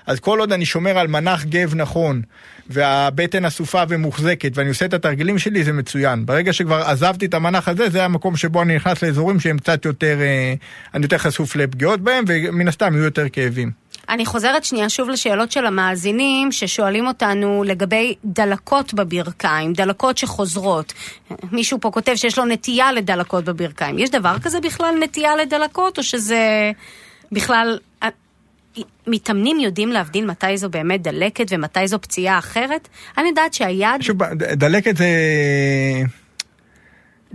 אז 0.07 0.19
כל 0.19 0.39
עוד 0.39 0.51
אני 0.51 0.65
שומר 0.65 0.97
על 0.97 1.07
מנח 1.07 1.45
גב 1.45 1.75
נכון, 1.75 2.21
והבטן 2.69 3.45
אסופה 3.45 3.83
ומוחזקת, 3.89 4.51
ואני 4.55 4.69
עושה 4.69 4.85
את 4.85 4.93
התרגילים 4.93 5.39
שלי, 5.39 5.63
זה 5.63 5.73
מצוין. 5.73 6.25
ברגע 6.25 6.53
שכבר 6.53 6.75
עזבתי 6.75 7.25
את 7.25 7.33
המנח 7.33 7.67
הזה, 7.67 7.89
זה 7.89 8.05
המקום 8.05 8.35
שבו 8.35 8.61
אני 8.61 8.75
נכנס 8.75 9.03
לאזורים 9.03 9.39
שהם 9.39 9.57
קצת 9.57 9.85
יותר, 9.85 10.17
אה, 10.21 10.53
אני 10.93 11.03
יותר 11.03 11.17
חשוף 11.17 11.55
לפגיעות 11.55 12.01
בהם, 12.01 12.23
ומן 12.27 12.67
הסתם 12.67 12.93
יהיו 12.93 13.03
יותר 13.03 13.29
כאבים. 13.29 13.84
אני 14.09 14.25
חוזרת 14.25 14.63
שנייה 14.63 14.89
שוב 14.89 15.09
לשאלות 15.09 15.51
של 15.51 15.65
המאזינים 15.65 16.51
ששואלים 16.51 17.07
אותנו 17.07 17.63
לגבי 17.65 18.15
דלקות 18.25 18.93
בברכיים, 18.93 19.73
דלקות 19.73 20.17
שחוזרות. 20.17 20.93
מישהו 21.51 21.79
פה 21.81 21.91
כותב 21.91 22.15
שיש 22.15 22.37
לו 22.37 22.45
נטייה 22.45 22.91
לדלקות 22.91 23.43
בברכיים. 23.43 23.99
יש 23.99 24.09
דבר 24.09 24.35
כזה 24.39 24.59
בכלל 24.59 24.95
נטייה 25.03 25.35
לדלקות, 25.35 25.97
או 25.97 26.03
שזה 26.03 26.71
בכלל... 27.31 27.79
אה, 28.03 28.09
מתאמנים 29.07 29.59
יודעים 29.59 29.89
להבדיל 29.89 30.25
מתי 30.25 30.57
זו 30.57 30.69
באמת 30.69 31.01
דלקת 31.01 31.45
ומתי 31.49 31.87
זו 31.87 32.01
פציעה 32.01 32.39
אחרת? 32.39 32.87
אני 33.17 33.27
יודעת 33.27 33.53
שהיד... 33.53 34.01
שוב, 34.01 34.17
דלקת 34.53 34.97
זה... 34.97 35.07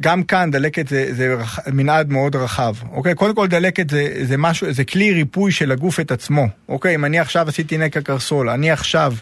גם 0.01 0.23
כאן 0.23 0.51
דלקת 0.51 0.89
זה, 0.89 1.15
זה 1.15 1.35
רח, 1.35 1.59
מנעד 1.73 2.11
מאוד 2.11 2.37
רחב, 2.37 2.75
אוקיי? 2.93 3.15
קודם 3.15 3.35
כל 3.35 3.47
דלקת 3.47 3.91
זה, 3.91 4.09
זה 4.23 4.37
משהו, 4.37 4.73
זה 4.73 4.85
כלי 4.85 5.13
ריפוי 5.13 5.53
של 5.53 5.73
הגוף 5.73 6.01
את 6.01 6.11
עצמו, 6.11 6.47
אוקיי? 6.69 6.95
אם 6.95 7.05
אני 7.05 7.19
עכשיו 7.19 7.49
עשיתי 7.49 7.79
נקע 7.79 8.01
קרסול, 8.01 8.49
אני 8.49 8.71
עכשיו 8.71 9.15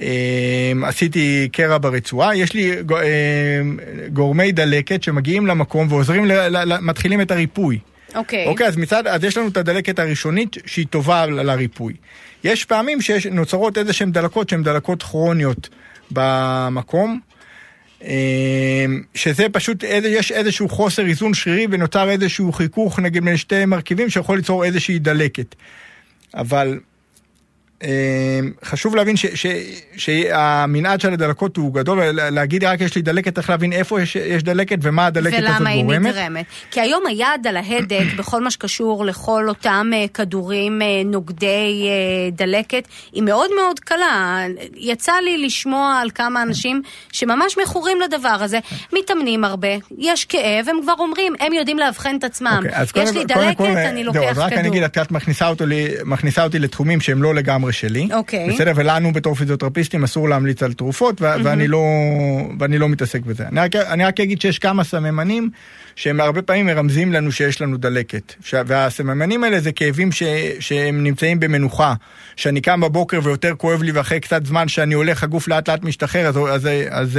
אה, 0.00 0.72
עשיתי 0.82 1.48
קרע 1.52 1.78
ברצועה, 1.78 2.36
יש 2.36 2.52
לי 2.52 2.72
אה, 2.72 2.76
גורמי 4.12 4.52
דלקת 4.52 5.02
שמגיעים 5.02 5.46
למקום 5.46 5.92
ועוזרים, 5.92 6.24
ל, 6.24 6.32
ל, 6.32 6.72
ל, 6.72 6.78
מתחילים 6.80 7.20
את 7.20 7.30
הריפוי. 7.30 7.78
אוקיי. 8.14 8.46
אוקיי, 8.46 8.66
אז 8.66 8.76
מצד, 8.76 9.06
אז 9.06 9.24
יש 9.24 9.36
לנו 9.36 9.48
את 9.48 9.56
הדלקת 9.56 9.98
הראשונית 9.98 10.56
שהיא 10.66 10.86
טובה 10.90 11.26
לריפוי. 11.26 11.94
יש 12.44 12.64
פעמים 12.64 13.00
שנוצרות 13.00 13.78
איזה 13.78 13.92
שהן 13.92 14.12
דלקות 14.12 14.48
שהן 14.48 14.62
דלקות 14.62 15.02
כרוניות 15.02 15.68
במקום. 16.10 17.20
אמ, 18.04 19.02
שזה 19.14 19.46
פשוט, 19.52 19.84
יש 20.04 20.32
איזשהו 20.32 20.68
חוסר 20.68 21.06
איזון 21.06 21.34
שרירי 21.34 21.66
ונוצר 21.70 22.10
איזשהו 22.10 22.52
חיכוך 22.52 22.98
נגיד 22.98 23.24
בין 23.24 23.36
שתי 23.36 23.64
מרכיבים 23.64 24.10
שיכול 24.10 24.36
ליצור 24.36 24.64
איזושהי 24.64 24.98
דלקת. 24.98 25.54
אבל 26.34 26.78
חשוב 28.64 28.96
להבין 28.96 29.16
ש, 29.16 29.26
ש, 29.26 29.46
שהמנעד 29.96 31.00
של 31.00 31.12
הדלקות 31.12 31.56
הוא 31.56 31.74
גדול, 31.74 32.02
להגיד 32.12 32.64
רק 32.64 32.80
יש 32.80 32.94
לי 32.94 33.02
דלקת, 33.02 33.34
צריך 33.34 33.50
להבין 33.50 33.72
איפה 33.72 34.02
יש, 34.02 34.16
יש 34.16 34.42
דלקת 34.42 34.78
ומה 34.82 35.06
הדלקת 35.06 35.38
הזאת 35.38 35.48
גורמת. 35.48 35.60
ולמה 35.60 35.70
היא 35.70 35.84
נגרמת. 35.84 36.46
כי 36.70 36.80
היום 36.80 37.06
היד 37.06 37.46
על 37.48 37.56
ההדק 37.56 38.04
בכל 38.18 38.44
מה 38.44 38.50
שקשור 38.50 39.04
לכל 39.04 39.48
אותם 39.48 39.90
אה, 39.94 40.04
כדורים 40.14 40.82
אה, 40.82 40.86
נוגדי 41.04 41.88
אה, 41.88 42.30
דלקת 42.30 42.88
היא 43.12 43.22
מאוד 43.22 43.50
מאוד 43.56 43.80
קלה. 43.80 44.46
יצא 44.76 45.12
לי 45.24 45.46
לשמוע 45.46 45.98
על 46.02 46.10
כמה 46.14 46.42
אנשים 46.42 46.82
שממש 47.12 47.58
מכורים 47.62 47.98
לדבר 48.00 48.28
הזה, 48.28 48.58
מתאמנים 48.92 49.44
הרבה, 49.44 49.68
יש 49.98 50.24
כאב, 50.24 50.68
הם 50.68 50.76
כבר 50.82 50.94
אומרים, 50.98 51.32
הם 51.40 51.52
יודעים 51.52 51.78
לאבחן 51.78 52.16
את 52.16 52.24
עצמם. 52.24 52.62
Okay, 52.64 52.80
אוקיי, 52.80 53.02
יש 53.02 53.10
לי 53.10 53.24
דלקת, 53.24 53.60
אני 53.60 54.04
לוקח 54.04 54.20
כדור. 54.30 54.44
רק 54.44 54.52
אני 54.52 54.68
אגיד, 54.68 54.82
את 54.82 55.10
מכניסה 56.04 56.44
אותי 56.44 56.58
לתחומים 56.58 57.00
שהם 57.00 57.22
לא 57.22 57.34
לגמרי 57.34 57.72
שלי. 57.74 58.08
אוקיי. 58.12 58.50
בסדר, 58.54 58.72
ולנו 58.76 59.12
בתור 59.12 59.34
פיזיותרפיסטים 59.34 60.04
אסור 60.04 60.28
להמליץ 60.28 60.62
על 60.62 60.72
תרופות, 60.72 61.22
ו- 61.22 61.34
mm-hmm. 61.34 61.38
ואני, 61.44 61.68
לא, 61.68 61.82
ואני 62.58 62.78
לא 62.78 62.88
מתעסק 62.88 63.20
בזה. 63.22 63.48
אני 63.48 63.60
רק, 63.60 63.76
אני 63.76 64.04
רק 64.04 64.20
אגיד 64.20 64.40
שיש 64.40 64.58
כמה 64.58 64.84
סממנים 64.84 65.50
שהם 65.96 66.20
הרבה 66.20 66.42
פעמים 66.42 66.66
מרמזים 66.66 67.12
לנו 67.12 67.32
שיש 67.32 67.60
לנו 67.60 67.76
דלקת. 67.76 68.34
והסממנים 68.52 69.44
האלה 69.44 69.60
זה 69.60 69.72
כאבים 69.72 70.12
ש, 70.12 70.22
שהם 70.60 71.04
נמצאים 71.04 71.40
במנוחה. 71.40 71.94
שאני 72.36 72.60
קם 72.60 72.80
בבוקר 72.80 73.20
ויותר 73.22 73.54
כואב 73.58 73.82
לי 73.82 73.92
ואחרי 73.92 74.20
קצת 74.20 74.46
זמן 74.46 74.68
שאני 74.68 74.94
הולך 74.94 75.22
הגוף 75.22 75.48
לאט 75.48 75.68
לאט 75.68 75.82
משתחרר 75.82 76.26
אז, 76.26 76.36
אז, 76.36 76.44
אז, 76.50 76.68
אז 76.90 77.18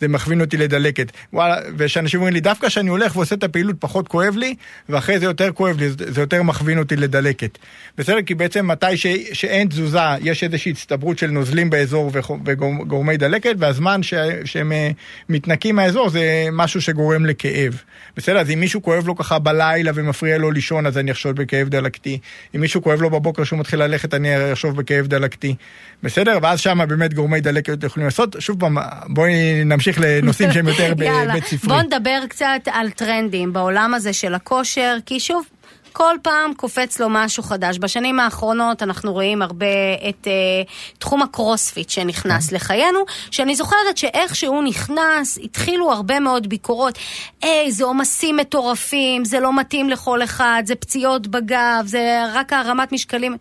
זה 0.00 0.08
מכווין 0.08 0.40
אותי 0.40 0.56
לדלקת. 0.56 1.12
וואלה, 1.32 1.56
ושאנשים 1.76 2.20
אומרים 2.20 2.34
לי 2.34 2.40
דווקא 2.40 2.68
כשאני 2.68 2.90
הולך 2.90 3.16
ועושה 3.16 3.34
את 3.34 3.44
הפעילות 3.44 3.76
פחות 3.78 4.08
כואב 4.08 4.36
לי 4.36 4.54
ואחרי 4.88 5.18
זה 5.18 5.24
יותר 5.24 5.52
כואב 5.52 5.78
לי, 5.78 5.88
זה 5.90 6.20
יותר 6.20 6.42
מכווין 6.42 6.78
אותי 6.78 6.96
לדלקת. 6.96 7.58
בסדר? 7.98 8.22
כי 8.22 8.34
בעצם 8.34 8.66
מתי 8.66 8.96
ש, 8.96 9.06
שאין 9.32 9.68
תזוזה 9.68 9.98
יש 10.20 10.44
איזושהי 10.44 10.72
הצטברות 10.72 11.18
של 11.18 11.30
נוזלים 11.30 11.70
באזור 11.70 12.10
וגורמי 12.44 13.16
דלקת 13.16 13.54
והזמן 13.58 14.02
ש, 14.02 14.14
שהם 14.44 14.72
אה, 14.72 14.90
מתנקים 15.28 15.76
מהאזור 15.76 16.10
זה 16.10 16.48
משהו 16.52 16.80
שגורם 16.80 17.26
לכאב. 17.26 17.82
בסדר, 18.16 18.38
אז 18.38 18.50
אם 18.50 18.60
מישהו 18.60 18.82
כואב 18.82 19.06
לו 19.06 19.16
ככה 19.16 19.38
בלילה 19.38 19.90
ומפריע 19.94 20.38
לו 20.38 20.50
לישון, 20.50 20.86
אז 20.86 20.98
אני 20.98 21.12
אחשוב 21.12 21.32
בכאב 21.32 21.68
דלקתי. 21.68 22.18
אם 22.54 22.60
מישהו 22.60 22.82
כואב 22.82 23.02
לו 23.02 23.10
בבוקר 23.10 23.44
שהוא 23.44 23.58
מתחיל 23.58 23.82
ללכת, 23.82 24.14
אני 24.14 24.52
אחשוב 24.52 24.76
בכאב 24.76 25.06
דלקתי. 25.06 25.54
בסדר? 26.02 26.38
ואז 26.42 26.60
שם 26.60 26.78
באמת 26.88 27.14
גורמי 27.14 27.40
דלקת 27.40 27.84
יכולים 27.84 28.06
לעשות. 28.06 28.36
שוב 28.38 28.60
פעם, 28.60 28.76
בואי 29.06 29.64
נמשיך 29.64 29.98
לנושאים 30.00 30.52
שהם 30.52 30.68
יותר 30.68 30.94
בית 31.32 31.44
ספרי. 31.44 31.68
בוא 31.68 31.82
נדבר 31.82 32.20
קצת 32.28 32.60
על 32.66 32.90
טרנדים 32.90 33.52
בעולם 33.52 33.94
הזה 33.94 34.12
של 34.12 34.34
הכושר, 34.34 34.96
כי 35.06 35.20
שוב, 35.20 35.44
כל 35.92 36.14
פעם 36.22 36.54
קופץ 36.54 37.00
לו 37.00 37.06
משהו 37.10 37.42
חדש. 37.42 37.78
בשנים 37.78 38.20
האחרונות 38.20 38.82
אנחנו 38.82 39.12
רואים 39.12 39.42
הרבה 39.42 39.66
את 40.08 40.26
אה, 40.26 40.98
תחום 40.98 41.22
הקרוספיט 41.22 41.90
שנכנס 41.90 42.48
כן. 42.48 42.56
לחיינו, 42.56 42.98
שאני 43.30 43.56
זוכרת 43.56 43.96
שאיך 43.96 44.36
שהוא 44.36 44.62
נכנס, 44.62 45.38
התחילו 45.44 45.92
הרבה 45.92 46.20
מאוד 46.20 46.48
ביקורות. 46.48 46.98
היי, 47.42 47.72
זה 47.72 47.84
עומסים 47.84 48.36
מטורפים, 48.36 49.24
זה 49.24 49.40
לא 49.40 49.56
מתאים 49.56 49.90
לכל 49.90 50.22
אחד, 50.22 50.62
זה 50.66 50.74
פציעות 50.74 51.26
בגב, 51.26 51.84
זה 51.86 52.24
רק 52.34 52.52
הרמת 52.52 52.92
משקלים. 52.92 53.36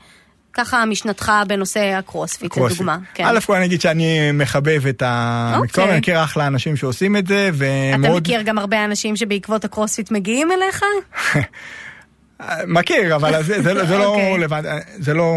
ככה 0.57 0.85
משנתך 0.85 1.31
בנושא 1.47 1.79
הקרוספיט, 1.79 2.57
לדוגמה. 2.57 2.97
כן. 3.13 3.25
א' 3.25 3.39
כל 3.45 3.55
אני 3.55 3.65
אגיד 3.65 3.81
שאני 3.81 4.31
מחבב 4.31 4.87
את 4.87 5.03
המקצוע, 5.05 5.83
אוקיי. 5.83 5.91
אני 5.91 5.99
מכיר 5.99 6.23
אחלה 6.23 6.47
אנשים 6.47 6.75
שעושים 6.75 7.17
את 7.17 7.27
זה, 7.27 7.49
ומאוד... 7.53 8.05
אתה 8.05 8.19
מכיר 8.19 8.41
גם 8.41 8.57
הרבה 8.57 8.85
אנשים 8.85 9.15
שבעקבות 9.15 9.65
הקרוספיט 9.65 10.11
מגיעים 10.11 10.51
אליך? 10.51 10.83
מכיר, 12.67 13.15
אבל 13.15 13.43
זה, 13.43 13.61
זה, 13.61 13.85
זה 13.85 13.97
לא 13.97 14.05
אוקיי. 14.05 14.37
לבד, 14.37 14.63
זה 14.99 15.13
לא, 15.13 15.33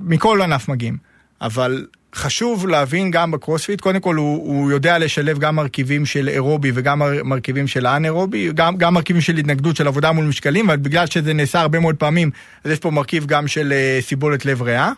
מכל 0.00 0.42
ענף 0.42 0.68
מגיעים. 0.68 0.96
אבל 1.40 1.86
חשוב 2.14 2.66
להבין 2.66 3.10
גם 3.10 3.30
בקרוספיט, 3.30 3.80
קודם 3.80 4.00
כל 4.00 4.16
הוא, 4.16 4.36
הוא 4.36 4.70
יודע 4.70 4.98
לשלב 4.98 5.38
גם 5.38 5.56
מרכיבים 5.56 6.06
של 6.06 6.28
אירובי 6.28 6.72
וגם 6.74 7.02
מרכיבים 7.24 7.66
של 7.66 7.86
אנאירובי, 7.86 8.50
גם, 8.54 8.76
גם 8.76 8.94
מרכיבים 8.94 9.22
של 9.22 9.36
התנגדות 9.36 9.76
של 9.76 9.86
עבודה 9.86 10.12
מול 10.12 10.24
משקלים, 10.24 10.70
אבל 10.70 10.76
בגלל 10.76 11.06
שזה 11.06 11.32
נעשה 11.32 11.60
הרבה 11.60 11.80
מאוד 11.80 11.96
פעמים, 11.96 12.30
אז 12.64 12.70
יש 12.70 12.78
פה 12.78 12.90
מרכיב 12.90 13.26
גם 13.26 13.48
של 13.48 13.72
אה, 13.72 14.04
סיבולת 14.04 14.46
לב 14.46 14.62
ריאה. 14.62 14.92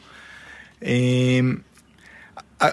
אה, 0.81 0.87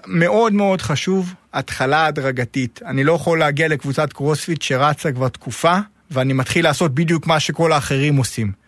מאוד 0.08 0.54
מאוד 0.54 0.82
חשוב, 0.82 1.34
התחלה 1.54 2.06
הדרגתית. 2.06 2.82
אני 2.86 3.04
לא 3.04 3.14
יכול 3.14 3.40
להגיע 3.40 3.68
לקבוצת 3.68 4.14
קרוספיט 4.14 4.62
שרצה 4.62 5.12
כבר 5.12 5.30
תקופה. 5.30 5.78
ואני 6.12 6.34
מתחיל 6.34 6.64
לעשות 6.66 6.96
בדיוק 6.96 7.28
מה 7.28 7.40
שכל 7.40 7.72
האחרים 7.72 8.16
עושים. 8.16 8.66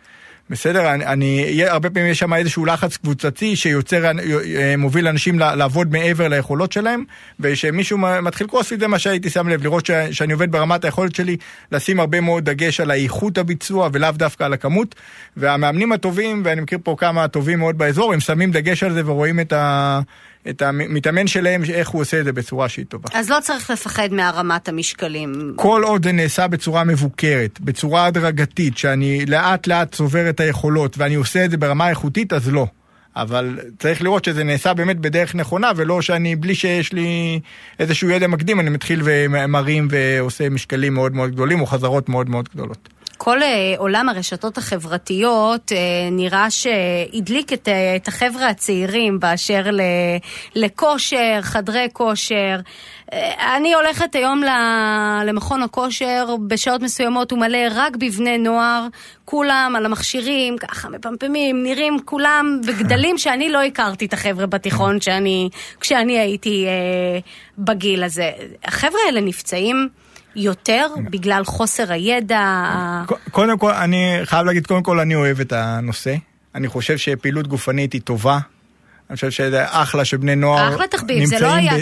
בסדר? 0.49 0.93
אני, 0.93 1.05
אני, 1.05 1.63
הרבה 1.65 1.89
פעמים 1.89 2.11
יש 2.11 2.19
שם 2.19 2.33
איזשהו 2.33 2.65
לחץ 2.65 2.97
קבוצתי 2.97 3.55
שיוצר, 3.55 4.05
אה, 4.05 4.75
מוביל 4.77 5.07
אנשים 5.07 5.39
לעבוד 5.39 5.91
מעבר 5.91 6.27
ליכולות 6.27 6.71
שלהם, 6.71 7.03
ושמישהו 7.39 7.97
מתחיל 7.97 8.47
קרוספיט 8.47 8.79
זה 8.79 8.87
מה 8.87 8.99
שהייתי 8.99 9.29
שם 9.29 9.49
לב, 9.49 9.63
לראות 9.63 9.89
שאני 10.11 10.33
עובד 10.33 10.51
ברמת 10.51 10.85
היכולת 10.85 11.15
שלי, 11.15 11.37
לשים 11.71 11.99
הרבה 11.99 12.21
מאוד 12.21 12.49
דגש 12.49 12.79
על 12.79 12.91
האיכות 12.91 13.37
הביצוע 13.37 13.89
ולאו 13.93 14.11
דווקא 14.11 14.43
על 14.43 14.53
הכמות, 14.53 14.95
והמאמנים 15.37 15.91
הטובים, 15.91 16.41
ואני 16.45 16.61
מכיר 16.61 16.79
פה 16.83 16.95
כמה 16.97 17.27
טובים 17.27 17.59
מאוד 17.59 17.77
באזור, 17.77 18.13
הם 18.13 18.19
שמים 18.19 18.51
דגש 18.51 18.83
על 18.83 18.93
זה 18.93 19.01
ורואים 19.05 19.39
את 19.39 19.53
ה... 19.53 19.99
את 20.49 20.61
המתאמן 20.61 21.27
שלהם, 21.27 21.63
איך 21.73 21.89
הוא 21.89 22.01
עושה 22.01 22.19
את 22.19 22.25
זה 22.25 22.33
בצורה 22.33 22.69
שהיא 22.69 22.85
טובה. 22.85 23.09
אז 23.13 23.29
לא 23.29 23.37
צריך 23.41 23.69
לפחד 23.69 24.13
מהרמת 24.13 24.69
המשקלים. 24.69 25.53
כל 25.55 25.83
עוד 25.83 26.03
זה 26.03 26.11
נעשה 26.11 26.47
בצורה 26.47 26.83
מבוקרת, 26.83 27.59
בצורה 27.61 28.05
הדרגתית, 28.05 28.77
שאני 28.77 29.25
לאט 29.25 29.67
לאט 29.67 29.91
צובר 29.91 30.29
את 30.29 30.39
היכולות 30.39 30.97
ואני 30.97 31.15
עושה 31.15 31.45
את 31.45 31.51
זה 31.51 31.57
ברמה 31.57 31.89
איכותית, 31.89 32.33
אז 32.33 32.49
לא. 32.49 32.67
אבל 33.15 33.59
צריך 33.79 34.01
לראות 34.01 34.25
שזה 34.25 34.43
נעשה 34.43 34.73
באמת 34.73 34.99
בדרך 34.99 35.35
נכונה, 35.35 35.71
ולא 35.75 36.01
שאני, 36.01 36.35
בלי 36.35 36.55
שיש 36.55 36.93
לי 36.93 37.39
איזשהו 37.79 38.09
ידע 38.09 38.27
מקדים, 38.27 38.59
אני 38.59 38.69
מתחיל 38.69 39.01
ומרים 39.03 39.87
ועושה 39.91 40.49
משקלים 40.49 40.93
מאוד 40.93 41.13
מאוד 41.15 41.31
גדולים, 41.31 41.61
או 41.61 41.65
חזרות 41.65 42.09
מאוד 42.09 42.29
מאוד 42.29 42.49
גדולות. 42.53 42.89
כל 43.27 43.43
אה, 43.43 43.73
עולם 43.77 44.09
הרשתות 44.09 44.57
החברתיות 44.57 45.71
אה, 45.71 45.77
נראה 46.11 46.51
שהדליק 46.51 47.53
את, 47.53 47.67
אה, 47.67 47.95
את 47.95 48.07
החבר'ה 48.07 48.49
הצעירים 48.49 49.19
באשר 49.19 49.71
ל, 49.71 49.81
לכושר, 50.55 51.39
חדרי 51.41 51.87
כושר. 51.93 52.59
אני 53.55 53.73
הולכת 53.73 54.15
היום 54.15 54.41
למכון 55.25 55.63
הכושר, 55.63 56.35
בשעות 56.47 56.81
מסוימות 56.81 57.31
הוא 57.31 57.39
מלא 57.39 57.59
רק 57.75 57.95
בבני 57.95 58.37
נוער, 58.37 58.87
כולם 59.25 59.73
על 59.77 59.85
המכשירים, 59.85 60.57
ככה 60.57 60.89
מפמפמים, 60.89 61.63
נראים 61.63 61.97
כולם 62.05 62.61
בגדלים 62.67 63.17
שאני 63.23 63.49
לא 63.49 63.63
הכרתי 63.63 64.05
את 64.05 64.13
החבר'ה 64.13 64.45
בתיכון 64.45 65.01
שאני, 65.05 65.49
כשאני 65.79 66.19
הייתי 66.19 66.65
אה, 66.65 67.19
בגיל 67.57 68.03
הזה. 68.03 68.31
החבר'ה 68.63 68.99
האלה 69.07 69.21
נפצעים. 69.21 69.89
יותר 70.37 70.87
בגלל 71.09 71.43
חוסר 71.45 71.91
הידע? 71.91 72.63
קודם 73.31 73.57
כל, 73.57 73.71
אני 73.71 74.19
חייב 74.23 74.45
להגיד, 74.45 74.67
קודם 74.67 74.83
כל 74.83 74.99
אני 74.99 75.15
אוהב 75.15 75.39
את 75.39 75.51
הנושא. 75.51 76.15
אני 76.55 76.67
חושב 76.67 76.97
שפעילות 76.97 77.47
גופנית 77.47 77.93
היא 77.93 78.01
טובה. 78.01 78.39
אני 79.09 79.15
חושב 79.15 79.31
שזה 79.31 79.63
אחלה 79.67 80.05
שבני 80.05 80.35
נוער 80.35 80.75
אחלה 80.75 80.87
תחביב, 80.87 81.25
זה 81.25 81.39
לא 81.39 81.53
היה 81.53 81.73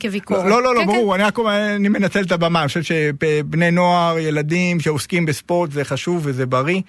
כביקורת. 0.00 0.44
לא, 0.44 0.62
לא, 0.62 0.74
לא, 0.74 0.80
כן, 0.80 0.86
ברור, 0.86 1.14
כן. 1.14 1.20
אני 1.20 1.28
רק 1.28 1.38
אני 1.76 1.88
מנצל 1.88 2.22
את 2.22 2.32
הבמה, 2.32 2.60
אני 2.60 2.68
חושב 2.68 2.82
שבני 2.82 3.70
נוער, 3.70 4.18
ילדים 4.18 4.80
שעוסקים 4.80 5.26
בספורט 5.26 5.72
זה 5.72 5.84
חשוב 5.84 6.20
וזה 6.24 6.46
בריא. 6.46 6.80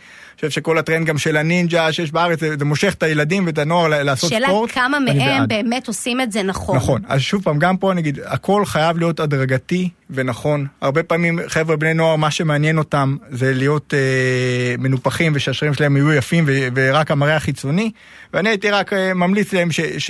חושב 0.42 0.60
שכל 0.62 0.78
הטרנד 0.78 1.08
גם 1.08 1.18
של 1.18 1.38
הנינג'ה 1.38 1.92
שיש 1.92 2.12
בארץ, 2.12 2.40
זה, 2.40 2.56
זה 2.60 2.66
מושך 2.66 2.94
את 2.94 3.04
הילדים 3.04 3.46
ואת 3.46 3.58
הנוער 3.58 4.04
לעשות 4.04 4.30
שאלה 4.30 4.48
ספורט. 4.48 4.70
שאלה 4.74 4.86
כמה 4.88 5.00
מהם 5.00 5.48
באמת 5.48 5.88
עושים 5.88 6.22
את 6.22 6.32
זה 6.32 6.44
נכון. 6.44 6.76
נכון, 6.76 7.02
אז 7.08 7.22
שוב 7.22 7.44
פעם, 7.44 7.60
גם 7.60 7.78
פה 7.78 7.92
אני 7.92 8.02
אגיד, 8.02 8.20
הכל 8.26 8.66
חייב 8.66 8.98
להיות 8.98 9.20
הדרגתי 9.20 9.90
ונכון. 10.10 10.68
הרבה 10.82 11.04
פעמים 11.04 11.40
חבר'ה 11.48 11.76
בני 11.76 11.94
נוער, 11.94 12.16
מה 12.16 12.32
שמעניין 12.32 12.78
אותם 12.78 13.18
זה 13.30 13.54
להיות 13.54 13.94
אה, 13.94 14.76
מנופחים 14.78 15.32
ושהשרירים 15.36 15.74
שלהם 15.74 15.98
יהיו 15.98 16.14
יפים 16.14 16.44
ו- 16.48 16.68
ורק 16.76 17.12
המראה 17.12 17.36
החיצוני. 17.36 17.92
ואני 18.34 18.50
הייתי 18.50 18.70
רק 18.72 18.94
אה, 18.94 19.14
ממליץ 19.14 19.54
להם 19.54 19.70
ש- 19.72 20.10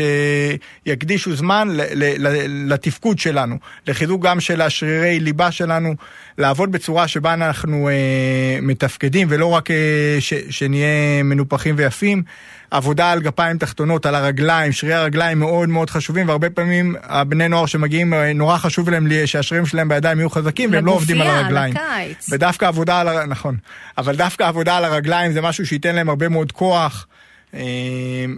שיקדישו 0.88 1.36
זמן 1.36 1.68
ל- 1.72 1.82
ל- 1.94 2.28
ל- 2.28 2.74
לתפקוד 2.74 3.20
שלנו, 3.20 3.56
לחיזוק 3.88 4.22
גם 4.24 4.40
של 4.40 4.62
השרירי 4.62 5.20
ליבה 5.20 5.52
שלנו, 5.52 5.96
לעבוד 6.42 6.72
בצורה 6.72 7.08
שבה 7.08 7.34
אנחנו 7.34 7.90
אה, 7.90 7.94
מתפקדים 8.62 9.28
ולא 9.32 9.46
רק 9.46 9.72
אה, 9.72 9.76
ש- 10.20 10.34
שנהיה 10.50 11.24
מנופחים 11.24 11.76
ויפים. 11.78 12.24
עבודה 12.72 13.12
על 13.12 13.22
גפיים 13.22 13.58
תחתונות, 13.58 14.06
על 14.06 14.16
הרגליים, 14.16 14.72
שרירי 14.72 14.96
הרגליים 14.96 15.40
מאוד 15.40 15.70
מאוד 15.70 15.90
חשובים, 15.90 16.28
והרבה 16.28 16.50
פעמים 16.50 16.96
הבני 17.04 17.48
נוער 17.48 17.66
שמגיעים, 17.66 18.14
אה, 18.14 18.34
נורא 18.34 18.58
חשוב 18.58 18.90
להם 18.90 19.08
שהשרירים 19.26 19.66
שלהם 19.66 19.90
בידיים 19.90 20.20
יהיו 20.20 20.30
חזקים, 20.30 20.72
והם 20.74 20.86
לא 20.86 20.92
עובדים 20.92 21.22
על 21.22 21.28
הרגליים. 21.28 21.74
לקיץ. 21.74 22.30
ודווקא 22.32 22.66
עבודה 22.66 23.00
על, 23.00 23.26
נכון, 23.26 23.58
אבל 23.98 24.16
דווקא 24.16 24.44
עבודה 24.44 24.78
על 24.78 24.86
הרגליים 24.86 25.32
זה 25.32 25.42
משהו 25.42 25.66
שייתן 25.66 25.96
להם 25.96 26.10
הרבה 26.10 26.30
מאוד 26.30 26.52
כוח. 26.52 27.08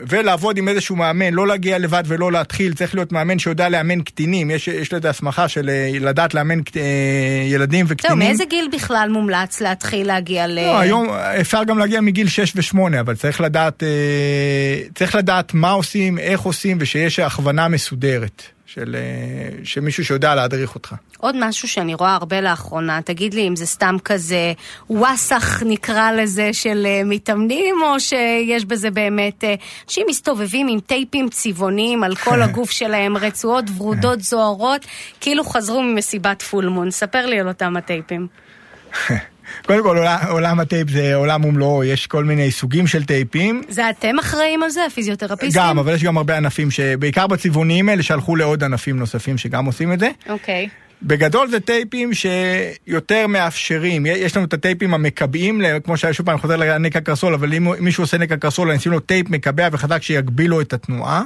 ולעבוד 0.07 0.57
עם 0.57 0.68
איזשהו 0.68 0.95
מאמן, 0.95 1.34
לא 1.34 1.47
להגיע 1.47 1.78
לבד 1.78 2.03
ולא 2.05 2.32
להתחיל, 2.32 2.74
צריך 2.74 2.95
להיות 2.95 3.11
מאמן 3.11 3.39
שיודע 3.39 3.70
לאמן 3.70 4.01
קטינים, 4.01 4.51
יש, 4.51 4.68
יש 4.68 4.93
לזה 4.93 5.09
הסמכה 5.09 5.47
של 5.47 5.70
לדעת 5.99 6.34
לאמן 6.34 6.59
ילדים 7.47 7.86
וקטינים. 7.89 8.20
זהו, 8.20 8.28
מאיזה 8.28 8.43
גיל 8.49 8.68
בכלל 8.74 9.09
מומלץ 9.11 9.61
להתחיל 9.61 10.07
להגיע 10.07 10.47
ל... 10.47 10.55
לא, 10.55 10.80
היום 10.80 11.09
אפשר 11.41 11.64
גם 11.64 11.78
להגיע 11.80 12.01
מגיל 12.01 12.28
6 12.28 12.53
ו-8, 12.55 12.99
אבל 12.99 13.16
צריך 13.16 13.41
לדעת, 13.41 13.84
צריך 14.95 15.16
לדעת 15.16 15.53
מה 15.53 15.72
עושים, 15.72 16.20
איך 16.20 16.41
עושים, 16.41 16.78
ושיש 16.80 17.20
הכוונה 17.20 17.68
מסודרת. 17.68 18.43
של, 18.74 18.95
שמישהו 19.63 20.05
שיודע 20.05 20.36
להדריך 20.36 20.76
אותך. 20.76 20.95
עוד 21.17 21.36
משהו 21.39 21.67
שאני 21.67 21.93
רואה 21.93 22.15
הרבה 22.15 22.41
לאחרונה, 22.41 23.01
תגיד 23.01 23.34
לי 23.34 23.47
אם 23.47 23.55
זה 23.55 23.65
סתם 23.65 23.95
כזה 24.03 24.53
וואסאח 24.89 25.63
נקרא 25.65 26.11
לזה 26.11 26.53
של 26.53 26.88
מתאמנים, 27.05 27.76
או 27.84 27.99
שיש 27.99 28.65
בזה 28.65 28.91
באמת, 28.91 29.43
אנשים 29.86 30.05
מסתובבים 30.09 30.67
עם 30.67 30.80
טייפים 30.80 31.30
צבעוניים 31.30 32.03
על 32.03 32.15
כל 32.15 32.41
הגוף 32.45 32.71
שלהם, 32.71 33.17
רצועות 33.17 33.65
ורודות 33.78 34.21
זוהרות, 34.21 34.86
כאילו 35.21 35.43
חזרו 35.43 35.82
ממסיבת 35.82 36.41
full 36.41 36.64
moon. 36.64 36.91
ספר 36.91 37.26
לי 37.26 37.39
על 37.39 37.47
אותם 37.47 37.78
הטייפים. 37.78 38.28
קודם 39.66 39.84
כל, 39.84 39.97
עולם 40.30 40.60
הטייפ 40.60 40.89
זה 40.89 41.16
עולם 41.16 41.45
ומלואו, 41.45 41.84
יש 41.84 42.08
כל 42.08 42.24
מיני 42.24 42.51
סוגים 42.51 42.88
של 42.88 43.04
טייפים. 43.04 43.62
זה 43.70 43.89
אתם 43.89 44.20
אחראים 44.20 44.64
על 44.64 44.70
זה, 44.70 44.86
הפיזיותרפיסטים? 44.86 45.62
גם, 45.62 45.80
אבל 45.80 45.93
יש 45.93 46.04
גם 46.04 46.18
הרבה 46.18 46.38
ענפים, 46.38 46.72
שבעיקר 46.72 47.28
בצבעוניים 47.28 47.89
האלה, 47.89 48.04
שהלכו 48.04 48.36
לעוד 48.36 48.64
ענפים 48.64 48.99
נוספים 48.99 49.38
שגם 49.38 49.66
עושים 49.66 49.93
את 49.93 49.99
זה. 49.99 50.10
אוקיי. 50.30 50.68
אוקיי. 50.71 50.84
בגדול 51.06 51.49
זה 51.49 51.60
טייפים 51.60 52.12
שיותר 52.14 53.28
מאפשרים, 53.28 54.06
יש 54.06 54.38
לנו 54.38 54.45
את 54.45 54.54
הטייפים 54.54 54.93
המקבעים, 54.93 55.62
כמו 55.84 55.97
שהיה 55.97 56.14
שוב 56.14 56.26
פעם, 56.26 56.34
אני 56.34 56.41
חוזר 56.41 56.56
לנקע 56.56 56.99
קרסול, 56.99 57.34
אבל 57.34 57.54
אם 57.54 57.68
מישהו 57.80 58.04
עושה 58.04 58.18
נקע 58.18 58.38
קרסול, 58.38 58.70
אני 58.70 58.78
אשים 58.78 58.91
לו 58.91 58.99
טייפ 58.99 59.30
מקבע 59.30 59.68
וחזק 59.72 60.04
שיגביל 60.04 60.49
לו 60.49 60.62
את 60.62 60.74
התנועה, 60.74 61.24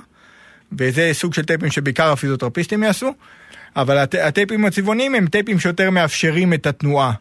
וזה 0.79 1.09
סוג 1.13 1.33
של 1.33 1.43
טייפים 1.43 1.71
שבעיקר 1.71 2.11
הפיזיותרפיסטים 2.11 2.83
יעשו, 2.83 3.13
אבל 3.75 3.97
הט, 3.97 4.15
הטייפים 4.15 4.65
הצבעוניים 4.65 5.15
הם 5.15 5.27
טייפים 5.27 5.59
שיותר 5.59 5.89
מאפשרים 5.89 6.53
את 6.53 6.67
התנועה. 6.67 7.11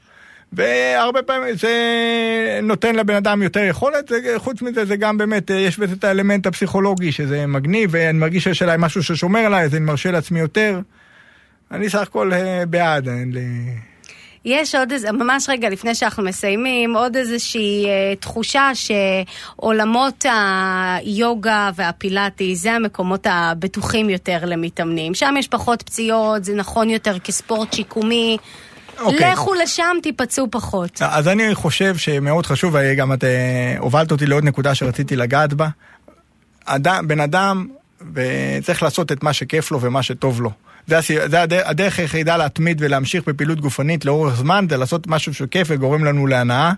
והרבה 0.53 1.23
פעמים 1.23 1.57
זה 1.57 1.71
נותן 2.63 2.97
לבן 2.97 3.15
אדם 3.15 3.43
יותר 3.43 3.61
יכולת, 3.61 4.13
חוץ 4.37 4.63
מזה 4.63 4.85
זה 4.85 4.97
גם 4.97 5.19
באמת, 5.19 5.51
יש 5.51 5.79
בזה 5.79 5.95
את 5.99 6.05
האלמנט 6.05 6.47
הפסיכולוגי 6.47 7.13
שזה 7.13 7.47
מגניב, 7.47 7.91
ואני 7.93 8.19
מרגיש 8.19 8.45
שיש 8.45 8.63
עליי 8.63 8.77
משהו 8.79 9.03
ששומר 9.03 9.41
עליי, 9.41 9.65
אז 9.65 9.75
אני 9.75 9.85
מרשה 9.85 10.11
לעצמי 10.11 10.41
יותר. 10.41 10.81
אני 11.71 11.91
סך 11.91 11.99
הכל 11.99 12.31
בעד. 12.69 13.09
יש 14.45 14.75
עוד 14.75 14.93
איזה, 14.93 15.13
ממש 15.13 15.49
רגע 15.49 15.69
לפני 15.69 15.95
שאנחנו 15.95 16.23
מסיימים, 16.23 16.97
עוד 16.97 17.17
איזושהי 17.17 17.87
אה, 17.87 18.15
תחושה 18.21 18.71
שעולמות 18.75 20.25
היוגה 20.29 21.71
והפילאטי 21.75 22.57
זה 22.57 22.73
המקומות 22.73 23.27
הבטוחים 23.31 24.11
יותר 24.11 24.39
למתאמנים. 24.43 25.15
שם 25.15 25.35
יש 25.39 25.49
פחות 25.49 25.83
פציעות, 25.83 26.45
זה 26.45 26.55
נכון 26.55 26.91
יותר 26.91 27.19
כספורט 27.19 27.73
שיקומי. 27.73 28.37
אוקיי. 28.99 29.33
לכו 29.33 29.55
לשם, 29.55 29.97
תיפצעו 30.03 30.47
פחות. 30.51 31.03
אז 31.03 31.29
אני 31.29 31.55
חושב 31.55 31.97
שמאוד 31.97 32.47
חשוב, 32.47 32.77
וגם 32.79 33.13
את 33.13 33.25
הובלת 33.79 34.13
אותי 34.13 34.27
לעוד 34.27 34.45
נקודה 34.45 34.75
שרציתי 34.75 35.17
לגעת 35.17 35.55
בה. 35.55 35.69
אדם, 36.65 37.09
בן 37.09 37.21
אדם, 37.21 37.67
וצריך 38.15 38.83
לעשות 38.83 39.13
את 39.13 39.23
מה 39.23 39.33
שכיף 39.33 39.71
לו 39.71 39.81
ומה 39.81 40.03
שטוב 40.03 40.41
לו. 40.41 40.51
זה, 40.87 40.99
זה 41.27 41.43
הדרך 41.65 41.99
היחידה 41.99 42.37
להתמיד 42.37 42.79
ולהמשיך 42.81 43.25
בפעילות 43.29 43.61
גופנית 43.61 44.05
לאורך 44.05 44.37
זמן, 44.37 44.67
זה 44.71 44.77
לעשות 44.77 45.07
משהו 45.07 45.35
שכיף 45.35 45.69
וגורם 45.71 46.05
לנו 46.05 46.27
להנאה. 46.27 46.73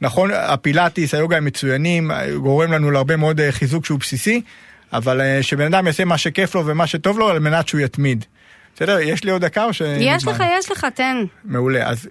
נכון, 0.00 0.30
הפילאטיס, 0.34 1.14
היוגה 1.14 1.36
הם 1.36 1.44
מצוינים, 1.44 2.10
גורם 2.42 2.72
לנו 2.72 2.90
להרבה 2.90 3.16
מאוד 3.16 3.40
חיזוק 3.50 3.84
שהוא 3.84 3.98
בסיסי, 3.98 4.42
אבל 4.92 5.20
שבן 5.42 5.74
אדם 5.74 5.86
יעשה 5.86 6.04
מה 6.04 6.18
שכיף 6.18 6.54
לו 6.54 6.66
ומה 6.66 6.86
שטוב 6.86 7.18
לו 7.18 7.28
על 7.28 7.38
מנת 7.38 7.68
שהוא 7.68 7.80
יתמיד. 7.80 8.24
בסדר, 8.76 9.00
יש 9.00 9.24
לי 9.24 9.30
עוד 9.30 9.44
דקה 9.44 9.64
או 9.64 9.72
ש... 9.72 9.82
יש 10.00 10.26
לך, 10.26 10.42
יש 10.58 10.70
לך, 10.70 10.86
תן. 10.94 11.16
מעולה. 11.44 11.88
אז 11.88 12.08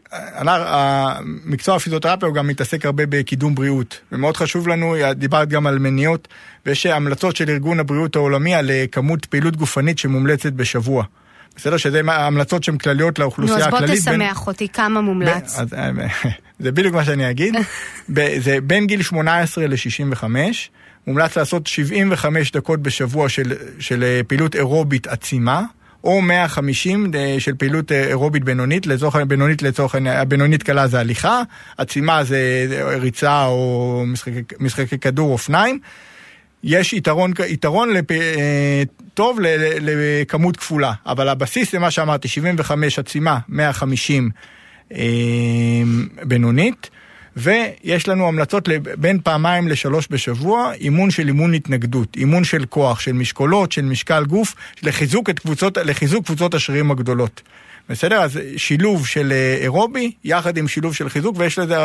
מקצוע 1.46 1.76
הפיזיותרפיה 1.76 2.28
הוא 2.28 2.36
גם 2.36 2.48
מתעסק 2.48 2.86
הרבה 2.86 3.04
בקידום 3.10 3.56
בריאות, 3.56 4.00
ומאוד 4.12 4.38
חשוב 4.38 4.68
לנו, 4.68 4.96
דיברת 5.16 5.50
גם 5.50 5.68
על 5.68 5.80
מניעות, 5.80 6.28
ויש 6.66 6.86
המלצות 6.86 7.36
של 7.36 7.50
ארגון 7.50 7.80
הבריאות 7.80 8.16
העולמי 8.16 8.56
על 8.56 8.72
כמות 8.92 9.26
פעילות 9.26 9.56
גופנית 9.56 9.98
שמומלצת 9.98 10.54
בשבוע. 10.54 11.04
בסדר? 11.56 11.78
שזה 11.78 12.02
המלצות 12.08 12.64
שהן 12.64 12.78
כלליות 12.78 13.20
לאוכלוסייה 13.20 13.66
הכללית. 13.66 13.90
נו, 13.90 13.96
אז 13.96 14.06
בוא 14.06 14.14
תשמח 14.14 14.48
אותי, 14.48 14.68
כמה 14.68 15.02
מומלץ? 15.02 15.60
אז, 15.60 15.68
זה 16.60 16.72
בדיוק 16.72 16.96
מה 16.96 17.06
שאני 17.06 17.30
אגיד. 17.30 17.56
זה 18.46 18.58
בין 18.64 18.88
גיל 18.88 19.02
18 19.02 19.68
ל-65. 19.68 20.24
מומלץ 21.08 21.38
לעשות 21.38 21.68
75 21.68 22.52
דקות 22.52 22.82
בשבוע 22.82 23.30
של, 23.30 23.54
של 23.80 24.22
פעילות 24.28 24.56
אירובית 24.56 25.08
עצימה. 25.08 25.64
או 26.04 26.22
150 26.22 27.12
של 27.40 27.56
פעילות 27.56 27.92
אירובית 27.92 28.44
בינונית, 28.44 28.88
לצורך 28.88 29.16
בינונית 29.16 29.62
לצורך 29.62 29.96
הבינונית 30.06 30.64
קלה 30.64 30.88
זה 30.88 31.00
הליכה, 31.00 31.42
עצימה 31.78 32.24
זה 32.24 32.66
ריצה 33.00 33.46
או 33.46 34.04
משחקי, 34.08 34.42
משחקי 34.60 34.98
כדור 34.98 35.32
אופניים. 35.32 35.80
יש 36.64 36.94
יתרון, 36.94 37.34
יתרון 37.48 37.90
לפ... 37.90 38.06
טוב 39.14 39.40
לכמות 39.82 40.58
כפולה, 40.58 40.94
אבל 41.06 41.30
הבסיס 41.30 41.72
זה 41.72 41.80
מה 41.80 41.92
שאמרתי, 41.92 42.28
75 42.28 43.00
עצימה, 43.00 43.40
150 43.50 44.30
בינונית. 46.24 46.90
ויש 47.40 48.08
לנו 48.08 48.28
המלצות 48.28 48.70
בין 48.98 49.20
פעמיים 49.24 49.68
לשלוש 49.68 50.08
בשבוע, 50.12 50.74
אימון 50.74 51.12
של 51.12 51.28
אימון 51.28 51.54
התנגדות, 51.54 52.18
אימון 52.18 52.44
של 52.44 52.66
כוח, 52.66 53.00
של 53.00 53.14
משקולות, 53.14 53.72
של 53.72 53.82
משקל 53.82 54.26
גוף, 54.26 54.56
לחיזוק, 54.84 55.30
קבוצות, 55.30 55.78
לחיזוק 55.78 56.26
קבוצות 56.26 56.54
השרירים 56.54 56.92
הגדולות. 56.92 57.42
בסדר? 57.90 58.22
אז 58.22 58.40
שילוב 58.58 59.08
של 59.08 59.34
אירובי, 59.62 60.12
יחד 60.24 60.58
עם 60.58 60.68
שילוב 60.68 60.96
של 60.96 61.10
חיזוק, 61.10 61.36
ויש 61.40 61.60
לזה 61.60 61.76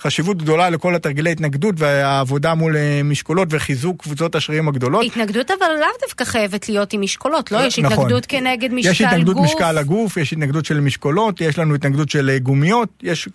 חשיבות 0.00 0.42
גדולה 0.42 0.70
לכל 0.70 0.94
התרגילי 0.94 1.32
התנגדות 1.32 1.74
והעבודה 1.78 2.54
מול 2.54 2.76
משקולות 3.04 3.48
וחיזוק 3.50 4.02
קבוצות 4.02 4.34
השרירים 4.34 4.68
הגדולות. 4.68 5.06
התנגדות 5.06 5.50
אבל 5.50 5.66
לאו 5.80 5.88
דווקא 6.00 6.24
חייבת 6.24 6.68
להיות 6.68 6.92
עם 6.92 7.00
משקולות, 7.00 7.52
לא? 7.52 7.58
יש 7.58 7.78
נכון. 7.78 7.92
התנגדות 7.92 8.26
כנגד 8.26 8.72
משקל 8.72 8.88
גוף. 8.88 9.00
יש 9.00 9.02
התנגדות 9.02 9.36
גוף. 9.36 9.44
משקל 9.44 9.78
הגוף, 9.78 10.16
יש 10.16 10.32
התנגדות 10.32 10.64
של 10.64 10.80
משקולות, 10.80 11.40
יש 11.40 11.58
לנו 11.58 11.74
התנגדות 11.74 12.10
של 12.10 12.38
גומיות, 12.42 12.88
יש 13.02 13.28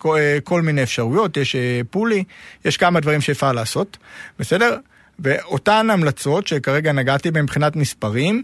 כל 0.44 0.62
מיני 0.62 0.82
אפשרויות, 0.82 1.36
יש 1.36 1.56
פולי, 1.90 2.24
יש 2.64 2.76
כמה 2.76 3.00
דברים 3.00 3.20
שאפשר 3.20 3.52
לעשות, 3.52 3.96
בסדר? 4.38 4.76
ואותן 5.18 5.90
המלצות 5.90 6.46
שכרגע 6.46 6.92
נגעתי 6.92 7.30
בהן 7.30 7.42
מבחינת 7.42 7.76
מספרים, 7.76 8.42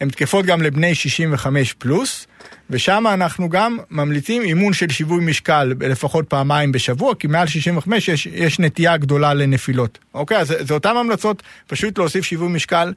הן 0.00 0.08
תקפות 0.08 0.46
גם 0.46 0.62
לבני 0.62 0.94
65 0.94 1.72
פלוס, 1.72 2.26
ושם 2.70 3.04
אנחנו 3.14 3.48
גם 3.48 3.78
ממליצים 3.90 4.42
אימון 4.42 4.72
של 4.72 4.88
שיווי 4.88 5.24
משקל 5.24 5.72
לפחות 5.80 6.26
פעמיים 6.28 6.72
בשבוע, 6.72 7.14
כי 7.14 7.26
מעל 7.26 7.46
65 7.46 8.08
יש, 8.08 8.26
יש 8.26 8.58
נטייה 8.58 8.96
גדולה 8.96 9.34
לנפילות. 9.34 9.98
אוקיי, 10.14 10.38
אז 10.38 10.54
זה 10.60 10.74
אותן 10.74 10.96
המלצות, 10.96 11.42
פשוט 11.66 11.98
להוסיף 11.98 12.24
שיווי 12.24 12.48
משקל. 12.48 12.92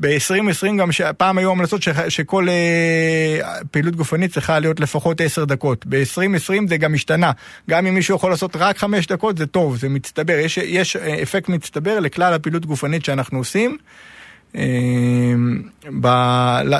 ב-2020 0.00 0.76
גם 0.78 0.90
פעם 1.16 1.38
היו 1.38 1.50
המלצות 1.50 1.82
ש, 1.82 1.88
שכל 2.08 2.48
אה, 2.48 3.58
פעילות 3.70 3.96
גופנית 3.96 4.32
צריכה 4.32 4.58
להיות 4.58 4.80
לפחות 4.80 5.20
10 5.20 5.44
דקות. 5.44 5.86
ב-2020 5.86 6.68
זה 6.68 6.76
גם 6.76 6.94
השתנה. 6.94 7.32
גם 7.70 7.86
אם 7.86 7.94
מישהו 7.94 8.16
יכול 8.16 8.30
לעשות 8.30 8.56
רק 8.56 8.78
5 8.78 9.06
דקות 9.06 9.38
זה 9.38 9.46
טוב, 9.46 9.76
זה 9.76 9.88
מצטבר. 9.88 10.38
יש, 10.38 10.58
יש 10.58 10.96
אפקט 10.96 11.48
מצטבר 11.48 12.00
לכלל 12.00 12.34
הפעילות 12.34 12.66
גופנית 12.66 13.04
שאנחנו 13.04 13.38
עושים. 13.38 13.76
ב... 16.00 16.06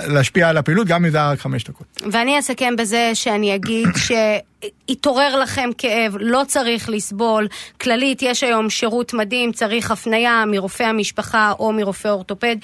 להשפיע 0.09 0.49
על 0.49 0.57
הפעילות, 0.57 0.87
גם 0.87 1.05
אם 1.05 1.11
זה 1.11 1.19
היה 1.19 1.31
רק 1.31 1.39
חמש 1.39 1.65
דקות. 1.65 1.87
ואני 2.13 2.39
אסכם 2.39 2.77
בזה 2.77 3.11
שאני 3.15 3.55
אגיד 3.55 3.89
שהתעורר 4.07 5.37
לכם 5.37 5.71
כאב, 5.79 6.17
לא 6.21 6.43
צריך 6.47 6.89
לסבול. 6.89 7.49
כללית, 7.81 8.23
יש 8.23 8.43
היום 8.43 8.71
שירות 8.71 9.15
מדהים, 9.15 9.53
צריך 9.53 9.91
הפנייה 9.91 10.45
מרופא 10.47 10.83
המשפחה 10.83 11.53
או 11.59 11.73
מרופא 11.73 12.09
אורתופד. 12.09 12.57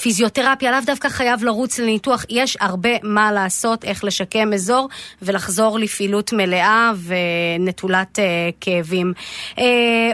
פיזיותרפיה, 0.00 0.70
לאו 0.70 0.80
דווקא 0.86 1.08
חייב 1.08 1.44
לרוץ 1.44 1.78
לניתוח, 1.78 2.24
יש 2.30 2.56
הרבה 2.60 2.90
מה 3.02 3.32
לעשות, 3.32 3.84
איך 3.84 4.04
לשקם 4.04 4.52
אזור 4.52 4.88
ולחזור 5.22 5.78
לפעילות 5.78 6.32
מלאה 6.32 6.92
ונטולת 7.04 8.18
uh, 8.18 8.22
כאבים. 8.60 9.12
Uh, 9.56 9.60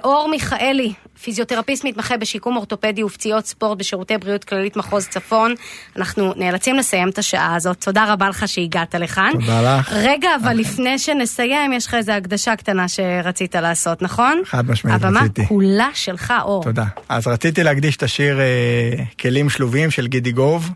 אור 0.05 0.29
מיכאלי, 0.31 0.93
פיזיותרפיסט 1.23 1.85
מתמחה 1.85 2.17
בשיקום 2.17 2.57
אורתופדי 2.57 3.03
ופציעות 3.03 3.47
ספורט 3.47 3.79
בשירותי 3.79 4.19
בריאות 4.19 4.45
כללית 4.45 4.77
מחוז 4.77 5.09
צפון. 5.09 5.55
אנחנו 5.97 6.33
נאלצים 6.37 6.77
לסיים 6.77 7.09
את 7.09 7.19
השעה 7.19 7.55
הזאת. 7.55 7.85
תודה 7.85 8.13
רבה 8.13 8.29
לך 8.29 8.49
שהגעת 8.49 8.95
לכאן. 8.95 9.31
תודה 9.33 9.79
לך. 9.79 9.93
רגע, 9.93 10.29
אבל 10.43 10.51
okay. 10.51 10.61
לפני 10.61 10.99
שנסיים, 10.99 11.73
יש 11.73 11.87
לך 11.87 11.95
איזו 11.95 12.13
הקדשה 12.13 12.57
קטנה 12.57 12.89
שרצית 12.89 13.55
לעשות, 13.55 14.03
נכון? 14.03 14.43
חד 14.45 14.71
משמעית, 14.71 15.03
רציתי. 15.03 15.43
הבמה 15.43 15.49
כולה 15.49 15.89
שלך, 15.95 16.35
אור. 16.43 16.63
תודה. 16.63 16.85
אז 17.09 17.27
רציתי 17.27 17.63
להקדיש 17.63 17.97
את 17.97 18.03
השיר 18.03 18.41
אה, 18.41 19.05
כלים 19.21 19.51
שלובים 19.51 19.91
של 19.91 20.07
גידי 20.07 20.33
גוב. 20.33 20.71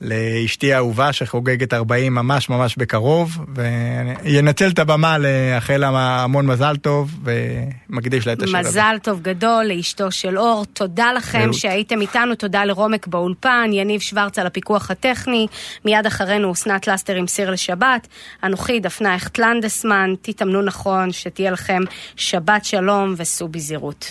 לאשתי 0.00 0.72
האהובה 0.72 1.12
שחוגגת 1.12 1.74
40 1.74 2.14
ממש 2.14 2.48
ממש 2.48 2.76
בקרוב, 2.76 3.38
וינצל 4.24 4.68
את 4.68 4.78
הבמה 4.78 5.16
לאחל 5.18 5.76
לה 5.76 5.88
המון 6.22 6.46
מזל 6.46 6.76
טוב, 6.76 7.10
ומקדיש 7.24 8.26
לה 8.26 8.32
את 8.32 8.42
השיר 8.42 8.58
הזה. 8.58 8.68
מזל 8.68 8.96
טוב 9.02 9.20
גדול 9.22 9.64
לאשתו 9.64 10.10
של 10.10 10.38
אור, 10.38 10.64
תודה 10.72 11.12
לכם 11.12 11.38
ראות. 11.38 11.54
שהייתם 11.54 12.00
איתנו, 12.00 12.34
תודה 12.34 12.64
לרומק 12.64 13.06
באולפן, 13.06 13.70
יניב 13.72 14.00
שוורץ 14.00 14.38
על 14.38 14.46
הפיקוח 14.46 14.90
הטכני, 14.90 15.46
מיד 15.84 16.06
אחרינו 16.06 16.52
אסנת 16.52 16.86
לסטר 16.86 17.14
עם 17.14 17.26
סיר 17.26 17.50
לשבת, 17.50 18.08
אנוכי 18.44 18.80
דפנה 18.80 19.14
הכט 19.14 19.38
לנדסמן, 19.38 20.14
תתאמנו 20.22 20.62
נכון, 20.62 21.12
שתהיה 21.12 21.50
לכם 21.50 21.80
שבת 22.16 22.64
שלום 22.64 23.14
וסעו 23.16 23.48
בזהירות. 23.48 24.06